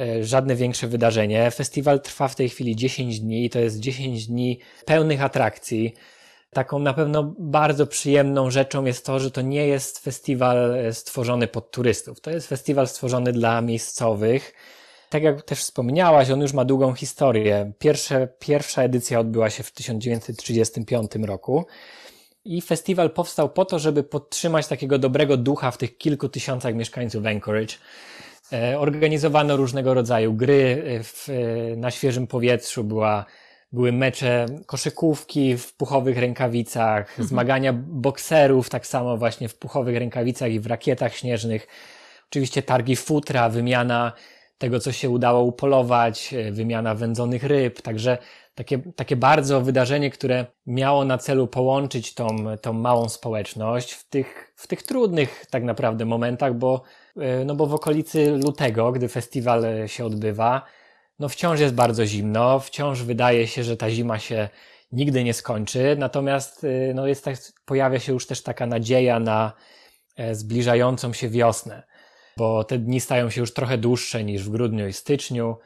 e, 0.00 0.24
żadne 0.24 0.56
większe 0.56 0.86
wydarzenie. 0.86 1.50
Festiwal 1.50 2.00
trwa 2.00 2.28
w 2.28 2.34
tej 2.34 2.48
chwili 2.48 2.76
10 2.76 3.20
dni 3.20 3.44
i 3.44 3.50
to 3.50 3.58
jest 3.58 3.80
10 3.80 4.26
dni 4.26 4.60
pełnych 4.84 5.22
atrakcji. 5.22 5.94
Taką 6.50 6.78
na 6.78 6.94
pewno 6.94 7.34
bardzo 7.38 7.86
przyjemną 7.86 8.50
rzeczą 8.50 8.84
jest 8.84 9.06
to, 9.06 9.18
że 9.20 9.30
to 9.30 9.42
nie 9.42 9.66
jest 9.66 9.98
festiwal 9.98 10.74
e, 10.74 10.92
stworzony 10.92 11.48
pod 11.48 11.70
turystów. 11.70 12.20
To 12.20 12.30
jest 12.30 12.48
festiwal 12.48 12.88
stworzony 12.88 13.32
dla 13.32 13.60
miejscowych. 13.60 14.52
Tak 15.10 15.22
jak 15.22 15.42
też 15.42 15.58
wspomniałaś, 15.58 16.30
on 16.30 16.40
już 16.40 16.52
ma 16.52 16.64
długą 16.64 16.94
historię. 16.94 17.72
Pierwsze, 17.78 18.28
pierwsza 18.38 18.82
edycja 18.82 19.20
odbyła 19.20 19.50
się 19.50 19.62
w 19.62 19.72
1935 19.72 21.10
roku. 21.22 21.66
I 22.46 22.60
festiwal 22.60 23.10
powstał 23.10 23.48
po 23.48 23.64
to, 23.64 23.78
żeby 23.78 24.02
podtrzymać 24.02 24.66
takiego 24.66 24.98
dobrego 24.98 25.36
ducha 25.36 25.70
w 25.70 25.78
tych 25.78 25.98
kilku 25.98 26.28
tysiącach 26.28 26.74
mieszkańców 26.74 27.26
Anchorage. 27.26 27.74
E, 28.52 28.78
organizowano 28.78 29.56
różnego 29.56 29.94
rodzaju 29.94 30.34
gry 30.34 30.82
e, 30.86 31.02
w, 31.02 31.28
e, 31.28 31.76
na 31.76 31.90
świeżym 31.90 32.26
powietrzu, 32.26 32.84
była, 32.84 33.24
były 33.72 33.92
mecze 33.92 34.46
koszykówki 34.66 35.56
w 35.56 35.76
puchowych 35.76 36.18
rękawicach, 36.18 37.10
mhm. 37.10 37.28
zmagania 37.28 37.72
bokserów 37.72 38.70
tak 38.70 38.86
samo 38.86 39.16
właśnie 39.16 39.48
w 39.48 39.58
puchowych 39.58 39.96
rękawicach 39.96 40.50
i 40.52 40.60
w 40.60 40.66
rakietach 40.66 41.16
śnieżnych. 41.16 41.66
Oczywiście 42.30 42.62
targi 42.62 42.96
futra, 42.96 43.48
wymiana 43.48 44.12
tego, 44.58 44.80
co 44.80 44.92
się 44.92 45.10
udało 45.10 45.42
upolować, 45.42 46.34
wymiana 46.52 46.94
wędzonych 46.94 47.42
ryb, 47.42 47.82
także 47.82 48.18
takie, 48.56 48.78
takie 48.78 49.16
bardzo 49.16 49.60
wydarzenie, 49.60 50.10
które 50.10 50.46
miało 50.66 51.04
na 51.04 51.18
celu 51.18 51.46
połączyć 51.46 52.14
tą, 52.14 52.26
tą 52.62 52.72
małą 52.72 53.08
społeczność 53.08 53.92
w 53.92 54.08
tych, 54.08 54.52
w 54.56 54.66
tych 54.66 54.82
trudnych 54.82 55.46
tak 55.50 55.64
naprawdę 55.64 56.04
momentach, 56.04 56.54
bo, 56.54 56.82
e, 57.16 57.44
no 57.44 57.54
bo 57.54 57.66
w 57.66 57.74
okolicy 57.74 58.30
lutego, 58.44 58.92
gdy 58.92 59.08
festiwal 59.08 59.64
e, 59.64 59.88
się 59.88 60.04
odbywa, 60.04 60.62
no 61.18 61.28
wciąż 61.28 61.60
jest 61.60 61.74
bardzo 61.74 62.06
zimno, 62.06 62.60
wciąż 62.60 63.02
wydaje 63.02 63.46
się, 63.46 63.64
że 63.64 63.76
ta 63.76 63.90
zima 63.90 64.18
się 64.18 64.48
nigdy 64.92 65.24
nie 65.24 65.34
skończy, 65.34 65.96
natomiast 65.98 66.66
no 66.94 67.06
jest 67.06 67.24
tak, 67.24 67.36
pojawia 67.64 67.98
się 67.98 68.12
już 68.12 68.26
też 68.26 68.42
taka 68.42 68.66
nadzieja 68.66 69.20
na 69.20 69.52
e, 70.16 70.34
zbliżającą 70.34 71.12
się 71.12 71.28
wiosnę, 71.28 71.82
bo 72.36 72.64
te 72.64 72.78
dni 72.78 73.00
stają 73.00 73.30
się 73.30 73.40
już 73.40 73.52
trochę 73.52 73.78
dłuższe 73.78 74.24
niż 74.24 74.42
w 74.42 74.50
grudniu 74.50 74.88
i 74.88 74.92
styczniu, 74.92 75.56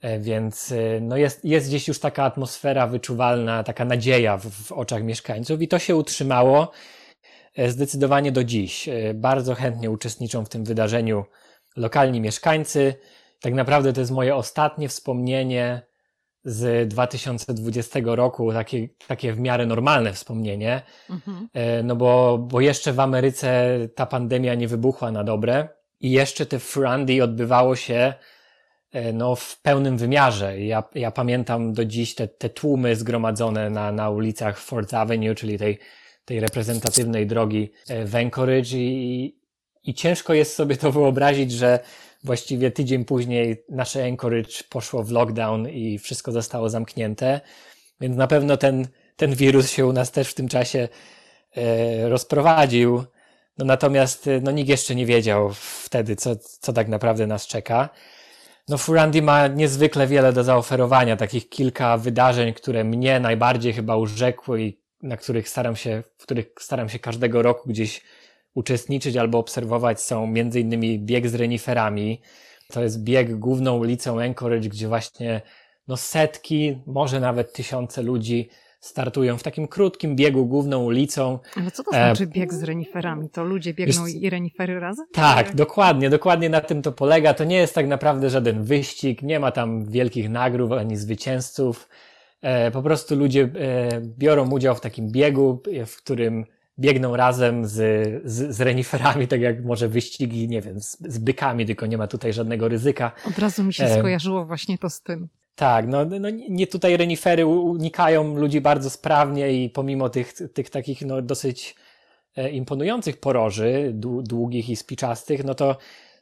e, 0.00 0.20
więc 0.20 0.72
y, 0.72 0.98
no 1.02 1.16
jest, 1.16 1.44
jest 1.44 1.68
gdzieś 1.68 1.88
już 1.88 1.98
taka 1.98 2.24
atmosfera 2.24 2.86
wyczuwalna, 2.86 3.64
taka 3.64 3.84
nadzieja 3.84 4.36
w, 4.36 4.46
w 4.46 4.72
oczach 4.72 5.02
mieszkańców 5.02 5.62
i 5.62 5.68
to 5.68 5.78
się 5.78 5.96
utrzymało 5.96 6.70
e, 7.56 7.70
zdecydowanie 7.70 8.32
do 8.32 8.44
dziś. 8.44 8.88
Bardzo 9.14 9.54
chętnie 9.54 9.90
uczestniczą 9.90 10.44
w 10.44 10.48
tym 10.48 10.64
wydarzeniu 10.64 11.24
lokalni 11.76 12.20
mieszkańcy. 12.20 12.94
Tak 13.40 13.54
naprawdę 13.54 13.92
to 13.92 14.00
jest 14.00 14.12
moje 14.12 14.36
ostatnie 14.36 14.88
wspomnienie 14.88 15.82
z 16.44 16.88
2020 16.88 18.00
roku, 18.04 18.52
takie, 18.52 18.88
takie 19.06 19.32
w 19.32 19.40
miarę 19.40 19.66
normalne 19.66 20.12
wspomnienie, 20.12 20.82
mhm. 21.10 21.48
E, 21.52 21.82
no 21.82 21.96
bo, 21.96 22.38
bo 22.38 22.60
jeszcze 22.60 22.92
w 22.92 23.00
Ameryce 23.00 23.78
ta 23.94 24.06
pandemia 24.06 24.54
nie 24.54 24.68
wybuchła 24.68 25.10
na 25.10 25.24
dobre 25.24 25.68
i 26.00 26.10
jeszcze 26.10 26.46
te 26.46 26.58
Frandy 26.58 27.22
odbywało 27.22 27.76
się 27.76 28.14
e, 28.92 29.12
no, 29.12 29.36
w 29.36 29.60
pełnym 29.62 29.96
wymiarze. 29.98 30.60
Ja, 30.60 30.84
ja 30.94 31.10
pamiętam 31.10 31.72
do 31.72 31.84
dziś 31.84 32.14
te, 32.14 32.28
te 32.28 32.48
tłumy 32.48 32.96
zgromadzone 32.96 33.70
na, 33.70 33.92
na 33.92 34.10
ulicach 34.10 34.58
Fourth 34.58 34.94
Avenue, 34.94 35.34
czyli 35.34 35.58
tej, 35.58 35.78
tej 36.24 36.40
reprezentatywnej 36.40 37.26
drogi 37.26 37.72
e, 37.88 38.04
w 38.04 38.16
Anchorage 38.16 38.76
i, 38.76 39.36
i 39.84 39.94
ciężko 39.94 40.34
jest 40.34 40.54
sobie 40.54 40.76
to 40.76 40.92
wyobrazić, 40.92 41.52
że 41.52 41.78
właściwie 42.24 42.70
tydzień 42.70 43.04
później 43.04 43.64
nasze 43.68 44.04
Anchorage 44.04 44.64
poszło 44.70 45.02
w 45.02 45.10
lockdown 45.10 45.68
i 45.68 45.98
wszystko 45.98 46.32
zostało 46.32 46.68
zamknięte, 46.68 47.40
więc 48.00 48.16
na 48.16 48.26
pewno 48.26 48.56
ten, 48.56 48.88
ten 49.16 49.34
wirus 49.34 49.70
się 49.70 49.86
u 49.86 49.92
nas 49.92 50.10
też 50.10 50.28
w 50.28 50.34
tym 50.34 50.48
czasie 50.48 50.88
e, 51.56 52.08
rozprowadził. 52.08 53.04
No 53.58 53.64
natomiast 53.64 54.30
no, 54.42 54.50
nikt 54.50 54.68
jeszcze 54.68 54.94
nie 54.94 55.06
wiedział 55.06 55.50
wtedy, 55.54 56.16
co, 56.16 56.36
co 56.36 56.72
tak 56.72 56.88
naprawdę 56.88 57.26
nas 57.26 57.46
czeka. 57.46 57.88
No, 58.68 58.78
Furandi 58.78 59.22
ma 59.22 59.46
niezwykle 59.46 60.06
wiele 60.06 60.32
do 60.32 60.44
zaoferowania, 60.44 61.16
takich 61.16 61.48
kilka 61.48 61.96
wydarzeń, 61.96 62.54
które 62.54 62.84
mnie 62.84 63.20
najbardziej 63.20 63.72
chyba 63.72 63.96
urzekły 63.96 64.62
i 64.62 64.78
na 65.02 65.16
których 65.16 65.48
staram 65.48 65.76
się, 65.76 66.02
w 66.18 66.22
których 66.22 66.46
staram 66.60 66.88
się 66.88 66.98
każdego 66.98 67.42
roku 67.42 67.68
gdzieś 67.68 68.02
uczestniczyć 68.54 69.16
albo 69.16 69.38
obserwować 69.38 70.00
są 70.00 70.26
między 70.26 70.60
innymi 70.60 70.98
bieg 70.98 71.28
z 71.28 71.34
reniferami. 71.34 72.20
To 72.72 72.82
jest 72.82 73.02
bieg 73.02 73.38
główną 73.38 73.78
ulicą 73.78 74.20
Anchorage, 74.20 74.68
gdzie 74.68 74.88
właśnie 74.88 75.42
no 75.88 75.96
setki, 75.96 76.82
może 76.86 77.20
nawet 77.20 77.52
tysiące 77.52 78.02
ludzi 78.02 78.48
startują 78.84 79.38
w 79.38 79.42
takim 79.42 79.68
krótkim 79.68 80.16
biegu 80.16 80.46
główną 80.46 80.84
ulicą. 80.84 81.38
Ale 81.56 81.70
co 81.70 81.84
to 81.84 81.90
znaczy 81.90 82.24
e, 82.24 82.26
bieg 82.26 82.54
z 82.54 82.62
reniferami? 82.62 83.30
To 83.30 83.44
ludzie 83.44 83.74
biegną 83.74 84.06
i 84.06 84.30
renifery 84.30 84.80
razem? 84.80 85.06
Tak, 85.12 85.54
dokładnie, 85.54 86.10
dokładnie 86.10 86.48
na 86.48 86.60
tym 86.60 86.82
to 86.82 86.92
polega. 86.92 87.34
To 87.34 87.44
nie 87.44 87.56
jest 87.56 87.74
tak 87.74 87.86
naprawdę 87.86 88.30
żaden 88.30 88.62
wyścig, 88.62 89.22
nie 89.22 89.40
ma 89.40 89.52
tam 89.52 89.84
wielkich 89.84 90.30
nagród 90.30 90.72
ani 90.72 90.96
zwycięzców. 90.96 91.88
E, 92.42 92.70
po 92.70 92.82
prostu 92.82 93.16
ludzie 93.16 93.42
e, 93.42 94.00
biorą 94.00 94.50
udział 94.50 94.74
w 94.74 94.80
takim 94.80 95.10
biegu, 95.10 95.62
w 95.86 95.96
którym 95.96 96.44
biegną 96.78 97.16
razem 97.16 97.66
z, 97.66 97.74
z, 98.24 98.56
z 98.56 98.60
reniferami, 98.60 99.28
tak 99.28 99.40
jak 99.40 99.64
może 99.64 99.88
wyścigi, 99.88 100.48
nie 100.48 100.60
wiem, 100.60 100.80
z, 100.80 100.98
z 101.00 101.18
bykami, 101.18 101.66
tylko 101.66 101.86
nie 101.86 101.98
ma 101.98 102.06
tutaj 102.06 102.32
żadnego 102.32 102.68
ryzyka. 102.68 103.12
Od 103.28 103.38
razu 103.38 103.64
mi 103.64 103.74
się 103.74 103.88
skojarzyło 103.88 104.46
właśnie 104.46 104.78
to 104.78 104.90
z 104.90 105.02
tym. 105.02 105.28
Tak, 105.54 105.86
no, 105.88 106.04
no 106.04 106.30
nie 106.30 106.66
tutaj 106.66 106.96
renifery 106.96 107.46
unikają 107.46 108.36
ludzi 108.36 108.60
bardzo 108.60 108.90
sprawnie 108.90 109.64
i 109.64 109.70
pomimo 109.70 110.08
tych, 110.08 110.32
tych 110.54 110.70
takich 110.70 111.02
no, 111.02 111.22
dosyć 111.22 111.74
e, 112.36 112.50
imponujących 112.50 113.20
poroży, 113.20 113.92
długich 114.22 114.68
i 114.68 114.76
spiczastych, 114.76 115.44
no 115.44 115.54
to, 115.54 115.76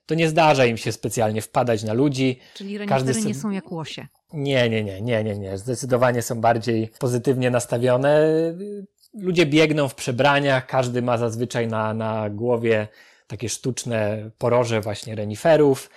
to 0.06 0.14
nie 0.14 0.28
zdarza 0.28 0.64
im 0.64 0.76
się 0.76 0.92
specjalnie 0.92 1.42
wpadać 1.42 1.84
na 1.84 1.92
ludzi. 1.92 2.38
Czyli 2.54 2.78
renifery 2.78 3.04
Każdy 3.04 3.28
nie 3.28 3.34
są 3.34 3.50
jak 3.50 3.72
łosie. 3.72 4.06
Nie, 4.32 4.68
nie, 4.68 4.84
nie, 4.84 5.02
nie, 5.02 5.24
nie, 5.24 5.38
nie. 5.38 5.58
Zdecydowanie 5.58 6.22
są 6.22 6.40
bardziej 6.40 6.90
pozytywnie 6.98 7.50
nastawione 7.50 8.26
ludzie 9.14 9.46
biegną 9.46 9.88
w 9.88 9.94
przebraniach, 9.94 10.66
każdy 10.66 11.02
ma 11.02 11.18
zazwyczaj 11.18 11.68
na, 11.68 11.94
na 11.94 12.30
głowie 12.30 12.88
takie 13.26 13.48
sztuczne 13.48 14.30
poroże 14.38 14.80
właśnie 14.80 15.14
reniferów, 15.14 15.90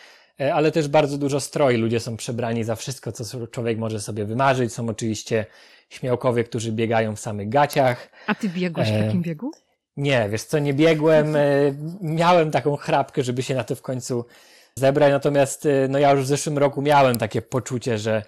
ale 0.54 0.72
też 0.72 0.88
bardzo 0.88 1.18
dużo 1.18 1.40
stroi. 1.40 1.78
Ludzie 1.78 2.00
są 2.00 2.18
przebrani 2.18 2.64
za 2.64 2.76
wszystko, 2.76 3.12
co 3.12 3.48
człowiek 3.48 3.78
może 3.78 4.00
sobie 4.00 4.26
wymarzyć. 4.26 4.74
Są 4.74 4.90
oczywiście 4.90 5.46
śmiałkowie, 5.90 6.44
którzy 6.44 6.72
biegają 6.72 7.16
w 7.16 7.20
samych 7.20 7.50
gaciach. 7.50 8.10
A 8.28 8.36
ty 8.36 8.50
biegłeś 8.50 8.92
w 8.92 8.94
e, 8.94 9.04
takim 9.04 9.22
biegu? 9.22 9.52
Nie, 9.98 10.30
wiesz 10.30 10.44
co, 10.44 10.60
nie 10.60 10.74
biegłem. 10.74 11.36
E, 11.36 11.42
miałem 12.02 12.52
taką 12.52 12.76
chrapkę, 12.76 13.24
żeby 13.24 13.44
się 13.44 13.56
na 13.56 13.64
to 13.64 13.76
w 13.76 13.82
końcu 13.82 14.26
zebrać, 14.76 15.12
natomiast 15.12 15.68
no 15.90 16.00
ja 16.00 16.12
już 16.12 16.24
w 16.24 16.28
zeszłym 16.28 16.58
roku 16.58 16.82
miałem 16.82 17.18
takie 17.18 17.42
poczucie, 17.42 17.98
że 17.98 18.24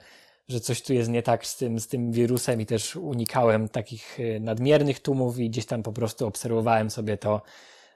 że 0.49 0.59
coś 0.59 0.81
tu 0.81 0.93
jest 0.93 1.09
nie 1.09 1.23
tak 1.23 1.45
z 1.45 1.57
tym, 1.57 1.79
z 1.79 1.87
tym 1.87 2.11
wirusem 2.11 2.61
i 2.61 2.65
też 2.65 2.95
unikałem 2.95 3.69
takich 3.69 4.19
e, 4.19 4.39
nadmiernych 4.39 4.99
tłumów 4.99 5.39
i 5.39 5.49
gdzieś 5.49 5.65
tam 5.65 5.83
po 5.83 5.93
prostu 5.93 6.27
obserwowałem 6.27 6.89
sobie 6.89 7.17
to 7.17 7.41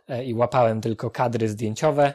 e, 0.07 0.25
i 0.25 0.33
łapałem 0.33 0.81
tylko 0.81 1.09
kadry 1.09 1.49
zdjęciowe. 1.49 2.13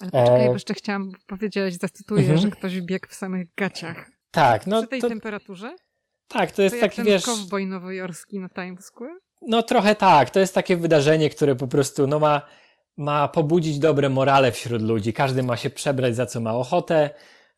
Ale 0.00 0.10
poczekaj, 0.10 0.46
e... 0.46 0.52
jeszcze 0.52 0.74
chciałam 0.74 1.12
powiedzieć, 1.26 1.80
zacytuję, 1.80 2.20
mhm. 2.20 2.38
że 2.38 2.50
ktoś 2.50 2.80
biegł 2.80 3.08
w 3.08 3.14
samych 3.14 3.46
gaciach. 3.56 4.10
Tak, 4.30 4.66
no. 4.66 4.80
Przy 4.80 4.88
tej 4.88 5.00
to... 5.00 5.08
temperaturze? 5.08 5.76
Tak, 6.28 6.52
to 6.52 6.62
jest 6.62 6.74
to 6.74 6.80
taki, 6.80 6.96
ten 6.96 7.04
wiesz... 7.04 7.24
kowboj 7.24 7.66
nowojorski 7.66 8.38
na 8.38 8.48
Times 8.48 8.84
Square? 8.84 9.18
No 9.42 9.62
trochę 9.62 9.94
tak, 9.94 10.30
to 10.30 10.40
jest 10.40 10.54
takie 10.54 10.76
wydarzenie, 10.76 11.30
które 11.30 11.54
po 11.54 11.68
prostu, 11.68 12.06
no 12.06 12.18
ma, 12.18 12.42
ma 12.96 13.28
pobudzić 13.28 13.78
dobre 13.78 14.08
morale 14.08 14.52
wśród 14.52 14.82
ludzi. 14.82 15.12
Każdy 15.12 15.42
ma 15.42 15.56
się 15.56 15.70
przebrać 15.70 16.16
za 16.16 16.26
co 16.26 16.40
ma 16.40 16.54
ochotę 16.54 17.10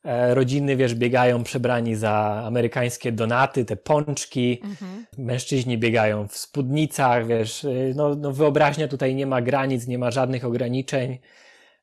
E, 0.04 0.34
rodziny, 0.34 0.76
wiesz, 0.76 0.94
biegają 0.94 1.44
przebrani 1.44 1.96
za 1.96 2.42
amerykańskie 2.46 3.12
donaty, 3.12 3.64
te 3.64 3.76
pączki. 3.76 4.60
Mhm. 4.64 5.06
Mężczyźni 5.18 5.78
biegają 5.78 6.28
w 6.28 6.36
spódnicach, 6.36 7.26
wiesz, 7.26 7.64
y, 7.64 7.92
no, 7.96 8.14
no 8.14 8.32
wyobraźnia 8.32 8.88
tutaj 8.88 9.14
nie 9.14 9.26
ma 9.26 9.42
granic, 9.42 9.86
nie 9.86 9.98
ma 9.98 10.10
żadnych 10.10 10.44
ograniczeń. 10.44 11.18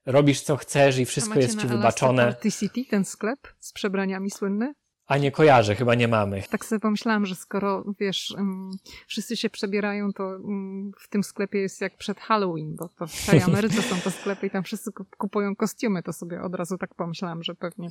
Robisz 0.08 0.42
co 0.42 0.58
chcesz 0.58 0.98
i 0.98 1.06
wszystko 1.06 1.40
jest 1.40 1.62
ci 1.62 1.68
wybaczone. 1.68 2.24
Party 2.24 2.52
City, 2.52 2.86
ten 2.90 3.06
sklep 3.06 3.40
z 3.60 3.74
przebraniami 3.74 4.32
słynny? 4.32 4.74
A 5.08 5.18
nie 5.18 5.32
kojarzę, 5.32 5.76
chyba 5.76 5.96
nie 5.96 6.08
mamy. 6.08 6.44
Tak 6.50 6.66
sobie 6.66 6.80
pomyślałam, 6.80 7.26
że 7.26 7.36
skoro, 7.36 7.84
wiesz, 8.00 8.34
um, 8.38 8.72
wszyscy 9.08 9.38
się 9.38 9.50
przebierają, 9.50 10.14
to 10.14 10.24
um, 10.24 10.92
w 11.00 11.10
tym 11.10 11.24
sklepie 11.24 11.60
jest 11.60 11.82
jak 11.82 11.98
przed 11.98 12.20
Halloween, 12.20 12.76
bo 12.76 12.90
to 12.90 13.08
w 13.08 13.12
całej 13.14 13.42
Ameryce 13.48 13.82
są 13.82 13.96
te 13.96 14.12
sklepy 14.12 14.48
i 14.48 14.50
tam 14.50 14.64
wszyscy 14.64 14.92
kupują 15.18 15.56
kostiumy, 15.56 16.04
to 16.04 16.14
sobie 16.14 16.42
od 16.42 16.56
razu 16.56 16.78
tak 16.78 16.96
pomyślałam, 16.96 17.44
że 17.44 17.56
pewnie, 17.56 17.90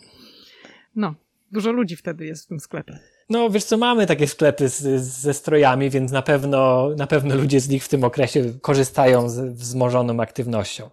no, 0.94 1.14
dużo 1.52 1.72
ludzi 1.72 1.96
wtedy 1.96 2.26
jest 2.26 2.44
w 2.44 2.48
tym 2.48 2.60
sklepie. 2.60 2.98
No, 3.30 3.50
wiesz 3.50 3.64
co, 3.64 3.76
mamy 3.76 4.06
takie 4.06 4.26
sklepy 4.26 4.68
z, 4.68 5.02
ze 5.02 5.34
strojami, 5.34 5.90
więc 5.90 6.12
na 6.12 6.22
pewno, 6.22 6.90
na 6.96 7.06
pewno 7.06 7.34
ludzie 7.34 7.60
z 7.60 7.68
nich 7.68 7.84
w 7.84 7.88
tym 7.88 8.04
okresie 8.04 8.52
korzystają 8.62 9.28
z 9.28 9.40
wzmożoną 9.40 10.20
aktywnością. 10.20 10.90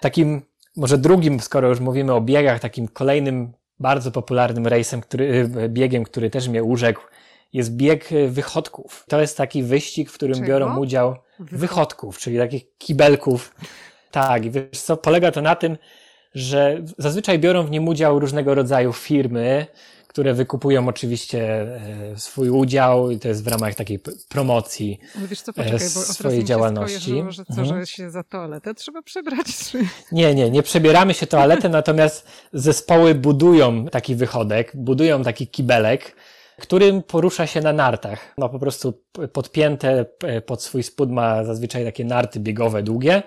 Takim, 0.00 0.42
może 0.76 0.98
drugim, 0.98 1.40
skoro 1.40 1.68
już 1.68 1.80
mówimy 1.80 2.14
o 2.14 2.20
biegach, 2.20 2.60
takim 2.60 2.88
kolejnym 2.88 3.52
bardzo 3.80 4.10
popularnym 4.10 4.66
rejsem, 4.66 5.00
który, 5.00 5.50
y, 5.64 5.68
biegiem, 5.68 6.04
który 6.04 6.30
też 6.30 6.48
mnie 6.48 6.64
urzekł, 6.64 7.02
jest 7.52 7.76
bieg 7.76 8.12
y, 8.12 8.28
wychodków. 8.28 9.04
To 9.08 9.20
jest 9.20 9.36
taki 9.36 9.62
wyścig, 9.62 10.10
w 10.10 10.14
którym 10.14 10.34
Czego? 10.34 10.46
biorą 10.46 10.76
udział 10.78 11.16
Wychod... 11.38 11.60
wychodków, 11.60 12.18
czyli 12.18 12.38
takich 12.38 12.76
kibelków. 12.78 13.54
Tak, 14.10 14.44
i 14.44 14.50
wiesz 14.50 14.80
co, 14.82 14.96
polega 14.96 15.32
to 15.32 15.42
na 15.42 15.56
tym, 15.56 15.76
że 16.34 16.82
zazwyczaj 16.98 17.38
biorą 17.38 17.62
w 17.62 17.70
nim 17.70 17.88
udział 17.88 18.18
różnego 18.18 18.54
rodzaju 18.54 18.92
firmy, 18.92 19.66
które 20.16 20.34
wykupują 20.34 20.88
oczywiście 20.88 21.62
e, 22.12 22.16
swój 22.16 22.50
udział 22.50 23.10
i 23.10 23.18
to 23.18 23.28
jest 23.28 23.44
w 23.44 23.46
ramach 23.46 23.74
takiej 23.74 23.98
promocji 24.28 24.98
Ale 25.18 25.28
wiesz 25.28 25.40
co, 25.40 25.52
poczekaj, 25.52 25.78
bo 25.94 26.00
swojej 26.00 26.44
działalności. 26.44 27.24
że 27.28 27.44
co, 27.44 27.60
mhm. 27.60 27.80
że 27.80 27.86
się 27.86 28.10
za 28.10 28.22
toaletę 28.22 28.74
trzeba 28.74 29.02
przebrać? 29.02 29.46
Czy... 29.70 29.78
Nie, 30.12 30.34
nie, 30.34 30.50
nie 30.50 30.62
przebieramy 30.62 31.14
się 31.14 31.26
toaletę, 31.26 31.68
natomiast 31.68 32.28
zespoły 32.52 33.14
budują 33.14 33.86
taki 33.86 34.14
wychodek, 34.14 34.72
budują 34.74 35.22
taki 35.22 35.48
kibelek, 35.48 36.16
którym 36.60 37.02
porusza 37.02 37.46
się 37.46 37.60
na 37.60 37.72
nartach. 37.72 38.34
No 38.38 38.48
po 38.48 38.58
prostu 38.58 39.02
podpięte 39.32 40.06
pod 40.46 40.62
swój 40.62 40.82
spód 40.82 41.10
ma 41.10 41.44
zazwyczaj 41.44 41.84
takie 41.84 42.04
narty 42.04 42.40
biegowe 42.40 42.82
długie 42.82 43.22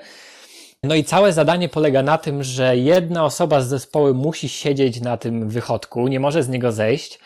no 0.84 0.96
i 0.96 1.04
całe 1.04 1.34
zadanie 1.34 1.70
polega 1.70 2.04
na 2.04 2.18
tym, 2.18 2.44
że 2.44 2.78
jedna 2.78 3.26
osoba 3.26 3.62
z 3.62 3.68
zespołu 3.68 4.14
musi 4.14 4.50
siedzieć 4.50 5.02
na 5.02 5.18
tym 5.18 5.50
wychodku, 5.50 6.08
nie 6.08 6.20
może 6.20 6.44
z 6.44 6.50
niego 6.50 6.72
zejść, 6.72 7.20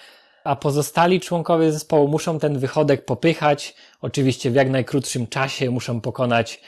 a 0.44 0.56
pozostali 0.56 1.20
członkowie 1.20 1.72
zespołu 1.72 2.08
muszą 2.08 2.40
ten 2.40 2.60
wychodek 2.60 3.06
popychać, 3.06 3.76
oczywiście 4.02 4.52
w 4.52 4.56
jak 4.56 4.70
najkrótszym 4.70 5.28
czasie 5.28 5.72
muszą 5.72 6.02
pokonać 6.02 6.62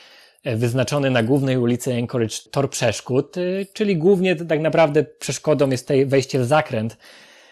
e, 0.43 0.55
wyznaczony 0.55 1.09
na 1.09 1.23
głównej 1.23 1.57
ulicy 1.57 1.97
Anchorage 1.97 2.35
tor 2.51 2.69
przeszkód, 2.69 3.37
e, 3.37 3.41
czyli 3.73 3.97
głównie 3.97 4.35
tak 4.35 4.59
naprawdę 4.59 5.03
przeszkodą 5.03 5.69
jest 5.69 5.83
tutaj 5.83 6.05
wejście 6.05 6.39
w 6.39 6.45
zakręt, 6.45 6.97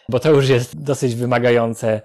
bo 0.10 0.20
to 0.20 0.32
już 0.32 0.50
jest 0.50 0.84
dosyć 0.84 1.16
wymagające 1.16 2.02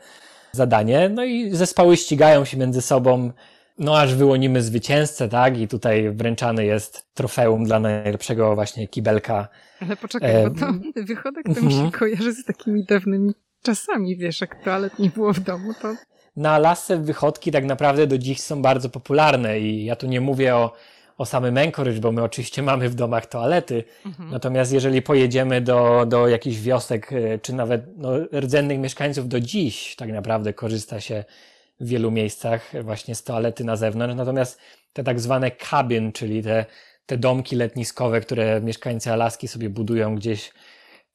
zadanie. 0.52 1.08
No 1.08 1.24
i 1.24 1.50
zespoły 1.56 1.96
ścigają 1.96 2.44
się 2.44 2.56
między 2.56 2.82
sobą, 2.82 3.32
no 3.78 3.98
aż 3.98 4.14
wyłonimy 4.14 4.62
zwycięzcę, 4.62 5.28
tak? 5.28 5.58
I 5.58 5.68
tutaj 5.68 6.10
wręczany 6.10 6.64
jest 6.64 7.14
trofeum 7.14 7.64
dla 7.64 7.80
najlepszego 7.80 8.54
właśnie 8.54 8.88
kibelka. 8.88 9.48
Ale 9.80 9.96
poczekaj, 9.96 10.30
e... 10.30 10.50
bo 10.50 10.60
to 10.60 10.66
wychodek 10.96 11.44
to 11.44 11.62
mi 11.62 11.72
się 11.72 11.82
mhm. 11.82 11.90
kojarzy 11.90 12.32
z 12.32 12.44
takimi 12.44 12.84
dawnymi 12.84 13.32
czasami, 13.62 14.16
wiesz, 14.16 14.40
jak 14.40 14.64
toalet 14.64 14.98
nie 14.98 15.10
było 15.10 15.32
w 15.32 15.40
domu, 15.40 15.74
to... 15.82 15.94
Na 16.36 16.50
Alasce 16.50 16.96
wychodki 16.96 17.52
tak 17.52 17.64
naprawdę 17.64 18.06
do 18.06 18.18
dziś 18.18 18.40
są 18.40 18.62
bardzo 18.62 18.90
popularne 18.90 19.60
i 19.60 19.84
ja 19.84 19.96
tu 19.96 20.06
nie 20.06 20.20
mówię 20.20 20.56
o 20.56 20.72
o 21.18 21.26
samym 21.26 21.58
Anchorage, 21.58 22.00
bo 22.00 22.12
my 22.12 22.22
oczywiście 22.22 22.62
mamy 22.62 22.88
w 22.88 22.94
domach 22.94 23.26
toalety. 23.26 23.84
Mhm. 24.06 24.30
Natomiast 24.30 24.72
jeżeli 24.72 25.02
pojedziemy 25.02 25.60
do, 25.60 26.06
do 26.06 26.28
jakichś 26.28 26.60
wiosek, 26.60 27.12
e, 27.12 27.38
czy 27.38 27.52
nawet 27.52 27.82
no, 27.96 28.10
rdzennych 28.40 28.78
mieszkańców 28.78 29.28
do 29.28 29.40
dziś, 29.40 29.96
tak 29.96 30.12
naprawdę 30.12 30.52
korzysta 30.52 31.00
się 31.00 31.24
w 31.80 31.88
wielu 31.88 32.10
miejscach 32.10 32.72
właśnie 32.82 33.14
z 33.14 33.22
toalety 33.22 33.64
na 33.64 33.76
zewnątrz. 33.76 34.14
Natomiast 34.14 34.60
te 34.92 35.04
tak 35.04 35.20
zwane 35.20 35.50
cabin, 35.50 36.12
czyli 36.12 36.42
te, 36.42 36.66
te 37.06 37.18
domki 37.18 37.56
letniskowe, 37.56 38.20
które 38.20 38.60
mieszkańcy 38.60 39.12
Alaski 39.12 39.48
sobie 39.48 39.70
budują 39.70 40.14
gdzieś 40.14 40.52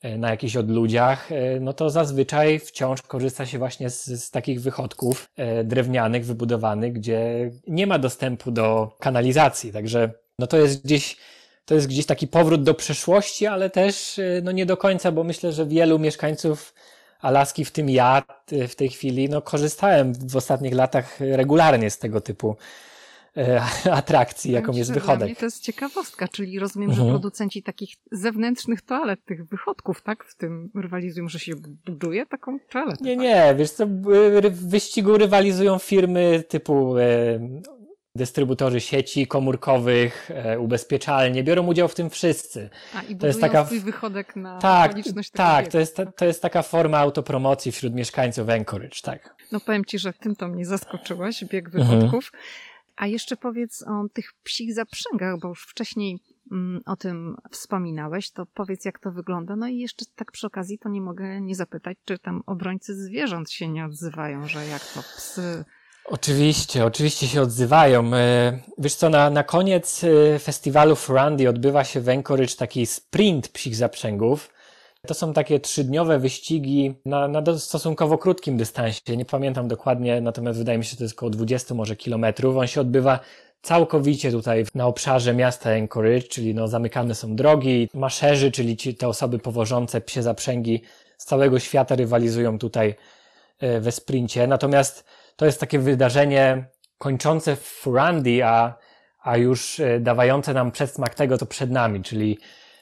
e, 0.01 0.18
na 0.18 0.30
jakichś 0.30 0.55
odludziach, 0.55 1.32
e, 1.32 1.59
no 1.59 1.74
to 1.74 1.89
zazwyczaj 1.89 2.59
wciąż 2.59 3.01
korzysta 3.01 3.45
się 3.45 3.57
właśnie 3.57 3.89
z, 3.89 4.05
z, 4.05 4.32
takich 4.32 4.61
wychodków 4.61 5.30
drewnianych, 5.64 6.26
wybudowanych, 6.26 6.93
gdzie 6.93 7.51
nie 7.68 7.88
ma 7.88 7.99
dostępu 7.99 8.51
do 8.51 8.97
kanalizacji. 8.99 9.72
Także 9.72 10.11
no 10.39 10.47
to 10.47 10.57
jest 10.57 10.84
gdzieś 10.86 11.18
to 11.66 11.76
jest 11.76 11.88
gdzieś 11.88 12.05
taki 12.05 12.28
powrót 12.28 12.64
do 12.64 12.74
przeszłości, 12.74 13.47
ale 13.47 13.70
też 13.70 14.20
no 14.43 14.51
nie 14.51 14.66
do 14.66 14.78
końca, 14.78 15.11
bo 15.11 15.24
myślę, 15.24 15.51
że 15.51 15.66
wielu 15.66 15.99
mieszkańców 15.99 16.74
Alaski, 17.24 17.65
w 17.65 17.71
tym 17.71 17.89
ja 17.89 18.24
w 18.67 18.76
tej 18.76 18.89
chwili, 18.89 19.30
no 19.30 19.41
korzystałem 19.41 20.13
w 20.13 20.36
ostatnich 20.36 20.74
latach 20.74 21.19
regularnie 21.19 21.89
z 21.89 21.97
tego 21.99 22.21
typu 22.21 22.55
e, 23.38 23.61
atrakcji, 23.91 24.51
jaką 24.51 24.71
jest 24.71 24.93
wychodek. 24.93 25.17
Dla 25.17 25.26
mnie 25.26 25.36
to 25.36 25.45
jest 25.45 25.59
ciekawostka, 25.59 26.28
czyli 26.28 26.59
rozumiem, 26.59 26.89
mhm. 26.89 27.07
że 27.07 27.13
producenci 27.13 27.63
takich 27.63 27.95
zewnętrznych 28.11 28.82
toalet, 28.82 29.26
tych 29.26 29.45
wychodków, 29.45 30.01
tak, 30.01 30.24
w 30.24 30.36
tym 30.36 30.69
rywalizują, 30.76 31.30
że 31.30 31.39
się 31.39 31.53
buduje 31.86 32.26
taką 32.26 32.59
toaletę. 32.59 33.03
Nie, 33.03 33.15
tak? 33.15 33.24
nie, 33.24 33.55
wiesz 33.57 33.71
co, 33.71 33.88
w 34.51 34.69
wyścigu 34.69 35.17
rywalizują 35.17 35.80
firmy 35.80 36.43
typu 36.47 36.97
e, 36.97 37.03
dystrybutorzy 38.16 38.82
sieci 38.82 39.28
komórkowych, 39.28 40.32
e, 40.32 40.59
ubezpieczalnie, 40.59 41.43
biorą 41.43 41.68
udział 41.68 41.88
w 41.88 41.95
tym 41.95 42.09
wszyscy. 42.09 42.70
A, 42.95 43.01
i 43.01 43.16
to 43.16 43.28
jest 43.28 43.41
taka 43.41 43.66
swój 43.66 43.80
wychodek 43.80 44.36
na 44.36 44.59
tak, 44.59 44.91
okoliczność 44.91 45.32
Tak, 45.32 45.68
to 45.68 45.80
jest, 45.80 45.97
to 46.16 46.26
jest 46.26 46.41
taka 46.41 46.61
forma 46.61 46.97
autopromocji 46.97 47.72
wśród 47.72 47.93
mieszkańców 47.93 48.49
Anchorage, 48.49 49.01
tak. 49.03 49.36
No 49.51 49.59
powiem 49.59 49.86
Ci, 49.86 49.99
że 49.99 50.14
tym 50.14 50.36
to 50.36 50.47
mnie 50.47 50.66
zaskoczyłaś, 50.66 51.45
bieg 51.45 51.66
mhm. 51.66 51.88
wychodków. 51.88 52.26
Mhm. 52.34 52.43
A 52.95 53.07
jeszcze 53.07 53.38
powiedz 53.38 53.84
o 53.88 54.09
tych 54.14 54.34
psich 54.43 54.74
zaprzęgach, 54.74 55.39
bo 55.39 55.47
już 55.47 55.66
wcześniej 55.70 56.20
mm, 56.51 56.82
o 56.86 56.95
tym 56.95 57.36
wspominałeś, 57.51 58.32
to 58.32 58.45
powiedz 58.45 58.86
jak 58.86 58.99
to 58.99 59.11
wygląda. 59.11 59.55
No 59.55 59.68
i 59.68 59.78
jeszcze 59.78 60.05
tak 60.16 60.32
przy 60.32 60.47
okazji 60.47 60.80
to 60.80 60.89
nie 60.89 61.01
mogę 61.01 61.41
nie 61.41 61.55
zapytać, 61.55 61.97
czy 62.05 62.20
tam 62.20 62.41
obrońcy 62.45 62.95
zwierząt 62.95 63.51
się 63.51 63.68
nie 63.68 63.86
odzywają, 63.86 64.47
że 64.47 64.66
jak 64.68 64.82
to 64.82 64.99
psy 65.01 65.66
Oczywiście, 66.06 66.86
oczywiście 66.86 67.28
się 67.28 67.41
odzywają. 67.41 68.14
E, 68.14 68.60
wiesz 68.78 68.95
co, 68.95 69.10
na, 69.10 69.30
na 69.30 69.43
koniec 69.43 70.04
e, 70.04 70.39
festiwalu 70.39 70.95
Furandy 70.95 71.49
odbywa 71.49 71.84
się 71.84 72.01
w 72.01 72.10
Anchorage 72.10 72.56
taki 72.56 72.86
sprint 72.86 73.47
psich 73.47 73.76
zaprzęgów. 73.76 74.49
To 75.08 75.14
są 75.14 75.34
takie 75.34 75.60
trzydniowe 75.60 76.20
wyścigi 76.20 76.95
na, 77.06 77.28
na 77.28 77.58
stosunkowo 77.58 78.18
krótkim 78.18 78.58
dystansie. 78.58 79.18
Nie 79.18 79.26
pamiętam 79.26 79.68
dokładnie, 79.68 80.22
natomiast 80.22 80.60
wydaje 80.60 80.78
mi 80.78 80.86
się, 80.86 80.91
że 80.91 80.97
to 80.97 81.04
jest 81.04 81.16
około 81.16 81.30
20 81.30 81.76
może 81.76 81.95
kilometrów. 81.95 82.58
On 82.58 82.68
się 82.68 82.82
odbywa 82.82 83.20
całkowicie 83.62 84.32
tutaj 84.32 84.66
na 84.76 84.88
obszarze 84.88 85.34
miasta 85.34 85.70
Anchorage, 85.70 86.28
czyli 86.28 86.56
no, 86.56 86.68
zamykane 86.68 87.16
są 87.16 87.36
drogi. 87.36 87.89
Maszerzy, 87.93 88.51
czyli 88.51 88.78
ci, 88.78 88.95
te 88.95 89.08
osoby 89.08 89.39
powożące 89.39 90.01
psie 90.01 90.24
zaprzęgi 90.24 90.82
z 91.18 91.26
całego 91.26 91.60
świata 91.60 91.95
rywalizują 91.95 92.60
tutaj 92.60 92.95
e, 93.60 93.80
we 93.80 93.91
sprincie. 93.91 94.47
Natomiast 94.47 95.06
to 95.36 95.46
jest 95.46 95.60
takie 95.60 95.80
wydarzenie 95.80 96.66
kończące 96.98 97.56
w 97.56 97.60
Furandy, 97.60 98.46
a, 98.46 98.78
a 99.24 99.38
już 99.38 99.80
e, 99.80 100.00
dawające 100.00 100.54
nam 100.54 100.72
przedsmak 100.72 101.16
tego, 101.16 101.38
co 101.38 101.46
przed 101.46 101.72
nami, 101.72 102.02
czyli 102.02 102.38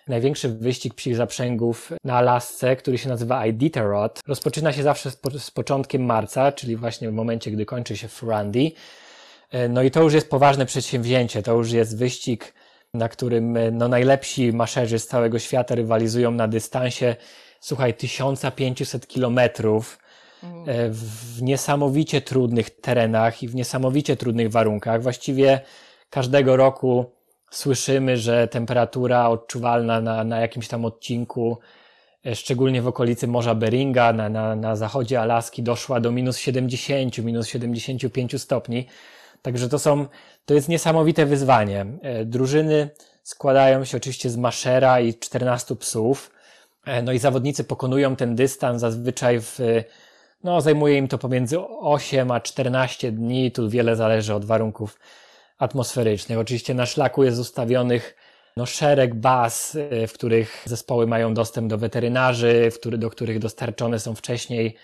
największy 0.08 0.50
wyścig 0.50 0.94
psich 0.94 1.16
zaprzęgów 1.16 1.92
na 2.04 2.18
Alasce, 2.18 2.76
który 2.76 2.98
się 2.98 3.10
nazywa 3.10 3.46
Iditarod. 3.46 4.20
Rozpoczyna 4.28 4.74
się 4.74 4.84
zawsze 4.84 5.12
z, 5.12 5.16
po, 5.16 5.40
z 5.40 5.52
początkiem 5.52 6.06
marca, 6.06 6.52
czyli 6.52 6.76
właśnie 6.76 7.10
w 7.10 7.14
momencie, 7.14 7.52
gdy 7.52 7.66
kończy 7.66 7.98
się 7.98 8.08
Furandy. 8.08 8.72
E, 9.52 9.70
no 9.70 9.84
i 9.84 9.92
to 9.92 10.04
już 10.04 10.14
jest 10.14 10.30
poważne 10.30 10.66
przedsięwzięcie, 10.66 11.44
to 11.44 11.54
już 11.54 11.72
jest 11.72 11.98
wyścig, 11.98 12.54
na 12.94 13.10
którym 13.10 13.58
e, 13.58 13.72
no, 13.72 13.88
najlepsi 13.88 14.54
maszerzy 14.54 15.00
z 15.00 15.08
całego 15.08 15.40
świata 15.40 15.76
rywalizują 15.76 16.32
na 16.32 16.48
dystansie, 16.48 17.16
słuchaj, 17.60 17.94
1500 17.94 19.08
kilometrów 19.08 20.00
w 20.90 21.42
niesamowicie 21.42 22.22
trudnych 22.22 22.70
terenach 22.70 23.44
i 23.44 23.48
w 23.48 23.56
niesamowicie 23.56 24.16
trudnych 24.16 24.52
warunkach. 24.52 25.04
Właściwie 25.04 25.62
każdego 26.10 26.58
roku 26.58 27.12
słyszymy, 27.52 28.18
że 28.18 28.48
temperatura 28.48 29.30
odczuwalna 29.30 30.02
na, 30.02 30.24
na 30.24 30.40
jakimś 30.40 30.68
tam 30.68 30.86
odcinku, 30.86 31.58
e, 32.26 32.36
szczególnie 32.36 32.82
w 32.82 32.88
okolicy 32.88 33.28
Morza 33.28 33.56
Beringa, 33.56 34.14
na, 34.14 34.30
na, 34.30 34.56
na 34.56 34.76
zachodzie 34.76 35.22
Alaski, 35.22 35.64
doszła 35.64 36.00
do 36.00 36.12
minus 36.12 36.38
70, 36.38 37.18
minus 37.18 37.48
75 37.48 38.42
stopni. 38.42 38.88
Także 39.42 39.70
to 39.70 39.80
są, 39.80 40.06
to 40.46 40.54
jest 40.54 40.70
niesamowite 40.70 41.26
wyzwanie. 41.26 41.86
E, 42.02 42.26
drużyny 42.26 42.90
składają 43.24 43.86
się 43.86 43.98
oczywiście 43.98 44.30
z 44.30 44.38
maszera 44.38 45.00
i 45.00 45.14
14 45.14 45.76
psów. 45.76 46.32
No 47.04 47.12
i 47.12 47.20
zawodnicy 47.20 47.64
pokonują 47.64 48.16
ten 48.16 48.36
dystans 48.36 48.82
zazwyczaj 48.82 49.42
w 49.42 49.60
no, 50.44 50.62
zajmuje 50.62 50.98
im 50.98 51.08
to 51.08 51.18
pomiędzy 51.18 51.60
8 51.60 52.32
a 52.32 52.40
14 52.40 53.12
dni. 53.12 53.52
Tu 53.52 53.70
wiele 53.70 53.96
zależy 53.96 54.34
od 54.34 54.46
warunków 54.46 55.00
atmosferycznych. 55.58 56.40
Oczywiście 56.40 56.74
na 56.74 56.86
szlaku 56.86 57.24
jest 57.24 57.40
ustawionych 57.40 58.16
no, 58.58 58.66
szereg 58.66 59.16
baz, 59.16 59.76
y, 59.76 60.08
w 60.08 60.14
których 60.14 60.64
zespoły 60.66 61.08
mają 61.08 61.34
dostęp 61.34 61.70
do 61.70 61.78
weterynarzy, 61.78 62.72
który, 62.76 62.98
do 62.98 63.10
których 63.10 63.40
dostarczone 63.40 64.00
są 64.00 64.16
wcześniej 64.16 64.76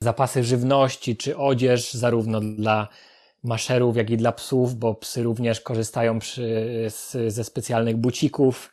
zapasy 0.00 0.44
żywności 0.44 1.16
czy 1.16 1.36
odzież, 1.36 1.92
zarówno 1.92 2.40
dla 2.40 2.88
maszerów, 3.44 3.96
jak 3.96 4.10
i 4.10 4.16
dla 4.16 4.32
psów, 4.32 4.74
bo 4.74 4.94
psy 4.94 5.22
również 5.22 5.60
korzystają 5.60 6.18
przy, 6.18 6.70
z, 6.88 7.32
ze 7.32 7.44
specjalnych 7.44 7.96
bucików 7.96 8.72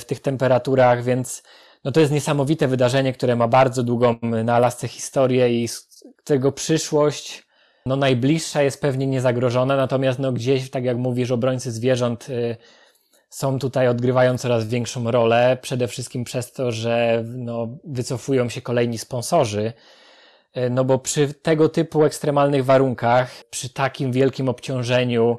w 0.00 0.04
tych 0.04 0.20
temperaturach, 0.20 1.04
więc 1.04 1.42
no 1.84 1.92
to 1.92 2.00
jest 2.00 2.12
niesamowite 2.12 2.68
wydarzenie, 2.68 3.12
które 3.12 3.36
ma 3.36 3.48
bardzo 3.48 3.82
długą 3.82 4.16
na 4.22 4.54
Alasce 4.54 4.88
historię 4.88 5.62
i 5.62 5.68
z 5.68 6.04
tego 6.24 6.52
przyszłość 6.52 7.42
no 7.86 7.96
najbliższa 7.96 8.62
jest 8.62 8.80
pewnie 8.80 9.06
niezagrożona, 9.06 9.76
natomiast 9.76 10.18
no 10.18 10.32
gdzieś, 10.32 10.70
tak 10.70 10.84
jak 10.84 10.96
mówisz, 10.96 11.30
obrońcy 11.30 11.72
zwierząt 11.72 12.28
y, 12.28 12.56
są 13.30 13.58
tutaj, 13.58 13.88
odgrywają 13.88 14.38
coraz 14.38 14.68
większą 14.68 15.10
rolę, 15.10 15.58
przede 15.62 15.88
wszystkim 15.88 16.24
przez 16.24 16.52
to, 16.52 16.72
że 16.72 17.24
no, 17.26 17.68
wycofują 17.84 18.48
się 18.48 18.60
kolejni 18.60 18.98
sponsorzy, 18.98 19.72
y, 20.56 20.70
no 20.70 20.84
bo 20.84 20.98
przy 20.98 21.34
tego 21.34 21.68
typu 21.68 22.04
ekstremalnych 22.04 22.64
warunkach, 22.64 23.44
przy 23.50 23.70
takim 23.70 24.12
wielkim 24.12 24.48
obciążeniu 24.48 25.38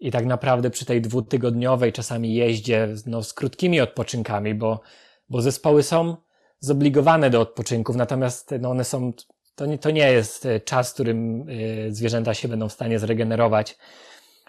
i 0.00 0.10
tak 0.10 0.26
naprawdę 0.26 0.70
przy 0.70 0.84
tej 0.84 1.00
dwutygodniowej 1.00 1.92
czasami 1.92 2.34
jeździe 2.34 2.88
no, 3.06 3.22
z 3.22 3.34
krótkimi 3.34 3.80
odpoczynkami, 3.80 4.54
bo 4.54 4.80
bo 5.30 5.42
zespoły 5.42 5.82
są 5.82 6.16
zobligowane 6.60 7.30
do 7.30 7.40
odpoczynków, 7.40 7.96
natomiast 7.96 8.54
no 8.60 8.70
one 8.70 8.84
są, 8.84 9.12
to 9.54 9.66
nie, 9.66 9.78
to 9.78 9.90
nie 9.90 10.12
jest 10.12 10.46
e, 10.46 10.60
czas, 10.60 10.90
w 10.90 10.94
którym 10.94 11.46
e, 11.88 11.92
zwierzęta 11.92 12.34
się 12.34 12.48
będą 12.48 12.68
w 12.68 12.72
stanie 12.72 12.98
zregenerować. 12.98 13.78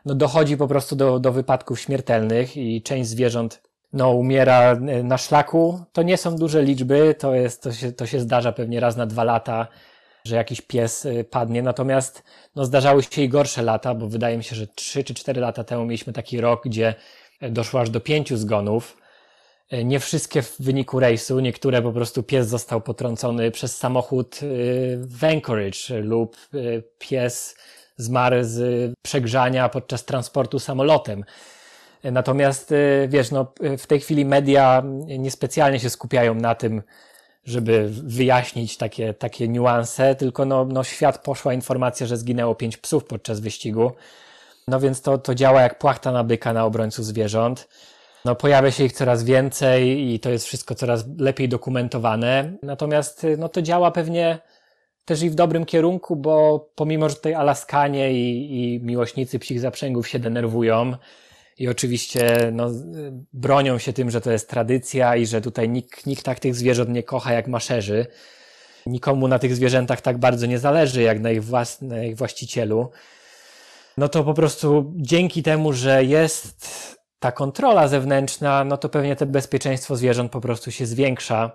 No 0.06 0.16
dochodzi 0.16 0.58
po 0.58 0.68
prostu 0.68 0.96
do, 0.96 1.20
do 1.20 1.32
wypadków 1.32 1.80
śmiertelnych 1.80 2.58
i 2.58 2.82
część 2.82 3.10
zwierząt 3.10 3.62
no, 3.94 4.12
umiera 4.12 4.72
e, 4.72 5.04
na 5.04 5.18
szlaku. 5.18 5.84
To 5.92 6.04
nie 6.04 6.18
są 6.18 6.36
duże 6.36 6.64
liczby, 6.64 7.16
to, 7.20 7.36
jest, 7.36 7.64
to, 7.64 7.72
się, 7.72 7.92
to 7.92 8.06
się 8.06 8.20
zdarza 8.20 8.52
pewnie 8.52 8.80
raz 8.80 8.96
na 8.98 9.06
dwa 9.06 9.24
lata, 9.24 9.68
że 10.26 10.36
jakiś 10.36 10.62
pies 10.62 11.08
padnie. 11.30 11.62
Natomiast 11.62 12.24
no, 12.56 12.66
zdarzały 12.66 13.04
się 13.04 13.22
i 13.22 13.30
gorsze 13.30 13.62
lata, 13.62 13.96
bo 13.96 14.08
wydaje 14.08 14.38
mi 14.38 14.44
się, 14.44 14.56
że 14.56 14.68
trzy 14.68 15.04
czy 15.04 15.14
cztery 15.14 15.42
lata 15.42 15.64
temu 15.64 15.86
mieliśmy 15.86 16.14
taki 16.14 16.42
rok, 16.42 16.62
gdzie 16.66 16.96
doszło 17.42 17.82
aż 17.82 17.90
do 17.90 18.00
pięciu 18.00 18.38
zgonów. 18.38 19.01
E, 19.72 19.84
nie 19.84 19.99
wszystkie 19.99 20.41
w 20.41 20.55
wyniku 20.59 20.99
rejsu, 20.99 21.39
niektóre 21.39 21.82
po 21.82 21.91
prostu 21.91 22.24
pies 22.24 22.47
został 22.47 22.82
potrącony 22.82 23.51
przez 23.51 23.78
samochód 23.78 24.36
e, 24.36 24.45
w 24.97 25.24
Anchorage 25.24 26.01
lub 26.01 26.38
e, 26.53 26.57
pies 26.99 27.55
zmarł 27.97 28.36
z 28.41 28.91
przegrzania 29.01 29.69
podczas 29.69 30.05
transportu 30.05 30.59
samolotem. 30.59 31.24
Natomiast 32.03 32.74
wiesz, 33.07 33.32
no, 33.32 33.53
w 33.78 33.88
tej 33.88 33.99
chwili 33.99 34.26
media 34.26 34.84
niespecjalnie 35.19 35.80
się 35.80 35.89
skupiają 35.89 36.36
na 36.36 36.55
tym, 36.55 36.82
żeby 37.45 37.89
wyjaśnić 37.89 38.78
takie, 38.78 39.13
takie 39.13 39.47
niuanse, 39.47 40.15
tylko 40.15 40.45
no, 40.45 40.65
no 40.65 40.84
świat 40.84 41.24
poszła 41.24 41.53
informacja, 41.53 42.07
że 42.07 42.17
zginęło 42.17 42.55
pięć 42.55 42.78
psów 42.78 43.05
podczas 43.05 43.39
wyścigu. 43.39 43.91
No 44.67 44.80
więc 44.80 45.01
to, 45.01 45.17
to 45.17 45.36
działa 45.36 45.61
jak 45.61 45.80
płachta 45.80 46.11
na 46.11 46.24
byka 46.24 46.53
na 46.53 46.65
obrońców 46.65 47.05
zwierząt. 47.05 47.67
No 48.26 48.36
pojawia 48.36 48.72
się 48.72 48.84
ich 48.84 48.93
coraz 48.93 49.24
więcej 49.24 50.13
i 50.13 50.19
to 50.19 50.30
jest 50.30 50.45
wszystko 50.45 50.76
coraz 50.76 51.05
lepiej 51.17 51.49
dokumentowane. 51.49 52.57
Natomiast 52.63 53.28
no 53.38 53.49
to 53.49 53.61
działa 53.61 53.91
pewnie 53.91 54.39
też 55.05 55.22
i 55.22 55.30
w 55.30 55.36
dobrym 55.36 55.65
kierunku, 55.65 56.15
bo 56.15 56.69
pomimo, 56.76 57.09
że 57.09 57.15
tutaj 57.15 57.34
Alaskanie 57.34 58.13
i, 58.13 58.76
i 58.76 58.80
miłośnicy 58.80 59.39
psich 59.39 59.59
zaprzęgów 59.59 60.07
się 60.07 60.19
denerwują 60.19 60.93
i 61.57 61.67
oczywiście 61.67 62.51
no, 62.51 62.69
bronią 63.34 63.78
się 63.78 63.93
tym, 63.93 64.11
że 64.11 64.22
to 64.22 64.32
jest 64.32 64.49
tradycja 64.49 65.15
i 65.15 65.26
że 65.26 65.41
tutaj 65.41 65.69
nikt, 65.69 66.05
nikt 66.05 66.26
tak 66.26 66.39
tych 66.39 66.55
zwierząt 66.55 66.89
nie 66.89 67.03
kocha 67.03 67.34
jak 67.34 67.47
maszerzy. 67.47 68.05
Nikomu 68.86 69.28
na 69.28 69.39
tych 69.39 69.55
zwierzętach 69.55 70.01
tak 70.01 70.17
bardzo 70.17 70.45
nie 70.45 70.59
zależy 70.59 71.01
jak 71.01 71.19
na 71.19 71.32
ich, 71.32 71.43
włas, 71.43 71.82
na 71.82 72.03
ich 72.03 72.17
właścicielu. 72.17 72.91
No 73.97 74.09
to 74.09 74.24
po 74.24 74.34
prostu 74.34 74.93
dzięki 74.95 75.43
temu, 75.43 75.74
że 75.74 76.03
jest 76.03 77.01
ta 77.22 77.32
kontrola 77.32 77.88
zewnętrzna, 77.88 78.63
no 78.63 78.78
to 78.78 78.89
pewnie 78.89 79.15
to 79.15 79.26
bezpieczeństwo 79.26 79.95
zwierząt 79.95 80.32
po 80.32 80.41
prostu 80.41 80.72
się 80.72 80.86
zwiększa. 80.86 81.51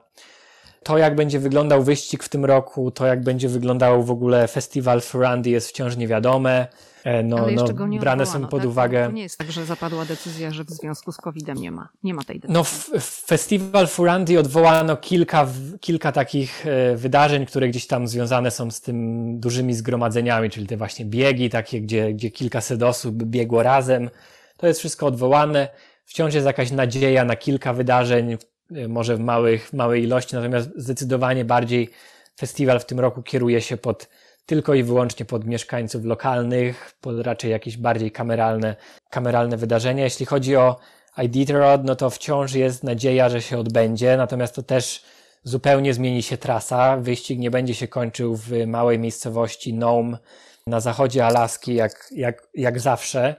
To, 0.83 0.99
jak 0.99 1.15
będzie 1.15 1.39
wyglądał 1.39 1.83
wyścig 1.83 2.25
w 2.25 2.29
tym 2.29 2.45
roku, 2.45 2.91
to, 2.91 3.07
jak 3.07 3.23
będzie 3.23 3.49
wyglądał 3.49 4.03
w 4.03 4.11
ogóle 4.11 4.49
festiwal 4.49 5.01
Furandy 5.01 5.51
jest 5.51 5.69
wciąż 5.69 5.97
niewiadome. 5.97 6.67
E, 7.05 7.23
no, 7.23 7.39
Ale 7.39 7.53
jeszcze 7.53 7.69
no, 7.69 7.75
go 7.75 7.87
nie 7.87 8.01
brane 8.01 8.23
odwołano, 8.23 8.45
są 8.47 8.51
pod 8.51 8.61
tak? 8.61 8.69
uwagę. 8.69 9.07
To 9.07 9.13
nie 9.13 9.23
jest 9.23 9.39
tak, 9.39 9.53
że 9.53 9.65
zapadła 9.65 10.05
decyzja, 10.05 10.51
że 10.51 10.65
w 10.65 10.71
związku 10.71 11.13
z 11.13 11.17
COVID-em 11.17 11.59
nie 11.59 11.71
ma, 11.71 11.89
nie 12.03 12.15
ma 12.15 12.25
tej 12.25 12.41
decyzji. 12.41 12.55
No, 12.55 12.61
f- 12.61 12.91
festiwal 13.27 13.87
Furandy 13.87 14.39
odwołano 14.39 14.97
kilka, 14.97 15.47
kilka 15.81 16.13
takich 16.13 16.67
e, 16.67 16.97
wydarzeń, 16.97 17.47
które 17.47 17.69
gdzieś 17.69 17.87
tam 17.87 18.09
związane 18.09 18.51
są 18.51 18.71
z 18.71 18.81
tym 18.81 19.41
dużymi 19.41 19.75
zgromadzeniami, 19.75 20.51
czyli 20.51 20.67
te 20.67 20.77
właśnie 20.77 21.05
biegi 21.05 21.51
takie, 21.51 21.81
gdzie, 21.81 22.13
gdzie 22.13 22.31
kilkaset 22.31 22.83
osób 22.83 23.23
biegło 23.23 23.63
razem. 23.63 24.11
To 24.57 24.67
jest 24.67 24.81
wszystko 24.81 25.07
odwołane. 25.07 25.69
Wciąż 26.05 26.35
jest 26.35 26.47
jakaś 26.47 26.71
nadzieja 26.71 27.25
na 27.25 27.37
kilka 27.37 27.73
wydarzeń, 27.73 28.37
Y, 28.73 28.89
może 28.89 29.17
w, 29.17 29.21
małych, 29.21 29.73
małej 29.73 30.03
ilości, 30.03 30.35
natomiast 30.35 30.71
zdecydowanie 30.77 31.45
bardziej 31.45 31.91
festiwal 32.39 32.81
w 32.81 32.85
tym 32.85 33.01
roku 33.01 33.23
kieruje 33.23 33.61
się 33.61 33.77
pod 33.77 34.09
tylko 34.47 34.75
i 34.75 34.83
wyłącznie 34.83 35.27
pod 35.27 35.45
mieszkańców 35.45 36.05
lokalnych, 36.05 36.93
pod 37.01 37.21
raczej 37.21 37.51
jakieś 37.51 37.77
bardziej 37.77 38.11
kameralne, 38.11 38.77
kameralne 39.11 39.57
wydarzenia. 39.57 40.05
Jeśli 40.05 40.27
chodzi 40.27 40.57
o 40.57 40.77
Iditarod, 41.23 41.85
no 41.85 41.97
to 41.97 42.11
wciąż 42.11 42.53
jest 42.53 42.85
nadzieja, 42.85 43.29
że 43.29 43.43
się 43.43 43.59
odbędzie, 43.59 44.17
natomiast 44.17 44.55
to 44.55 44.63
też 44.63 45.05
zupełnie 45.43 45.95
zmieni 45.95 46.23
się 46.23 46.37
trasa. 46.37 46.97
Wyścig 46.97 47.39
nie 47.39 47.51
będzie 47.51 47.75
się 47.75 47.89
kończył 47.89 48.37
w 48.37 48.67
małej 48.67 48.99
miejscowości 48.99 49.75
Nome 49.75 50.19
na 50.67 50.81
zachodzie 50.81 51.27
Alaski, 51.27 51.75
jak, 51.75 52.09
jak, 52.11 52.49
jak 52.55 52.81
zawsze. 52.81 53.37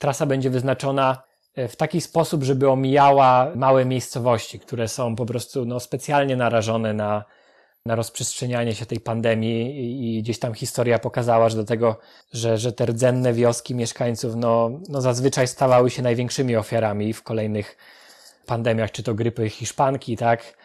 Trasa 0.00 0.26
będzie 0.26 0.50
wyznaczona 0.50 1.22
E, 1.54 1.68
w 1.68 1.76
taki 1.76 2.00
sposób, 2.00 2.42
żeby 2.42 2.70
omijała 2.70 3.52
małe 3.54 3.84
miejscowości, 3.84 4.60
które 4.60 4.88
są 4.88 5.16
po 5.16 5.26
prostu 5.26 5.64
no, 5.64 5.80
specjalnie 5.80 6.36
narażone 6.36 6.94
na, 6.94 7.24
na 7.86 7.94
rozprzestrzenianie 7.94 8.74
się 8.74 8.86
tej 8.86 9.00
pandemii 9.00 10.16
i 10.16 10.22
gdzieś 10.22 10.38
tam 10.38 10.54
historia 10.54 10.98
pokazała, 10.98 11.48
że 11.48 11.56
do 11.56 11.64
tego, 11.64 11.98
że, 12.32 12.58
że 12.58 12.72
te 12.72 12.86
rdzenne 12.86 13.32
wioski 13.32 13.74
mieszkańców 13.74 14.36
no, 14.36 14.80
no 14.88 15.00
zazwyczaj 15.00 15.48
stawały 15.48 15.90
się 15.90 16.02
największymi 16.02 16.56
ofiarami 16.56 17.12
w 17.12 17.22
kolejnych 17.22 17.76
pandemiach, 18.46 18.90
czy 18.90 19.02
to 19.02 19.14
grypy 19.14 19.50
hiszpanki, 19.50 20.16
tak? 20.16 20.58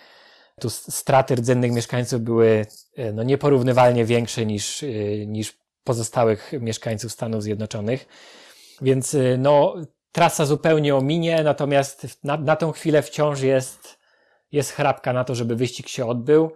Tu 0.59 0.69
straty 0.69 1.35
rdzennych 1.35 1.71
mieszkańców 1.71 2.21
były 2.21 2.65
e, 2.97 3.13
no, 3.13 3.23
nieporównywalnie 3.23 4.05
większe 4.05 4.45
niż, 4.45 4.83
e, 4.83 4.87
niż 5.25 5.57
pozostałych 5.83 6.51
mieszkańców 6.59 7.11
Stanów 7.11 7.43
Zjednoczonych. 7.43 8.07
Więc 8.81 9.17
no, 9.37 9.75
trasa 10.11 10.45
zupełnie 10.45 10.95
ominie, 10.95 11.43
natomiast 11.43 12.23
na, 12.23 12.37
na 12.37 12.55
tą 12.55 12.71
chwilę 12.71 13.01
wciąż 13.01 13.41
jest, 13.41 13.99
jest 14.51 14.71
chrapka 14.71 15.13
na 15.13 15.23
to, 15.23 15.35
żeby 15.35 15.55
wyścig 15.55 15.87
się 15.87 16.05
odbył 16.05 16.51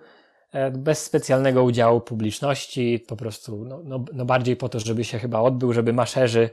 e, 0.52 0.72
bez 0.72 1.04
specjalnego 1.04 1.64
udziału 1.64 2.02
publiczności, 2.02 3.06
po 3.08 3.16
prostu 3.16 3.66
no, 3.66 3.82
no, 3.84 4.06
no 4.14 4.26
bardziej 4.26 4.56
po 4.56 4.70
to, 4.70 4.80
żeby 4.80 5.04
się 5.04 5.20
chyba 5.20 5.40
odbył, 5.40 5.74
żeby 5.74 5.94
maszerzy 5.94 6.50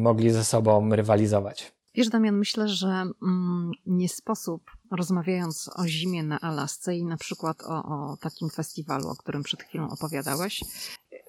mogli 0.00 0.30
ze 0.30 0.44
sobą 0.44 0.90
rywalizować. 0.94 1.72
Wiesz, 1.94 2.08
Damian, 2.08 2.36
myślę, 2.36 2.68
że 2.68 2.86
mm, 3.22 3.70
nie 3.86 4.08
sposób, 4.08 4.62
rozmawiając 4.90 5.70
o 5.76 5.86
zimie 5.86 6.22
na 6.22 6.40
Alasce 6.40 6.96
i 6.96 7.04
na 7.04 7.16
przykład 7.16 7.62
o, 7.62 7.82
o 7.82 8.16
takim 8.20 8.50
festiwalu, 8.50 9.08
o 9.08 9.16
którym 9.16 9.42
przed 9.42 9.62
chwilą 9.62 9.88
opowiadałeś, 9.90 10.60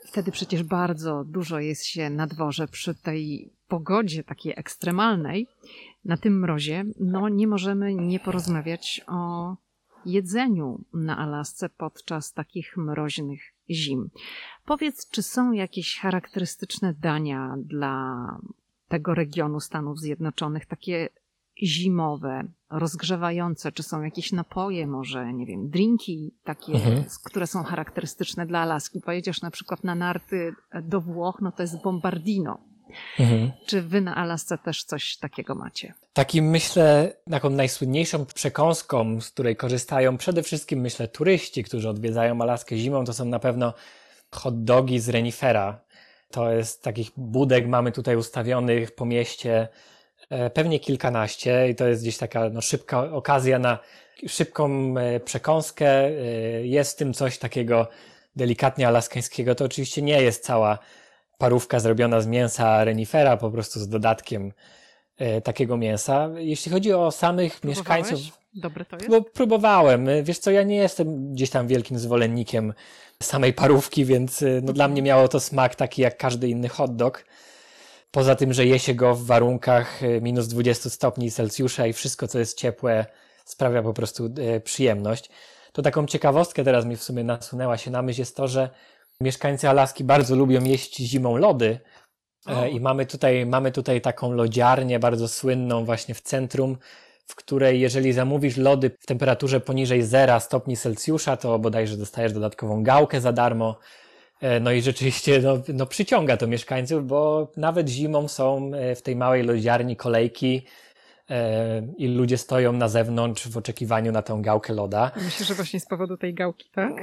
wtedy 0.05 0.31
przecież 0.31 0.63
bardzo 0.63 1.23
dużo 1.23 1.59
jest 1.59 1.85
się 1.85 2.09
na 2.09 2.27
dworze 2.27 2.67
przy 2.67 2.95
tej 2.95 3.54
pogodzie 3.67 4.23
takiej 4.23 4.53
ekstremalnej, 4.55 5.47
na 6.05 6.17
tym 6.17 6.39
mrozie, 6.39 6.85
no 6.99 7.29
nie 7.29 7.47
możemy 7.47 7.95
nie 7.95 8.19
porozmawiać 8.19 9.01
o 9.07 9.55
jedzeniu 10.05 10.81
na 10.93 11.17
Alasce 11.17 11.69
podczas 11.69 12.33
takich 12.33 12.77
mroźnych 12.77 13.41
zim. 13.69 14.09
Powiedz, 14.65 15.09
czy 15.09 15.23
są 15.23 15.51
jakieś 15.51 15.99
charakterystyczne 15.99 16.93
dania 16.93 17.55
dla 17.57 18.15
tego 18.87 19.13
regionu 19.13 19.59
Stanów 19.59 19.99
Zjednoczonych, 19.99 20.65
takie 20.65 21.09
zimowe, 21.63 22.43
rozgrzewające, 22.69 23.71
czy 23.71 23.83
są 23.83 24.01
jakieś 24.01 24.31
napoje, 24.31 24.87
może, 24.87 25.33
nie 25.33 25.45
wiem, 25.45 25.69
drinki 25.69 26.35
takie, 26.43 26.73
mhm. 26.73 27.03
które 27.25 27.47
są 27.47 27.63
charakterystyczne 27.63 28.45
dla 28.45 28.59
Alaski. 28.59 29.01
Pojedziesz 29.01 29.41
na 29.41 29.51
przykład 29.51 29.83
na 29.83 29.95
narty 29.95 30.55
do 30.83 31.01
Włoch, 31.01 31.37
no 31.41 31.51
to 31.51 31.63
jest 31.63 31.83
bombardino. 31.83 32.57
Mhm. 33.19 33.51
Czy 33.65 33.81
wy 33.81 34.01
na 34.01 34.15
Alasce 34.15 34.57
też 34.57 34.83
coś 34.83 35.17
takiego 35.17 35.55
macie? 35.55 35.93
Takim 36.13 36.49
myślę, 36.49 37.13
taką 37.29 37.49
najsłynniejszą 37.49 38.25
przekąską, 38.25 39.21
z 39.21 39.31
której 39.31 39.55
korzystają 39.55 40.17
przede 40.17 40.43
wszystkim 40.43 40.79
myślę 40.79 41.07
turyści, 41.07 41.63
którzy 41.63 41.89
odwiedzają 41.89 42.41
Alaskę 42.41 42.77
zimą, 42.77 43.05
to 43.05 43.13
są 43.13 43.25
na 43.25 43.39
pewno 43.39 43.73
hot 44.31 44.63
dogi 44.63 44.99
z 44.99 45.09
renifera. 45.09 45.79
To 46.31 46.51
jest 46.51 46.83
takich 46.83 47.11
budek 47.17 47.67
mamy 47.67 47.91
tutaj 47.91 48.15
ustawionych 48.15 48.95
po 48.95 49.05
mieście 49.05 49.67
e, 50.29 50.49
pewnie 50.49 50.79
kilkanaście 50.79 51.69
i 51.69 51.75
to 51.75 51.87
jest 51.87 52.01
gdzieś 52.01 52.17
taka 52.17 52.49
no, 52.49 52.61
szybka 52.61 52.99
okazja 53.11 53.59
na 53.59 53.79
szybką 54.27 54.95
e, 54.97 55.19
przekąskę. 55.19 55.87
E, 55.87 56.11
jest 56.65 56.91
w 56.91 56.95
tym 56.95 57.13
coś 57.13 57.37
takiego 57.37 57.87
delikatnie 58.35 58.87
alaskańskiego. 58.87 59.55
To 59.55 59.65
oczywiście 59.65 60.01
nie 60.01 60.21
jest 60.21 60.43
cała 60.43 60.79
parówka 61.37 61.79
zrobiona 61.79 62.21
z 62.21 62.27
mięsa 62.27 62.83
renifera, 62.83 63.37
po 63.37 63.51
prostu 63.51 63.79
z 63.79 63.87
dodatkiem 63.87 64.51
e, 65.17 65.41
takiego 65.41 65.77
mięsa. 65.77 66.29
Jeśli 66.35 66.71
chodzi 66.71 66.93
o 66.93 67.11
samych 67.11 67.63
mieszkańców. 67.63 68.19
Dobre 68.53 68.85
to 68.85 68.95
jest? 68.95 69.09
Bo 69.09 69.21
próbowałem. 69.21 70.07
Wiesz 70.23 70.39
co, 70.39 70.51
ja 70.51 70.63
nie 70.63 70.75
jestem 70.75 71.33
gdzieś 71.33 71.49
tam 71.49 71.67
wielkim 71.67 71.99
zwolennikiem 71.99 72.73
samej 73.23 73.53
parówki, 73.53 74.05
więc 74.05 74.41
e, 74.41 74.61
no, 74.63 74.73
dla 74.73 74.87
mnie 74.87 75.01
miało 75.01 75.27
to 75.27 75.39
smak 75.39 75.75
taki 75.75 76.01
jak 76.01 76.17
każdy 76.17 76.49
inny 76.49 76.69
hot 76.69 76.95
dog. 76.95 77.25
Poza 78.11 78.35
tym, 78.35 78.53
że 78.53 78.65
je 78.65 78.79
się 78.79 78.93
go 78.93 79.15
w 79.15 79.25
warunkach 79.25 80.03
e, 80.03 80.21
minus 80.21 80.47
20 80.47 80.89
stopni 80.89 81.31
Celsjusza 81.31 81.87
i 81.87 81.93
wszystko, 81.93 82.27
co 82.27 82.39
jest 82.39 82.57
ciepłe, 82.57 83.05
sprawia 83.45 83.83
po 83.83 83.93
prostu 83.93 84.29
przyjemność. 84.63 85.29
To 85.71 85.81
taką 85.81 86.05
ciekawostkę 86.05 86.63
teraz 86.63 86.85
mi 86.85 86.97
w 86.97 87.03
sumie 87.03 87.23
nasunęła 87.23 87.77
się 87.77 87.91
na 87.91 88.01
myśl 88.01 88.21
jest 88.21 88.35
to, 88.35 88.47
że 88.47 88.69
Mieszkańcy 89.21 89.69
Alaski 89.69 90.03
bardzo 90.03 90.35
lubią 90.35 90.63
jeść 90.63 90.97
zimą 90.97 91.37
lody. 91.37 91.79
E, 92.47 92.69
I 92.69 92.79
mamy 92.79 93.05
tutaj, 93.05 93.45
mamy 93.45 93.71
tutaj 93.71 94.01
taką 94.01 94.31
lodziarnię 94.31 94.99
bardzo 94.99 95.27
słynną 95.27 95.85
właśnie 95.85 96.15
w 96.15 96.21
centrum, 96.21 96.77
w 97.27 97.35
której 97.35 97.79
jeżeli 97.79 98.13
zamówisz 98.13 98.57
lody 98.57 98.91
w 98.99 99.05
temperaturze 99.05 99.59
poniżej 99.59 100.03
0 100.03 100.39
stopni 100.39 100.77
Celsjusza, 100.77 101.37
to 101.37 101.59
bodajże 101.59 101.97
dostajesz 101.97 102.33
dodatkową 102.33 102.83
gałkę 102.83 103.21
za 103.21 103.31
darmo. 103.31 103.79
E, 104.41 104.59
no 104.59 104.71
i 104.71 104.81
rzeczywiście 104.81 105.41
no, 105.41 105.61
no 105.67 105.85
przyciąga 105.85 106.37
to 106.37 106.47
mieszkańców, 106.47 107.07
bo 107.07 107.51
nawet 107.57 107.89
zimą 107.89 108.27
są 108.27 108.71
e, 108.73 108.95
w 108.95 109.01
tej 109.01 109.15
małej 109.15 109.43
lodziarni 109.43 109.95
kolejki 109.95 110.65
i 111.97 112.07
ludzie 112.07 112.37
stoją 112.37 112.73
na 112.73 112.87
zewnątrz 112.87 113.47
w 113.47 113.57
oczekiwaniu 113.57 114.11
na 114.11 114.21
tę 114.21 114.37
gałkę 114.41 114.73
loda. 114.73 115.11
Myślę, 115.15 115.45
że 115.45 115.53
właśnie 115.53 115.79
z 115.79 115.85
powodu 115.85 116.17
tej 116.17 116.33
gałki, 116.33 116.69
tak? 116.71 116.93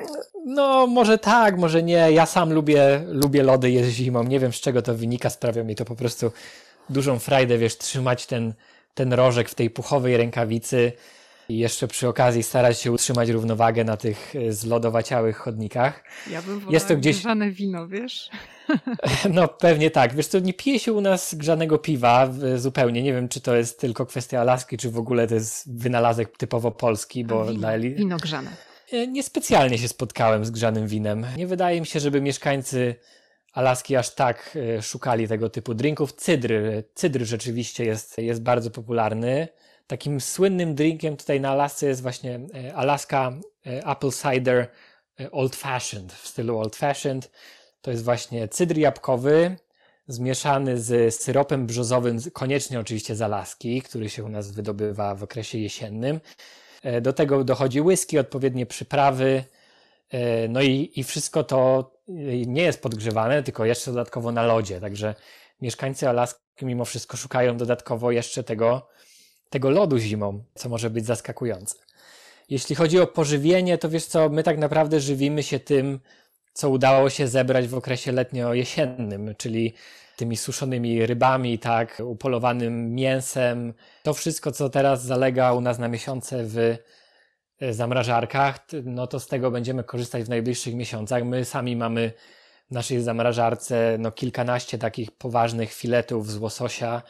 No, 0.47 0.87
może 0.87 1.19
tak, 1.19 1.59
może 1.59 1.83
nie. 1.83 2.13
Ja 2.13 2.27
sam 2.27 2.53
lubię, 2.53 3.03
lubię 3.07 3.43
lody 3.43 3.71
jeść 3.71 3.97
zimą. 3.97 4.23
Nie 4.23 4.41
wiem, 4.41 4.53
z 4.53 4.61
czego 4.61 4.83
to 4.83 4.95
wynika. 4.95 5.31
Sprawia 5.31 5.65
mi 5.65 5.77
to 5.77 5.85
po 5.85 5.97
prostu 5.97 6.33
dużą 6.91 7.19
frajdę, 7.19 7.59
wiesz, 7.59 7.79
trzymać 7.79 8.27
ten, 8.27 8.55
ten 8.95 9.13
rożek 9.13 9.49
w 9.49 9.55
tej 9.55 9.71
puchowej 9.71 10.17
rękawicy 10.17 10.93
i 11.49 11.59
jeszcze 11.59 11.89
przy 11.89 12.09
okazji 12.09 12.43
starać 12.43 12.81
się 12.81 12.93
utrzymać 12.93 13.29
równowagę 13.29 13.85
na 13.85 13.97
tych 13.97 14.37
e, 14.37 14.53
zlodowaciałych 14.53 15.37
chodnikach. 15.37 16.05
Ja 16.31 16.43
bym 16.43 16.67
Jest 16.71 16.89
to 16.89 16.97
gdzieś... 16.97 17.19
grzane 17.19 17.51
wino, 17.51 17.89
wiesz? 17.89 18.31
No 19.31 19.49
pewnie 19.49 19.91
tak. 19.91 20.15
Wiesz 20.15 20.27
co, 20.27 20.39
nie 20.39 20.55
pije 20.55 20.79
się 20.79 20.93
u 20.93 21.01
nas 21.01 21.35
grzanego 21.35 21.79
piwa 21.79 22.31
zupełnie. 22.57 23.03
Nie 23.03 23.13
wiem, 23.13 23.29
czy 23.29 23.41
to 23.41 23.57
jest 23.57 23.81
tylko 23.81 24.07
kwestia 24.07 24.41
Alaski, 24.41 24.77
czy 24.77 24.91
w 24.91 24.99
ogóle 24.99 25.27
to 25.27 25.35
jest 25.35 25.79
wynalazek 25.79 26.37
typowo 26.37 26.71
polski, 26.71 27.25
bo 27.25 27.45
wino, 27.45 27.59
dla 27.59 27.73
Eli... 27.73 27.95
Wino 27.95 28.17
grzane. 28.17 28.51
E, 28.93 29.07
niespecjalnie 29.07 29.79
się 29.79 29.89
spotkałem 29.89 30.45
z 30.45 30.51
grzanym 30.51 30.87
winem. 30.87 31.27
Nie 31.37 31.47
wydaje 31.47 31.81
mi 31.81 31.87
się, 31.87 32.01
żeby 32.01 32.21
mieszkańcy 32.21 32.95
Alaski 33.53 33.97
aż 33.97 34.15
tak 34.15 34.59
e, 34.79 34.83
szukali 34.83 35.29
tego 35.29 35.51
typu 35.51 35.75
drinków. 35.75 36.13
Cydr, 36.13 36.53
cydr 36.95 37.25
rzeczywiście 37.25 37.85
jest, 37.85 38.19
jest 38.19 38.43
bardzo 38.43 38.71
popularny. 38.71 39.49
Takim 39.93 40.21
słynnym 40.21 40.75
drinkiem 40.75 41.17
tutaj 41.17 41.41
na 41.41 41.51
Alasce 41.51 41.87
jest 41.87 42.03
właśnie 42.03 42.41
e, 42.55 42.75
Alaska 42.75 43.33
Apple 43.65 44.11
Cider 44.11 44.69
Old 45.33 45.57
Fashioned, 45.57 46.13
w 46.13 46.29
stylu 46.29 46.59
Old 46.59 46.77
Fashioned. 46.77 47.31
To 47.81 47.91
jest 47.91 48.05
właśnie 48.05 48.49
cydr 48.49 48.79
jabłkowy, 48.79 49.57
zmieszany 50.09 50.81
z 50.81 51.15
syropem 51.15 51.67
brzozowym, 51.67 52.19
koniecznie 52.33 52.81
oczywiście 52.81 53.17
z 53.17 53.23
Alaski, 53.23 53.83
który 53.83 54.09
się 54.09 54.25
u 54.25 54.29
nas 54.29 54.51
wydobywa 54.51 55.15
w 55.15 55.23
okresie 55.23 55.59
jesiennym. 55.59 56.21
E, 56.83 57.01
do 57.01 57.13
tego 57.13 57.45
dochodzi 57.45 57.81
whisky, 57.81 58.19
odpowiednie 58.19 58.67
przyprawy, 58.67 59.45
e, 60.11 60.49
no 60.49 60.63
i, 60.63 60.93
i 60.97 61.05
wszystko 61.05 61.45
to 61.45 61.91
e, 62.09 62.13
nie 62.47 62.63
jest 62.63 62.83
podgrzewane, 62.83 63.43
tylko 63.43 63.65
jeszcze 63.65 63.91
dodatkowo 63.91 64.33
na 64.33 64.43
lodzie. 64.43 64.81
Także 64.81 65.15
mieszkańcy 65.61 66.09
Alaski 66.09 66.41
mimo 66.63 66.85
wszystko 66.85 67.17
szukają 67.17 67.57
dodatkowo 67.57 68.11
jeszcze 68.11 68.45
tego, 68.45 68.89
tego 69.53 69.71
lodu 69.71 69.99
zimą, 69.99 70.45
co 70.55 70.69
może 70.69 70.91
być 70.91 71.07
zaskakujące. 71.07 71.77
Jeśli 72.49 72.77
chodzi 72.77 73.01
o 73.01 73.07
pożywienie, 73.07 73.79
to 73.79 73.89
wiesz 73.89 74.07
co, 74.07 74.29
my 74.29 74.43
tak 74.43 74.59
naprawdę 74.59 75.01
żywimy 75.01 75.43
się 75.43 75.61
tym, 75.61 76.01
co 76.53 76.71
udało 76.71 77.11
się 77.11 77.29
zebrać 77.29 77.69
w 77.69 77.75
okresie 77.75 78.13
letnio-jesiennym, 78.13 79.35
czyli 79.37 79.75
tymi 80.17 80.37
suszonymi 80.37 81.07
rybami, 81.07 81.59
tak, 81.59 82.03
upolowanym 82.05 82.95
mięsem. 82.95 83.75
To 84.03 84.15
wszystko, 84.15 84.53
co 84.53 84.71
teraz 84.71 85.05
zalega 85.05 85.53
u 85.53 85.61
nas 85.61 85.79
na 85.79 85.89
miesiące 85.89 86.45
w 86.45 86.77
e, 87.61 87.73
zamrażarkach, 87.75 88.59
no 88.85 89.07
to 89.07 89.21
z 89.21 89.27
tego 89.27 89.51
będziemy 89.51 89.85
korzystać 89.85 90.25
w 90.25 90.29
najbliższych 90.29 90.75
miesiącach. 90.75 91.25
My 91.25 91.45
sami 91.45 91.77
mamy 91.77 92.13
w 92.71 92.75
naszej 92.75 93.03
zamrażarce 93.03 93.97
no, 93.99 94.13
kilkanaście 94.13 94.79
takich 94.79 95.11
poważnych 95.11 95.73
filetów 95.73 96.31
z 96.31 96.37
łososia, 96.37 97.03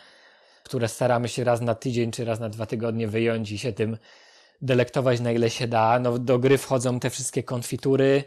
które 0.65 0.89
staramy 0.89 1.29
się 1.29 1.45
raz 1.45 1.61
na 1.61 1.75
tydzień 1.75 2.11
czy 2.11 2.25
raz 2.25 2.41
na 2.41 2.49
dwa 2.49 2.67
tygodnie 2.67 3.09
wyjąć 3.09 3.53
i 3.53 3.59
się 3.59 3.73
tym 3.73 3.97
delektować 4.63 5.21
na 5.21 5.33
ile 5.33 5.51
się 5.51 5.69
da. 5.69 5.99
No, 5.99 6.19
do 6.19 6.39
gry 6.39 6.59
wchodzą 6.59 7.01
te 7.01 7.11
wszystkie 7.11 7.43
konfitury, 7.43 8.25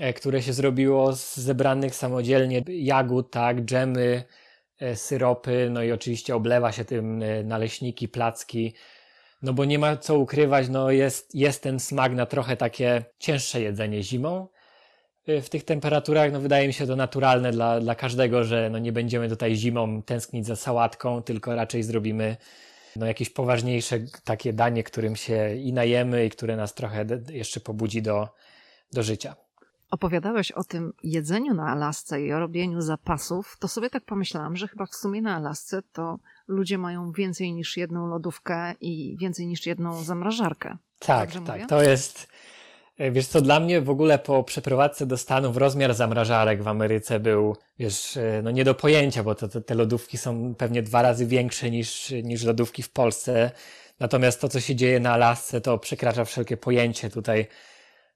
E, 0.00 0.12
które 0.12 0.42
się 0.42 0.52
zrobiło 0.52 1.12
z 1.12 1.36
zebranych 1.36 1.94
samodzielnie 1.94 2.62
jagód, 2.68 3.30
tak, 3.30 3.64
dżemy, 3.64 4.24
e, 4.78 4.96
syropy, 4.96 5.68
no 5.70 5.82
i 5.82 5.92
oczywiście 5.92 6.36
oblewa 6.36 6.72
się 6.72 6.84
tym 6.84 7.22
e, 7.22 7.44
naleśniki, 7.44 8.08
placki, 8.08 8.74
no 9.42 9.52
bo 9.52 9.64
nie 9.64 9.78
ma 9.78 9.96
co 9.96 10.18
ukrywać, 10.18 10.68
no 10.68 10.90
jest, 10.90 11.34
jest 11.34 11.62
ten 11.62 11.80
smak 11.80 12.12
na 12.12 12.26
trochę 12.26 12.56
takie 12.56 13.04
cięższe 13.18 13.60
jedzenie 13.60 14.02
zimą. 14.02 14.48
W 15.42 15.48
tych 15.48 15.64
temperaturach, 15.64 16.32
no 16.32 16.40
wydaje 16.40 16.66
mi 16.66 16.72
się 16.72 16.86
to 16.86 16.96
naturalne 16.96 17.50
dla, 17.52 17.80
dla 17.80 17.94
każdego, 17.94 18.44
że 18.44 18.70
no 18.70 18.78
nie 18.78 18.92
będziemy 18.92 19.28
tutaj 19.28 19.56
zimą 19.56 20.02
tęsknić 20.02 20.46
za 20.46 20.56
sałatką, 20.56 21.22
tylko 21.22 21.54
raczej 21.54 21.82
zrobimy 21.82 22.36
no 22.96 23.06
jakieś 23.06 23.30
poważniejsze 23.30 23.98
takie 24.24 24.52
danie, 24.52 24.84
którym 24.84 25.16
się 25.16 25.54
i 25.54 25.72
najemy 25.72 26.26
i 26.26 26.30
które 26.30 26.56
nas 26.56 26.74
trochę 26.74 27.06
jeszcze 27.32 27.60
pobudzi 27.60 28.02
do, 28.02 28.28
do 28.92 29.02
życia 29.02 29.34
opowiadałeś 29.90 30.52
o 30.52 30.64
tym 30.64 30.92
jedzeniu 31.02 31.54
na 31.54 31.68
Alasce 31.68 32.22
i 32.22 32.32
o 32.32 32.38
robieniu 32.38 32.80
zapasów, 32.80 33.56
to 33.60 33.68
sobie 33.68 33.90
tak 33.90 34.04
pomyślałam, 34.04 34.56
że 34.56 34.68
chyba 34.68 34.86
w 34.86 34.94
sumie 34.94 35.22
na 35.22 35.36
Alasce 35.36 35.82
to 35.92 36.18
ludzie 36.48 36.78
mają 36.78 37.12
więcej 37.12 37.52
niż 37.52 37.76
jedną 37.76 38.06
lodówkę 38.06 38.74
i 38.80 39.16
więcej 39.20 39.46
niż 39.46 39.66
jedną 39.66 40.02
zamrażarkę. 40.02 40.76
Tak, 40.98 41.32
tak. 41.32 41.40
Mówię? 41.40 41.66
To 41.66 41.82
jest. 41.82 42.28
E, 43.00 43.10
wiesz 43.10 43.26
co, 43.26 43.40
dla 43.40 43.60
mnie 43.60 43.80
w 43.80 43.90
ogóle 43.90 44.18
po 44.18 44.44
przeprowadzce 44.44 45.06
do 45.06 45.16
Stanów 45.16 45.56
rozmiar 45.56 45.94
zamrażarek 45.94 46.62
w 46.62 46.68
Ameryce 46.68 47.20
był, 47.20 47.56
wiesz, 47.78 48.16
e, 48.16 48.40
no 48.42 48.50
nie 48.50 48.64
do 48.64 48.74
pojęcia, 48.74 49.22
bo 49.22 49.34
to, 49.34 49.48
to, 49.48 49.60
te 49.60 49.74
lodówki 49.74 50.18
są 50.18 50.54
pewnie 50.54 50.82
dwa 50.82 51.02
razy 51.02 51.26
większe 51.26 51.70
niż, 51.70 52.10
niż 52.10 52.44
lodówki 52.44 52.82
w 52.82 52.90
Polsce. 52.90 53.50
Natomiast 54.00 54.40
to, 54.40 54.48
co 54.48 54.60
się 54.60 54.74
dzieje 54.74 55.00
na 55.00 55.12
Alasce, 55.12 55.60
to 55.60 55.78
przekracza 55.78 56.24
wszelkie 56.24 56.56
pojęcie. 56.56 57.10
Tutaj 57.10 57.46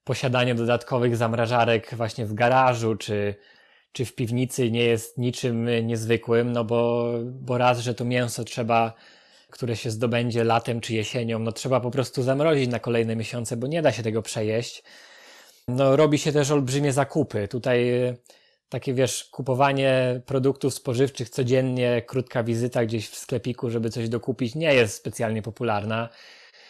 posiadanie 0.05 0.55
dodatkowych 0.55 1.17
zamrażarek 1.17 1.95
właśnie 1.95 2.27
w 2.27 2.35
garażu 2.35 2.97
czy, 2.97 3.35
czy 3.93 4.05
w 4.05 4.15
piwnicy 4.15 4.71
nie 4.71 4.85
jest 4.85 5.19
niczym 5.19 5.87
niezwykłym, 5.87 6.53
no 6.53 6.65
bo, 6.65 7.11
bo 7.25 7.59
raz, 7.59 7.79
że 7.79 7.95
to 7.95 8.05
mięso 8.05 8.45
trzeba, 8.45 8.95
które 9.55 9.77
się 9.77 9.91
zdobędzie 9.91 10.45
latem 10.45 10.81
czy 10.81 10.95
jesienią, 10.95 11.39
no 11.39 11.53
trzeba 11.53 11.81
po 11.81 11.91
prostu 11.91 12.23
zamrozić 12.23 12.71
na 12.71 12.79
kolejne 12.79 13.17
miesiące, 13.17 13.57
bo 13.57 13.67
nie 13.67 13.83
da 13.83 13.93
się 13.93 14.03
tego 14.03 14.23
przejeść. 14.23 14.83
No 15.69 15.97
robi 15.97 16.19
się 16.19 16.33
też 16.33 16.51
olbrzymie 16.51 16.93
zakupy. 16.93 17.49
Tutaj 17.49 17.91
e, 17.91 18.17
takie 18.69 18.95
wiesz, 18.95 19.25
kupowanie 19.25 20.21
produktów 20.27 20.75
spożywczych 20.75 21.31
codziennie, 21.31 22.03
krótka 22.07 22.45
wizyta 22.45 22.85
gdzieś 22.85 23.09
w 23.09 23.17
sklepiku, 23.17 23.71
żeby 23.71 23.91
coś 23.91 24.09
dokupić, 24.09 24.55
nie 24.55 24.75
jest 24.75 24.95
specjalnie 24.95 25.43
popularna. 25.43 26.09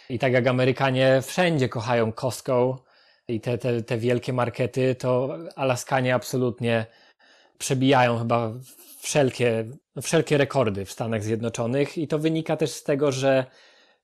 I 0.09 0.18
tak 0.18 0.32
jak 0.32 0.47
Amerykanie 0.47 1.22
wszędzie 1.22 1.68
kochają 1.68 2.12
Costco, 2.12 2.85
i 3.28 3.41
te, 3.41 3.59
te, 3.59 3.82
te 3.82 3.99
wielkie 3.99 4.32
markety, 4.32 4.95
to 4.95 5.39
Alaskanie 5.57 6.14
absolutnie 6.14 6.87
przebijają 7.59 8.18
chyba 8.18 8.53
wszelkie, 9.05 9.65
wszelkie 10.03 10.39
rekordy 10.39 10.85
w 10.85 10.93
Stanach 10.93 11.23
Zjednoczonych 11.23 11.99
i 11.99 12.09
to 12.09 12.19
wynika 12.19 12.57
też 12.57 12.71
z 12.71 12.83
tego, 12.83 13.13
że 13.13 13.47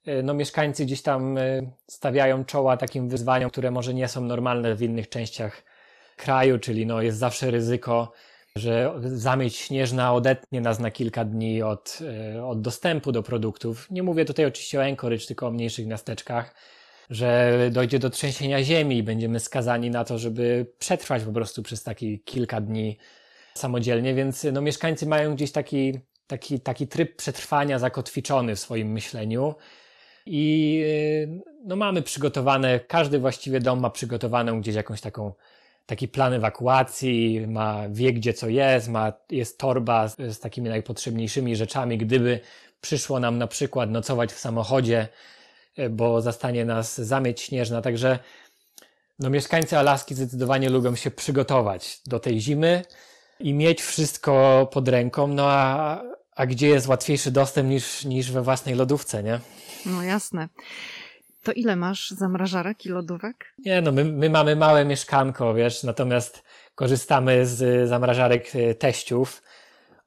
e, 0.07 0.23
no, 0.23 0.35
mieszkańcy 0.35 0.85
gdzieś 0.85 1.03
tam 1.03 1.39
e, 1.39 1.43
stawiają 1.87 2.45
czoła 2.45 2.77
takim 2.77 3.09
wyzwaniom, 3.09 3.51
które 3.51 3.71
może 3.71 3.95
nie 3.95 4.09
są 4.09 4.21
normalne 4.21 4.75
w 4.75 4.83
innych 4.83 5.09
częściach 5.09 5.65
kraju, 6.17 6.59
czyli 6.59 6.87
no, 6.87 7.03
jest 7.03 7.19
zawsze 7.19 7.51
ryzyko, 7.51 8.13
że 8.57 9.01
zamieć 9.03 9.57
śnieżna 9.57 10.15
odetnie 10.15 10.61
nas 10.61 10.79
na 10.79 10.91
kilka 10.91 11.25
dni 11.25 11.63
od, 11.63 11.99
e, 12.37 12.45
od 12.45 12.61
dostępu 12.61 13.13
do 13.13 13.23
produktów. 13.23 13.91
Nie 13.91 14.03
mówię 14.03 14.25
tutaj 14.25 14.47
oczywiście 14.47 14.79
o 14.81 14.85
Anchorage, 14.85 15.27
tylko 15.27 15.47
o 15.47 15.51
mniejszych 15.51 15.87
miasteczkach 15.87 16.55
że 17.11 17.59
dojdzie 17.73 17.99
do 17.99 18.11
trzęsienia 18.11 18.65
ziemi 18.65 18.99
i 18.99 19.03
będziemy 19.03 19.41
skazani 19.41 19.91
na 19.91 20.05
to, 20.05 20.19
żeby 20.19 20.67
przetrwać 20.79 21.23
po 21.23 21.33
prostu 21.33 21.63
przez 21.63 21.83
taki 21.83 22.21
kilka 22.21 22.61
dni 22.61 22.99
samodzielnie, 23.61 24.15
więc 24.15 24.47
no, 24.53 24.61
mieszkańcy 24.61 25.07
mają 25.07 25.35
gdzieś 25.35 25.53
taki, 25.53 26.01
taki, 26.27 26.61
taki 26.61 26.87
tryb 26.89 27.17
przetrwania 27.17 27.79
zakotwiczony 27.79 28.57
w 28.57 28.61
swoim 28.61 28.93
myśleniu. 28.93 29.55
I 30.27 30.85
no, 31.65 31.77
mamy 31.77 32.03
przygotowane, 32.03 32.81
każdy 32.81 33.19
właściwie 33.19 33.61
dom 33.61 33.81
ma 33.81 33.91
przygotowaną 33.91 34.61
gdzieś 34.61 34.75
jakąś 34.75 35.01
taką 35.01 35.33
taki 35.87 36.09
plan 36.09 36.33
ewakuacji, 36.33 37.47
ma 37.47 37.85
wie 37.91 38.13
gdzie 38.13 38.33
co 38.33 38.49
jest, 38.49 38.89
ma, 38.89 39.13
jest 39.31 39.59
torba 39.59 40.09
z, 40.09 40.17
z 40.17 40.41
takimi 40.41 40.69
najpotrzebniejszymi 40.69 41.57
rzeczami, 41.57 41.99
gdyby 41.99 42.41
przyszło 42.81 43.21
nam 43.21 43.39
na 43.39 43.47
przykład 43.47 43.91
nocować 43.91 44.33
w 44.33 44.39
samochodzie, 44.39 45.09
E, 45.77 45.89
bo 45.89 46.21
zastanie 46.21 46.65
nas 46.65 47.01
zamieć 47.01 47.41
śnieżna, 47.41 47.83
także 47.83 48.19
no, 49.19 49.31
mieszkańcy 49.31 49.79
Alaski 49.79 50.15
zdecydowanie 50.15 50.71
lubią 50.71 50.97
się 50.97 51.11
przygotować 51.11 52.01
do 52.07 52.21
tej 52.21 52.41
zimy 52.41 52.83
i 53.41 53.55
mieć 53.55 53.83
wszystko 53.83 54.69
pod 54.73 54.89
ręką, 54.89 55.27
no 55.27 55.47
a, 55.47 56.03
a 56.37 56.47
gdzie 56.47 56.69
jest 56.69 56.89
łatwiejszy 56.89 57.31
dostęp 57.31 57.69
niż, 57.69 58.05
niż 58.05 58.33
we 58.33 58.43
własnej 58.43 58.75
lodówce, 58.75 59.23
nie? 59.23 59.41
No 59.87 60.03
jasne. 60.03 60.49
To 61.43 61.53
ile 61.53 61.77
masz 61.77 62.11
zamrażarek 62.11 62.87
i 62.87 62.89
lodówek? 62.89 63.55
Nie, 63.59 63.83
no 63.83 63.93
my, 63.93 64.05
my 64.05 64.31
mamy 64.31 64.57
małe 64.57 64.85
mieszkanko, 64.85 65.55
wiesz, 65.55 65.83
natomiast 65.83 66.43
korzystamy 66.75 67.47
z 67.47 67.89
zamrażarek 67.89 68.57
e, 68.57 68.75
teściów, 68.75 69.43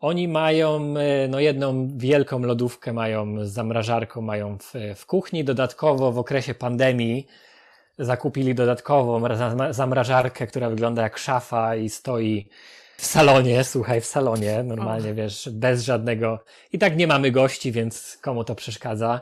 oni 0.03 0.27
mają 0.27 0.93
e, 0.97 1.27
no, 1.27 1.39
jedną 1.39 1.97
wielką 1.97 2.39
lodówkę, 2.39 2.93
mają 2.93 3.45
z 3.45 3.51
zamrażarką, 3.51 4.21
mają 4.21 4.57
w, 4.57 4.73
w 4.95 5.05
kuchni. 5.05 5.43
Dodatkowo 5.43 6.11
w 6.11 6.17
okresie 6.17 6.53
pandemii 6.53 7.27
zakupili 7.99 8.55
dodatkową 8.55 9.21
zamrażarkę, 9.69 10.47
która 10.47 10.69
wygląda 10.69 11.01
jak 11.01 11.17
szafa 11.17 11.75
i 11.75 11.89
stoi 11.89 12.49
w 12.98 13.06
salonie, 13.06 13.64
słuchaj, 13.64 14.02
w 14.02 14.06
salonie, 14.06 14.64
normalnie, 14.64 15.10
oh. 15.10 15.16
wiesz, 15.16 15.50
bez 15.52 15.84
żadnego. 15.84 16.44
I 16.72 16.80
tak 16.80 16.98
nie 16.98 17.08
mamy 17.08 17.32
gości, 17.32 17.72
więc 17.72 18.18
komu 18.22 18.44
to 18.44 18.56
przeszkadza. 18.56 19.22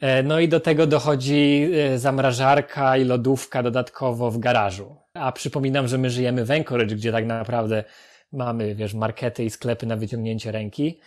E, 0.00 0.22
no 0.22 0.40
i 0.40 0.48
do 0.48 0.60
tego 0.60 0.86
dochodzi 0.86 1.70
e, 1.74 1.98
zamrażarka 1.98 2.96
i 2.96 3.04
lodówka 3.04 3.62
dodatkowo 3.62 4.30
w 4.30 4.38
garażu. 4.38 4.96
A 5.14 5.32
przypominam, 5.32 5.88
że 5.88 5.98
my 5.98 6.10
żyjemy 6.10 6.44
w 6.44 6.50
Anchorage, 6.50 6.94
gdzie 6.94 7.12
tak 7.12 7.26
naprawdę 7.26 7.84
mamy, 8.32 8.74
wiesz, 8.74 8.94
markety 8.94 9.44
i 9.44 9.50
sklepy 9.50 9.86
na 9.86 9.96
wyciągnięcie 9.96 10.52
ręki. 10.52 11.00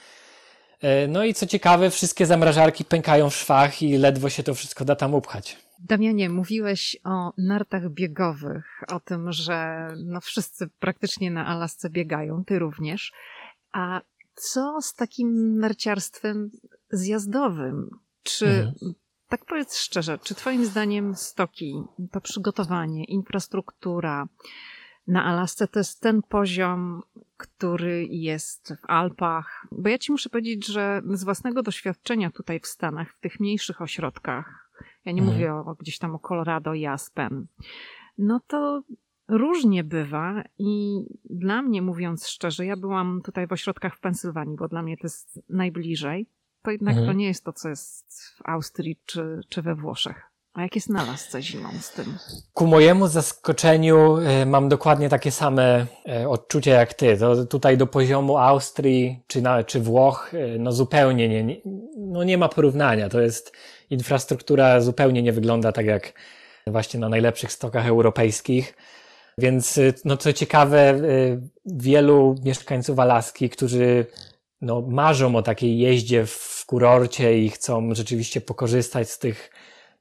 E, 0.82 1.08
no 1.08 1.24
i 1.24 1.34
co 1.34 1.48
ciekawe, 1.48 1.90
wszystkie 1.90 2.26
zamrażarki 2.26 2.86
pękają 2.86 3.30
w 3.30 3.36
szwach 3.36 3.82
i 3.82 3.98
ledwo 3.98 4.30
się 4.30 4.44
to 4.44 4.56
wszystko 4.56 4.86
da 4.86 4.96
tam 4.96 5.14
upchać. 5.14 5.58
Damianie, 5.80 6.30
mówiłeś 6.30 6.97
o 7.03 7.34
nartach 7.38 7.89
biegowych, 7.89 8.84
o 8.88 8.99
tym, 8.99 9.32
że 9.32 9.88
no 10.05 10.21
wszyscy 10.21 10.67
praktycznie 10.80 11.32
na 11.32 11.45
Alasce 11.45 11.89
biegają, 11.89 12.43
ty 12.45 12.59
również. 12.59 13.13
A 13.71 14.01
co 14.34 14.82
z 14.82 14.93
takim 14.93 15.59
narciarstwem 15.59 16.51
zjazdowym? 16.91 17.89
Czy 18.23 18.45
mhm. 18.45 18.93
Tak 19.30 19.45
powiedz 19.45 19.77
szczerze, 19.77 20.19
czy 20.23 20.36
Twoim 20.36 20.65
zdaniem 20.65 21.15
stoki, 21.15 21.84
to 22.11 22.21
przygotowanie, 22.21 23.03
infrastruktura 23.03 24.27
na 25.07 25.25
Alasce 25.25 25.67
to 25.67 25.80
jest 25.80 26.01
ten 26.01 26.21
poziom, 26.21 27.01
który 27.38 28.05
jest 28.05 28.73
w 28.82 28.89
Alpach? 28.89 29.67
Bo 29.71 29.89
ja 29.89 29.97
Ci 29.97 30.11
muszę 30.11 30.30
powiedzieć, 30.30 30.67
że 30.67 31.01
z 31.13 31.23
własnego 31.23 31.63
doświadczenia 31.63 32.32
tutaj 32.32 32.59
w 32.59 32.67
Stanach, 32.67 33.13
w 33.13 33.19
tych 33.19 33.39
mniejszych 33.39 33.82
ośrodkach, 33.82 34.59
ja 35.06 35.12
nie 35.12 35.22
mhm. 35.22 35.38
mówię 35.38 35.54
o, 35.54 35.76
gdzieś 35.80 35.97
tam 35.97 36.16
o 36.16 36.20
Colorado 36.20 36.74
i 36.74 36.86
Aspen, 36.86 37.47
no 38.18 38.39
to 38.47 38.84
różnie 39.28 39.84
bywa 39.84 40.43
i 40.58 41.04
dla 41.30 41.62
mnie, 41.62 41.82
mówiąc 41.82 42.28
szczerze, 42.28 42.66
ja 42.66 42.78
byłam 42.78 43.22
tutaj 43.22 43.47
w 43.47 43.52
ośrodkach 43.52 43.95
w 43.95 44.00
Pensylwanii, 44.00 44.58
bo 44.58 44.68
dla 44.68 44.82
mnie 44.82 44.97
to 44.97 45.04
jest 45.04 45.43
najbliżej 45.50 46.28
to 46.64 46.72
jednak 46.72 46.93
mhm. 46.93 47.08
to 47.08 47.14
nie 47.14 47.28
jest 47.28 47.43
to, 47.43 47.54
co 47.54 47.70
jest 47.70 48.06
w 48.38 48.50
Austrii 48.50 49.00
czy, 49.06 49.39
czy 49.50 49.62
we 49.62 49.76
Włoszech. 49.76 50.26
A 50.54 50.62
jak 50.62 50.76
jest 50.76 50.89
na 50.89 51.06
lasce 51.06 51.41
zimą 51.41 51.70
z 51.82 51.91
tym? 51.91 52.18
Ku 52.54 52.68
mojemu 52.68 53.08
zaskoczeniu 53.08 54.18
e, 54.18 54.45
mam 54.45 54.70
dokładnie 54.70 55.10
takie 55.10 55.32
same 55.32 55.86
e, 56.10 56.30
odczucia 56.30 56.72
jak 56.72 56.93
ty. 56.93 57.18
To 57.18 57.45
tutaj 57.45 57.78
do 57.78 57.88
poziomu 57.88 58.38
Austrii 58.38 59.24
czy, 59.28 59.41
na, 59.41 59.64
czy 59.64 59.80
Włoch 59.80 60.34
e, 60.34 60.60
no 60.60 60.72
zupełnie 60.72 61.30
nie, 61.30 61.43
nie, 61.43 61.62
no 61.97 62.24
nie 62.24 62.38
ma 62.38 62.50
porównania. 62.50 63.10
To 63.10 63.22
jest 63.22 63.54
infrastruktura 63.90 64.82
zupełnie 64.82 65.24
nie 65.24 65.34
wygląda 65.34 65.72
tak 65.72 65.86
jak 65.86 66.14
właśnie 66.68 67.00
na 67.00 67.10
najlepszych 67.10 67.52
stokach 67.52 67.88
europejskich. 67.88 68.76
Więc 69.38 69.80
no 70.06 70.18
co 70.18 70.34
ciekawe, 70.34 71.02
wielu 71.66 72.36
mieszkańców 72.44 73.00
Alaski, 73.00 73.50
którzy 73.50 74.06
no, 74.62 74.82
marzą 74.82 75.36
o 75.36 75.42
takiej 75.42 75.80
jeździe 75.80 76.26
w 76.26 76.64
kurorcie 76.66 77.40
i 77.40 77.50
chcą 77.50 77.96
rzeczywiście 77.96 78.42
pokorzystać 78.42 79.10
z 79.10 79.20
tych 79.20 79.52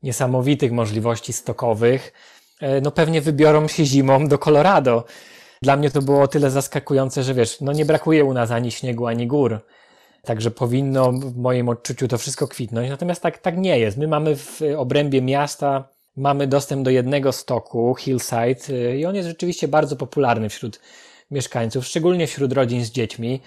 niesamowitych 0.03 0.73
możliwości 0.73 1.33
stokowych, 1.33 2.13
e, 2.61 2.81
no 2.81 2.91
pewnie 2.91 3.21
wybiorą 3.21 3.69
się 3.69 3.85
zimą 3.85 4.29
do 4.29 4.39
Colorado. 4.39 5.05
Dla 5.63 5.77
mnie 5.77 5.91
to 5.91 6.03
było 6.03 6.23
o 6.23 6.29
tyle 6.29 6.51
zaskakujące, 6.51 7.23
że 7.23 7.35
wiesz, 7.35 7.61
no 7.61 7.73
nie 7.73 7.85
brakuje 7.85 8.25
u 8.25 8.35
nas 8.35 8.51
ani 8.51 8.71
śniegu, 8.71 9.07
ani 9.07 9.27
gór. 9.27 9.61
Także 10.23 10.51
powinno 10.51 11.13
w 11.13 11.37
moim 11.37 11.69
odczuciu 11.69 12.09
to 12.09 12.19
wszystko 12.19 12.49
kwitnąć. 12.49 12.91
Natomiast 12.91 13.23
tak, 13.23 13.39
tak 13.39 13.59
nie 13.59 13.79
jest. 13.79 13.97
My 13.97 14.09
mamy 14.09 14.37
w 14.37 14.61
obrębie 14.77 15.23
miasta, 15.23 15.89
mamy 16.17 16.47
dostęp 16.47 16.85
do 16.85 16.91
jednego 16.91 17.33
stoku, 17.33 17.95
Hillside, 17.95 18.75
e, 18.75 18.97
i 18.97 19.07
on 19.07 19.15
jest 19.15 19.29
rzeczywiście 19.29 19.69
bardzo 19.69 19.97
popularny 19.97 20.49
wśród 20.49 20.81
mieszkańców, 21.31 21.87
szczególnie 21.87 22.27
wśród 22.27 22.53
rodzin 22.53 22.85
z 22.85 22.91
dziećmi. 22.91 23.41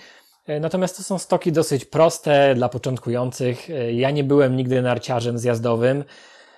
E, 0.47 0.59
natomiast 0.59 0.97
to 0.97 1.03
są 1.03 1.17
stoki 1.17 1.51
dosyć 1.51 1.85
proste 1.85 2.55
dla 2.55 2.69
początkujących. 2.69 3.69
E, 3.69 3.93
ja 3.93 4.11
nie 4.11 4.23
byłem 4.23 4.55
nigdy 4.55 4.81
narciarzem 4.81 5.39
zjazdowym 5.39 6.03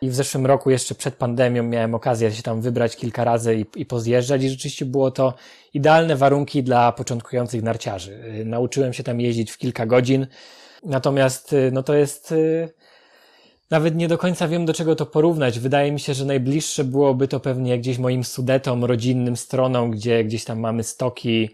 i 0.04 0.10
w 0.10 0.16
zeszłym 0.16 0.46
roku, 0.46 0.70
jeszcze 0.70 0.96
przed 0.96 1.16
pandemią, 1.16 1.64
miałem 1.64 1.96
okazję 1.96 2.32
się 2.32 2.44
tam 2.44 2.62
wybrać 2.62 2.96
kilka 2.96 3.24
razy 3.24 3.56
i, 3.56 3.82
i 3.82 3.86
pozjeżdżać, 3.86 4.44
i 4.44 4.50
rzeczywiście 4.50 4.86
było 4.86 5.12
to 5.12 5.34
idealne 5.74 6.16
warunki 6.16 6.64
dla 6.64 6.92
początkujących 6.92 7.64
narciarzy. 7.64 8.40
E, 8.42 8.46
nauczyłem 8.46 8.94
się 8.94 9.04
tam 9.04 9.22
jeździć 9.22 9.52
w 9.52 9.58
kilka 9.58 9.86
godzin, 9.86 10.28
natomiast 10.84 11.56
no 11.72 11.84
to 11.84 11.94
jest. 11.94 12.34
Nawet 13.72 13.96
nie 13.96 14.08
do 14.08 14.18
końca 14.18 14.48
wiem, 14.48 14.66
do 14.66 14.74
czego 14.74 14.96
to 14.96 15.06
porównać. 15.06 15.60
Wydaje 15.60 15.92
mi 15.92 16.00
się, 16.00 16.14
że 16.14 16.26
najbliższe 16.26 16.84
byłoby 16.84 17.28
to 17.28 17.40
pewnie 17.40 17.80
gdzieś 17.80 17.98
moim 17.98 18.24
sudetom, 18.24 18.86
rodzinnym 18.86 19.38
stronom, 19.38 19.92
gdzie 19.92 20.24
gdzieś 20.24 20.46
tam 20.46 20.60
mamy 20.60 20.84
stoki, 20.84 21.50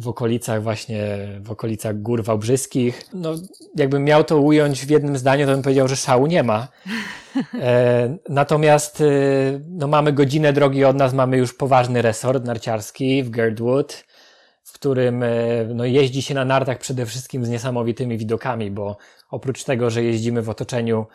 w 0.00 0.08
okolicach 0.08 0.62
właśnie, 0.62 1.28
w 1.40 1.50
okolicach 1.50 2.02
Gór 2.02 2.24
Wałbrzyskich. 2.24 3.02
No, 3.14 3.34
jakbym 3.76 4.04
miał 4.04 4.24
to 4.24 4.38
ująć 4.38 4.86
w 4.86 4.90
jednym 4.90 5.16
zdaniu, 5.16 5.46
to 5.46 5.52
bym 5.52 5.62
powiedział, 5.62 5.88
że 5.88 5.96
szału 5.96 6.26
nie 6.26 6.42
ma. 6.42 6.68
E, 7.60 8.16
natomiast 8.28 9.00
e, 9.00 9.04
no, 9.68 9.88
mamy 9.88 10.12
godzinę 10.12 10.52
drogi 10.52 10.84
od 10.84 10.96
nas, 10.96 11.14
mamy 11.14 11.36
już 11.36 11.54
poważny 11.54 12.02
resort 12.02 12.44
narciarski 12.44 13.22
w 13.22 13.30
Girdwood, 13.30 14.04
w 14.64 14.72
którym 14.72 15.22
e, 15.22 15.28
no, 15.74 15.84
jeździ 15.84 16.22
się 16.22 16.34
na 16.34 16.44
nartach 16.44 16.78
przede 16.78 17.06
wszystkim 17.06 17.44
z 17.44 17.48
niesamowitymi 17.48 18.18
widokami, 18.18 18.70
bo 18.70 18.96
oprócz 19.30 19.64
tego, 19.64 19.90
że 19.90 20.02
jeździmy 20.02 20.42
w 20.42 20.50
otoczeniu 20.50 21.06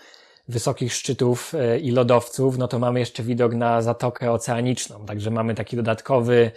wysokich 0.47 0.93
szczytów 0.93 1.55
e, 1.55 1.79
i 1.79 1.91
lodowców, 1.91 2.57
no 2.57 2.67
to 2.67 2.79
mamy 2.79 2.99
jeszcze 2.99 3.23
widok 3.23 3.53
na 3.53 3.81
Zatokę 3.81 4.31
Oceaniczną, 4.31 5.05
także 5.05 5.31
mamy 5.31 5.55
taki 5.55 5.75
dodatkowy 5.75 6.51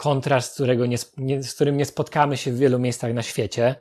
kontrast, 0.00 0.54
którego 0.54 0.86
nie, 0.86 0.96
nie, 1.16 1.42
z 1.42 1.54
którym 1.54 1.76
nie 1.76 1.84
spotkamy 1.84 2.36
się 2.36 2.52
w 2.52 2.58
wielu 2.58 2.78
miejscach 2.78 3.14
na 3.14 3.22
świecie. 3.22 3.74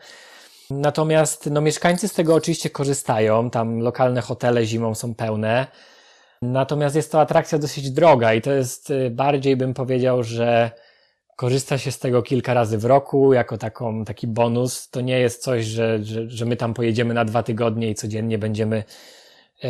Natomiast 0.70 1.50
no, 1.52 1.62
mieszkańcy 1.62 2.08
z 2.08 2.14
tego 2.14 2.36
oczywiście 2.36 2.70
korzystają, 2.70 3.50
tam 3.50 3.80
lokalne 3.80 4.22
hotele 4.22 4.66
zimą 4.66 4.96
są 4.96 5.16
pełne. 5.16 5.68
Natomiast 6.42 6.96
jest 6.96 7.12
to 7.12 7.22
atrakcja 7.22 7.58
dosyć 7.60 7.92
droga 7.92 8.34
i 8.34 8.42
to 8.42 8.52
jest 8.52 8.90
y, 8.90 9.10
bardziej 9.10 9.56
bym 9.56 9.74
powiedział, 9.74 10.24
że 10.24 10.72
korzysta 11.36 11.78
się 11.78 11.92
z 11.92 12.00
tego 12.00 12.22
kilka 12.22 12.54
razy 12.54 12.78
w 12.78 12.86
roku 12.86 13.34
jako 13.34 13.58
taką, 13.58 14.06
taki 14.06 14.28
bonus. 14.28 14.90
To 14.90 15.02
nie 15.02 15.20
jest 15.20 15.44
coś, 15.44 15.66
że, 15.66 16.04
że, 16.04 16.30
że 16.30 16.46
my 16.46 16.56
tam 16.56 16.74
pojedziemy 16.74 17.14
na 17.14 17.26
dwa 17.26 17.44
tygodnie 17.44 17.90
i 17.90 17.96
codziennie 17.96 18.38
będziemy 18.38 18.84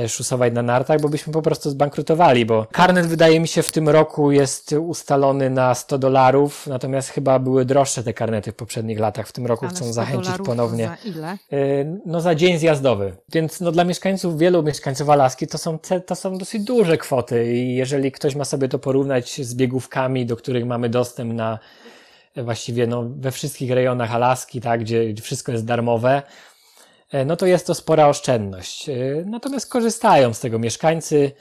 szusować 0.07 0.53
na 0.53 0.61
nartach, 0.61 1.01
bo 1.01 1.09
byśmy 1.09 1.33
po 1.33 1.41
prostu 1.41 1.69
zbankrutowali, 1.69 2.45
bo 2.45 2.65
karnet 2.71 3.05
wydaje 3.05 3.39
mi 3.39 3.47
się 3.47 3.63
w 3.63 3.71
tym 3.71 3.89
roku 3.89 4.31
jest 4.31 4.71
ustalony 4.71 5.49
na 5.49 5.75
100 5.75 5.97
dolarów, 5.97 6.67
natomiast 6.67 7.09
chyba 7.09 7.39
były 7.39 7.65
droższe 7.65 8.03
te 8.03 8.13
karnety 8.13 8.51
w 8.51 8.55
poprzednich 8.55 8.99
latach. 8.99 9.27
W 9.27 9.31
tym 9.31 9.45
roku 9.45 9.65
Ale 9.65 9.75
chcą 9.75 9.93
zachęcić 9.93 10.33
ponownie. 10.45 10.85
Za 11.03 11.09
ile? 11.09 11.27
E, 11.27 11.37
no 12.05 12.21
za 12.21 12.35
dzień 12.35 12.57
zjazdowy. 12.57 13.15
Więc 13.33 13.61
no 13.61 13.71
dla 13.71 13.83
mieszkańców, 13.83 14.37
wielu 14.37 14.63
mieszkańców 14.63 15.09
Alaski 15.09 15.47
to 15.47 15.57
są, 15.57 15.79
to 16.05 16.15
są 16.15 16.37
dosyć 16.37 16.63
duże 16.63 16.97
kwoty 16.97 17.53
i 17.53 17.75
jeżeli 17.75 18.11
ktoś 18.11 18.35
ma 18.35 18.45
sobie 18.45 18.69
to 18.69 18.79
porównać 18.79 19.45
z 19.45 19.55
biegówkami, 19.55 20.25
do 20.25 20.35
których 20.35 20.65
mamy 20.65 20.89
dostęp 20.89 21.33
na 21.33 21.59
właściwie 22.35 22.87
no, 22.87 23.03
we 23.17 23.31
wszystkich 23.31 23.71
rejonach 23.71 24.15
Alaski, 24.15 24.61
tak, 24.61 24.79
gdzie 24.79 25.13
wszystko 25.21 25.51
jest 25.51 25.65
darmowe, 25.65 26.21
E, 26.21 26.23
no 27.25 27.35
to 27.35 27.45
jest 27.45 27.67
to 27.67 27.73
spora 27.75 28.07
oszczędność. 28.07 28.89
E, 28.89 28.93
natomiast 29.25 29.69
korzystają 29.71 30.33
z 30.33 30.39
tego 30.39 30.59
mieszkańcy. 30.59 31.31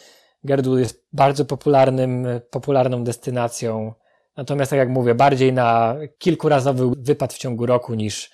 Gerdul 0.45 0.79
jest 0.79 1.05
bardzo 1.13 1.45
popularnym, 1.45 2.27
popularną 2.51 3.05
destynacją. 3.05 3.95
Natomiast, 4.37 4.71
tak 4.71 4.79
jak 4.79 4.89
mówię, 4.89 5.15
bardziej 5.15 5.53
na 5.53 5.97
kilkurazowy 6.19 6.91
wypad 6.99 7.35
w 7.35 7.39
ciągu 7.39 7.67
roku 7.67 7.95
niż, 7.95 8.31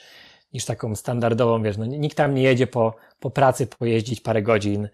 niż 0.53 0.65
taką 0.65 0.97
standardową, 0.97 1.63
wiesz, 1.63 1.77
no, 1.77 1.85
nikt 1.85 2.17
tam 2.17 2.35
nie 2.35 2.43
jedzie 2.43 2.67
po, 2.67 2.95
po 3.21 3.31
pracy 3.31 3.67
pojeździć 3.67 4.21
parę 4.21 4.43
godzin 4.43 4.89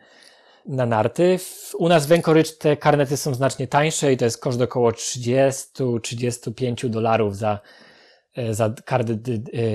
na 0.67 0.87
narty. 0.87 1.39
U 1.79 1.89
nas 1.89 2.07
w 2.07 2.13
Anchorage 2.13 2.53
te 2.59 2.77
karnety 2.77 3.17
są 3.17 3.35
znacznie 3.35 3.69
tańsze 3.69 4.13
i 4.13 4.17
to 4.17 4.25
jest 4.25 4.41
koszt 4.41 4.61
około 4.61 4.91
30-35 4.91 6.89
dolarów 6.89 7.37
za, 7.37 7.61
e, 8.35 8.55
za 8.55 8.75
karty 8.85 9.19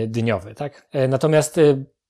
dniowe, 0.08 0.56
tak? 0.56 0.88
Natomiast 1.10 1.60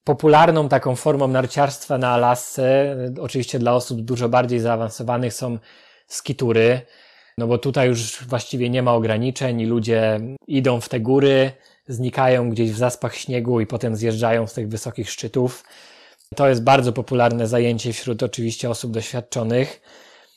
popularną 0.06 0.70
taką 0.70 0.96
formą 0.96 1.28
narciarstwa 1.28 1.98
na 1.98 2.10
Alasce, 2.10 2.96
oczywiście 3.22 3.60
dla 3.60 3.74
osób 3.74 4.02
dużo 4.02 4.30
bardziej 4.30 4.60
zaawansowanych 4.60 5.34
są 5.34 5.58
skitury, 6.08 6.82
no 7.38 7.48
bo 7.48 7.58
tutaj 7.58 7.88
już 7.88 8.26
właściwie 8.26 8.70
nie 8.70 8.84
ma 8.84 8.94
ograniczeń 8.94 9.62
i 9.62 9.66
ludzie 9.66 10.20
idą 10.48 10.82
w 10.82 10.90
te 10.90 11.00
góry, 11.00 11.52
znikają 11.88 12.50
gdzieś 12.50 12.72
w 12.72 12.78
zaspach 12.78 13.16
śniegu 13.16 13.60
i 13.60 13.68
potem 13.68 13.96
zjeżdżają 13.96 14.48
z 14.48 14.54
tych 14.54 14.70
wysokich 14.70 15.12
szczytów. 15.12 15.64
To 16.36 16.50
jest 16.50 16.64
bardzo 16.64 16.94
popularne 16.94 17.48
zajęcie 17.48 17.94
wśród 17.94 18.24
oczywiście 18.24 18.70
osób 18.70 18.92
doświadczonych. 18.92 19.82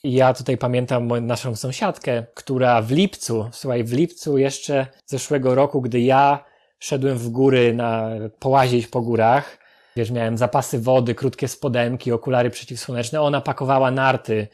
I 0.05 0.13
ja 0.13 0.35
tutaj 0.35 0.59
pamiętam 0.59 1.27
naszą 1.27 1.57
sąsiadkę, 1.57 2.25
która 2.35 2.83
w 2.83 2.91
lipcu, 2.91 3.49
słuchaj, 3.53 3.85
w 3.85 3.93
lipcu 3.93 4.39
jeszcze 4.39 4.87
zeszłego 5.07 5.55
roku, 5.55 5.81
gdy 5.81 6.01
ja 6.01 6.45
szedłem 6.79 7.19
w 7.19 7.29
góry 7.29 7.75
na 7.75 8.11
połazić 8.39 8.87
po 8.87 9.01
górach. 9.01 9.59
Wiesz, 9.97 10.11
miałem 10.11 10.39
zapasy 10.39 10.79
wody, 10.79 11.15
krótkie 11.15 11.49
spodenki, 11.49 12.13
okulary 12.13 12.51
przeciwsłoneczne. 12.51 13.21
Ona 13.21 13.41
pakowała 13.41 13.91
narty 13.91 14.49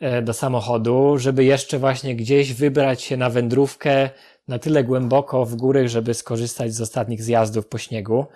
e, 0.00 0.22
do 0.22 0.32
samochodu, 0.32 1.18
żeby 1.18 1.44
jeszcze 1.44 1.78
właśnie 1.78 2.16
gdzieś 2.16 2.52
wybrać 2.52 3.02
się 3.02 3.16
na 3.16 3.30
wędrówkę 3.30 4.10
na 4.48 4.58
tyle 4.58 4.84
głęboko 4.84 5.44
w 5.44 5.54
góry, 5.54 5.88
żeby 5.88 6.14
skorzystać 6.14 6.74
z 6.74 6.80
ostatnich 6.80 7.22
zjazdów 7.22 7.66
po 7.66 7.78
śniegu. 7.78 8.26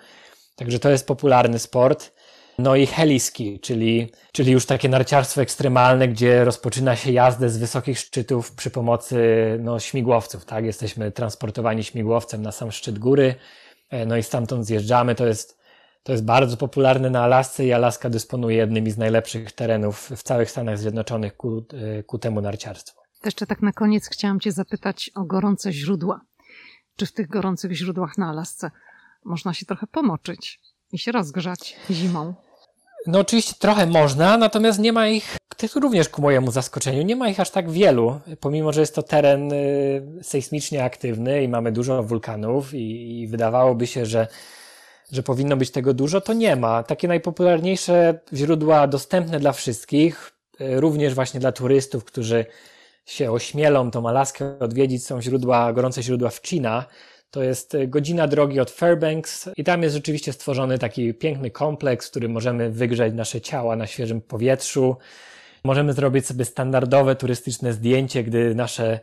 Także 0.55 0.79
to 0.79 0.89
jest 0.89 1.07
popularny 1.07 1.59
sport. 1.59 2.11
No 2.59 2.75
i 2.75 2.85
heliski, 2.85 3.59
czyli, 3.59 4.11
czyli 4.33 4.51
już 4.51 4.65
takie 4.65 4.89
narciarstwo 4.89 5.41
ekstremalne, 5.41 6.07
gdzie 6.07 6.45
rozpoczyna 6.45 6.95
się 6.95 7.11
jazdę 7.11 7.49
z 7.49 7.57
wysokich 7.57 7.99
szczytów 7.99 8.51
przy 8.51 8.71
pomocy 8.71 9.17
no, 9.63 9.79
śmigłowców. 9.79 10.45
Tak? 10.45 10.65
Jesteśmy 10.65 11.11
transportowani 11.11 11.83
śmigłowcem 11.83 12.41
na 12.41 12.51
sam 12.51 12.71
szczyt 12.71 12.99
góry, 12.99 13.35
e, 13.89 14.05
no 14.05 14.17
i 14.17 14.23
stamtąd 14.23 14.65
zjeżdżamy. 14.65 15.15
To 15.15 15.27
jest, 15.27 15.59
to 16.03 16.11
jest 16.11 16.25
bardzo 16.25 16.57
popularne 16.57 17.09
na 17.09 17.23
Alasce 17.23 17.65
i 17.65 17.73
Alaska 17.73 18.09
dysponuje 18.09 18.57
jednymi 18.57 18.91
z 18.91 18.97
najlepszych 18.97 19.51
terenów 19.51 20.09
w 20.15 20.23
całych 20.23 20.51
Stanach 20.51 20.77
Zjednoczonych 20.77 21.37
ku, 21.37 21.65
e, 21.73 22.03
ku 22.03 22.19
temu 22.19 22.41
narciarstwu. 22.41 22.99
Jeszcze 23.25 23.47
tak 23.47 23.61
na 23.61 23.71
koniec 23.71 24.09
chciałam 24.09 24.39
Cię 24.39 24.51
zapytać 24.51 25.11
o 25.15 25.23
gorące 25.23 25.71
źródła. 25.71 26.21
Czy 26.95 27.05
w 27.05 27.13
tych 27.13 27.27
gorących 27.27 27.71
źródłach 27.71 28.17
na 28.17 28.29
Alasce 28.29 28.71
można 29.25 29.53
się 29.53 29.65
trochę 29.65 29.87
pomoczyć 29.87 30.59
i 30.91 30.97
się 30.97 31.11
rozgrzać 31.11 31.75
zimą? 31.91 32.48
No 33.07 33.19
oczywiście 33.19 33.53
trochę 33.59 33.85
można, 33.85 34.37
natomiast 34.37 34.79
nie 34.79 34.93
ma 34.93 35.07
ich, 35.07 35.37
również 35.75 36.09
ku 36.09 36.21
mojemu 36.21 36.51
zaskoczeniu, 36.51 37.01
nie 37.01 37.15
ma 37.15 37.29
ich 37.29 37.39
aż 37.39 37.49
tak 37.49 37.71
wielu, 37.71 38.19
pomimo, 38.39 38.73
że 38.73 38.81
jest 38.81 38.95
to 38.95 39.03
teren 39.03 39.53
y, 39.53 40.01
sejsmicznie 40.21 40.83
aktywny 40.83 41.43
i 41.43 41.47
mamy 41.47 41.71
dużo 41.71 42.03
wulkanów 42.03 42.73
i, 42.73 43.19
i 43.21 43.27
wydawałoby 43.27 43.87
się, 43.87 44.05
że, 44.05 44.27
że 45.11 45.23
powinno 45.23 45.57
być 45.57 45.71
tego 45.71 45.93
dużo, 45.93 46.21
to 46.21 46.33
nie 46.33 46.55
ma. 46.55 46.83
Takie 46.83 47.07
najpopularniejsze 47.07 48.19
źródła 48.33 48.87
dostępne 48.87 49.39
dla 49.39 49.51
wszystkich, 49.51 50.31
y, 50.61 50.79
również 50.79 51.13
właśnie 51.13 51.39
dla 51.39 51.51
turystów, 51.51 52.05
którzy 52.05 52.45
się 53.05 53.31
ośmielą 53.31 53.91
tą 53.91 54.09
Alaskę 54.09 54.59
odwiedzić, 54.59 55.05
są 55.05 55.21
źródła, 55.21 55.73
gorące 55.73 56.03
źródła 56.03 56.29
w 56.29 56.41
China, 56.41 56.85
to 57.31 57.43
jest 57.43 57.75
e, 57.75 57.87
godzina 57.87 58.27
drogi 58.27 58.59
od 58.59 58.71
Fairbanks 58.71 59.49
i 59.57 59.63
tam 59.63 59.83
jest 59.83 59.95
rzeczywiście 59.95 60.33
stworzony 60.33 60.79
taki 60.79 61.13
piękny 61.13 61.51
kompleks, 61.51 62.07
w 62.07 62.09
którym 62.09 62.31
możemy 62.31 62.69
wygrzać 62.69 63.13
nasze 63.13 63.41
ciała 63.41 63.75
na 63.75 63.87
świeżym 63.87 64.21
powietrzu. 64.21 64.97
Możemy 65.63 65.93
zrobić 65.93 66.27
sobie 66.27 66.45
standardowe 66.45 67.15
turystyczne 67.15 67.73
zdjęcie, 67.73 68.23
gdy 68.23 68.55
nasze, 68.55 68.99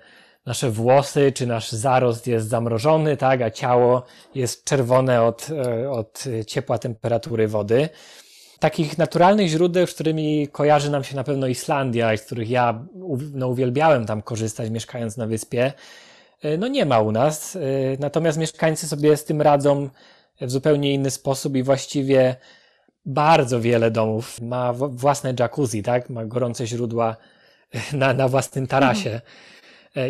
nasze 0.47 0.71
włosy 0.71 1.33
czy 1.33 1.47
nasz 1.47 1.73
zarost 1.73 2.27
jest 2.27 2.49
zamrożony, 2.49 3.17
tak, 3.17 3.43
a 3.43 3.51
ciało 3.51 4.03
jest 4.35 4.65
czerwone 4.65 5.23
od, 5.23 5.49
e, 5.51 5.91
od 5.91 6.25
ciepła 6.47 6.79
temperatury 6.79 7.49
wody. 7.49 7.89
Takich 8.59 8.99
naturalnych 8.99 9.49
źródeł, 9.49 9.87
z 9.87 9.95
którymi 9.95 10.49
kojarzy 10.49 10.91
nam 10.91 11.05
się 11.05 11.17
na 11.17 11.25
pewno 11.25 11.47
Islandia 11.47 12.15
i 12.15 12.19
z 12.19 12.23
których 12.23 12.51
ja 12.51 12.85
no, 13.35 13.49
uwielbiałem 13.49 14.07
tam 14.07 14.23
korzystać 14.23 14.71
mieszkając 14.71 15.17
na 15.17 15.27
wyspie, 15.27 15.73
no 16.59 16.69
nie 16.69 16.87
ma 16.87 17.01
u 17.01 17.13
nas. 17.13 17.57
E, 17.57 17.61
natomiast 17.99 18.39
mieszkańcy 18.39 18.89
sobie 18.89 19.17
z 19.17 19.25
tym 19.25 19.43
radzą 19.43 19.89
w 20.41 20.51
zupełnie 20.51 20.95
inny 20.95 21.11
sposób 21.11 21.57
i 21.57 21.63
właściwie 21.63 22.37
bardzo 23.05 23.61
wiele 23.61 23.91
domów 23.91 24.41
ma 24.41 24.73
własne 24.73 25.35
jacuzzi, 25.41 25.83
tak? 25.83 26.11
Ma 26.11 26.25
gorące 26.25 26.67
źródła 26.67 27.17
e, 27.75 27.97
na, 27.97 28.15
na 28.15 28.29
własnym 28.29 28.67
tarasie 28.67 29.21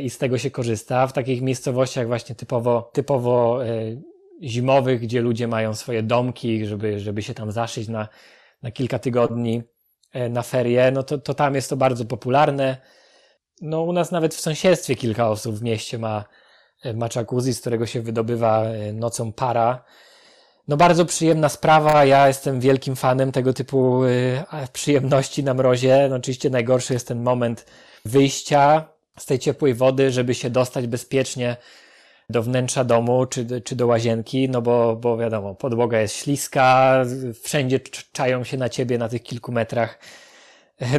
i 0.02 0.10
z 0.10 0.18
tego 0.18 0.38
się 0.38 0.50
korzysta. 0.50 1.06
W 1.06 1.12
takich 1.12 1.42
miejscowościach 1.42 2.06
właśnie 2.06 2.34
typowo, 2.34 2.90
typowo 2.92 3.60
zimowych, 4.42 5.00
gdzie 5.00 5.20
ludzie 5.20 5.48
mają 5.48 5.74
swoje 5.74 6.02
domki, 6.02 6.66
żeby, 6.66 7.00
żeby 7.00 7.22
się 7.22 7.34
tam 7.34 7.52
zaszyć 7.52 7.88
na, 7.88 8.08
na 8.62 8.70
kilka 8.70 8.98
tygodni 8.98 9.62
na 10.30 10.42
ferie, 10.42 10.90
no 10.90 11.02
to, 11.02 11.18
to 11.18 11.34
tam 11.34 11.54
jest 11.54 11.70
to 11.70 11.76
bardzo 11.76 12.04
popularne. 12.04 12.76
No 13.60 13.82
u 13.82 13.92
nas 13.92 14.10
nawet 14.10 14.34
w 14.34 14.40
sąsiedztwie 14.40 14.96
kilka 14.96 15.28
osób 15.28 15.56
w 15.56 15.62
mieście 15.62 15.98
ma, 15.98 16.24
e, 16.82 16.94
ma 16.94 17.08
z 17.52 17.60
którego 17.60 17.86
się 17.86 18.00
wydobywa 18.00 18.64
e, 18.64 18.92
nocą 18.92 19.32
para. 19.32 19.84
No 20.68 20.76
bardzo 20.76 21.04
przyjemna 21.04 21.48
sprawa, 21.48 22.04
ja 22.04 22.28
jestem 22.28 22.60
wielkim 22.60 22.96
fanem 22.96 23.32
tego 23.32 23.52
typu 23.52 24.04
e, 24.04 24.68
przyjemności 24.72 25.44
na 25.44 25.54
mrozie. 25.54 26.06
No 26.10 26.16
oczywiście 26.16 26.50
najgorszy 26.50 26.92
jest 26.92 27.08
ten 27.08 27.22
moment 27.22 27.66
wyjścia 28.04 28.88
z 29.18 29.26
tej 29.26 29.38
ciepłej 29.38 29.74
wody, 29.74 30.10
żeby 30.10 30.34
się 30.34 30.50
dostać 30.50 30.86
bezpiecznie 30.86 31.56
do 32.30 32.42
wnętrza 32.42 32.84
domu 32.84 33.26
czy, 33.26 33.60
czy 33.60 33.76
do 33.76 33.86
łazienki, 33.86 34.48
no 34.48 34.62
bo, 34.62 34.96
bo 34.96 35.16
wiadomo, 35.16 35.54
podłoga 35.54 36.00
jest 36.00 36.16
śliska, 36.16 37.02
wszędzie 37.42 37.80
czają 38.12 38.44
się 38.44 38.56
na 38.56 38.68
ciebie 38.68 38.98
na 38.98 39.08
tych 39.08 39.22
kilku 39.22 39.52
metrach 39.52 39.98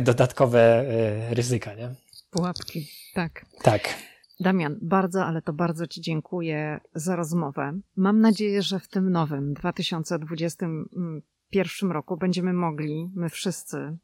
dodatkowe 0.02 0.86
ryzyka, 1.30 1.74
nie? 1.74 2.07
Pułapki, 2.30 2.88
tak. 3.14 3.46
Tak. 3.64 3.96
Damian, 4.40 4.78
bardzo, 4.82 5.26
ale 5.26 5.42
to 5.42 5.54
bardzo 5.54 5.88
Ci 5.88 6.02
dziękuję 6.02 6.80
za 6.96 7.16
rozmowę. 7.16 7.80
Mam 7.96 8.22
nadzieję, 8.22 8.62
że 8.62 8.80
w 8.80 8.88
tym 8.88 9.10
nowym 9.10 9.54
2021 9.54 11.92
roku 11.92 12.18
będziemy 12.18 12.54
mogli, 12.54 13.12
my 13.16 13.30
wszyscy, 13.30 13.98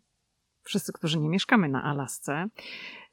wszyscy, 0.64 0.94
którzy 0.94 1.20
nie 1.20 1.30
mieszkamy 1.30 1.70
na 1.70 1.84
Alasce, 1.84 2.48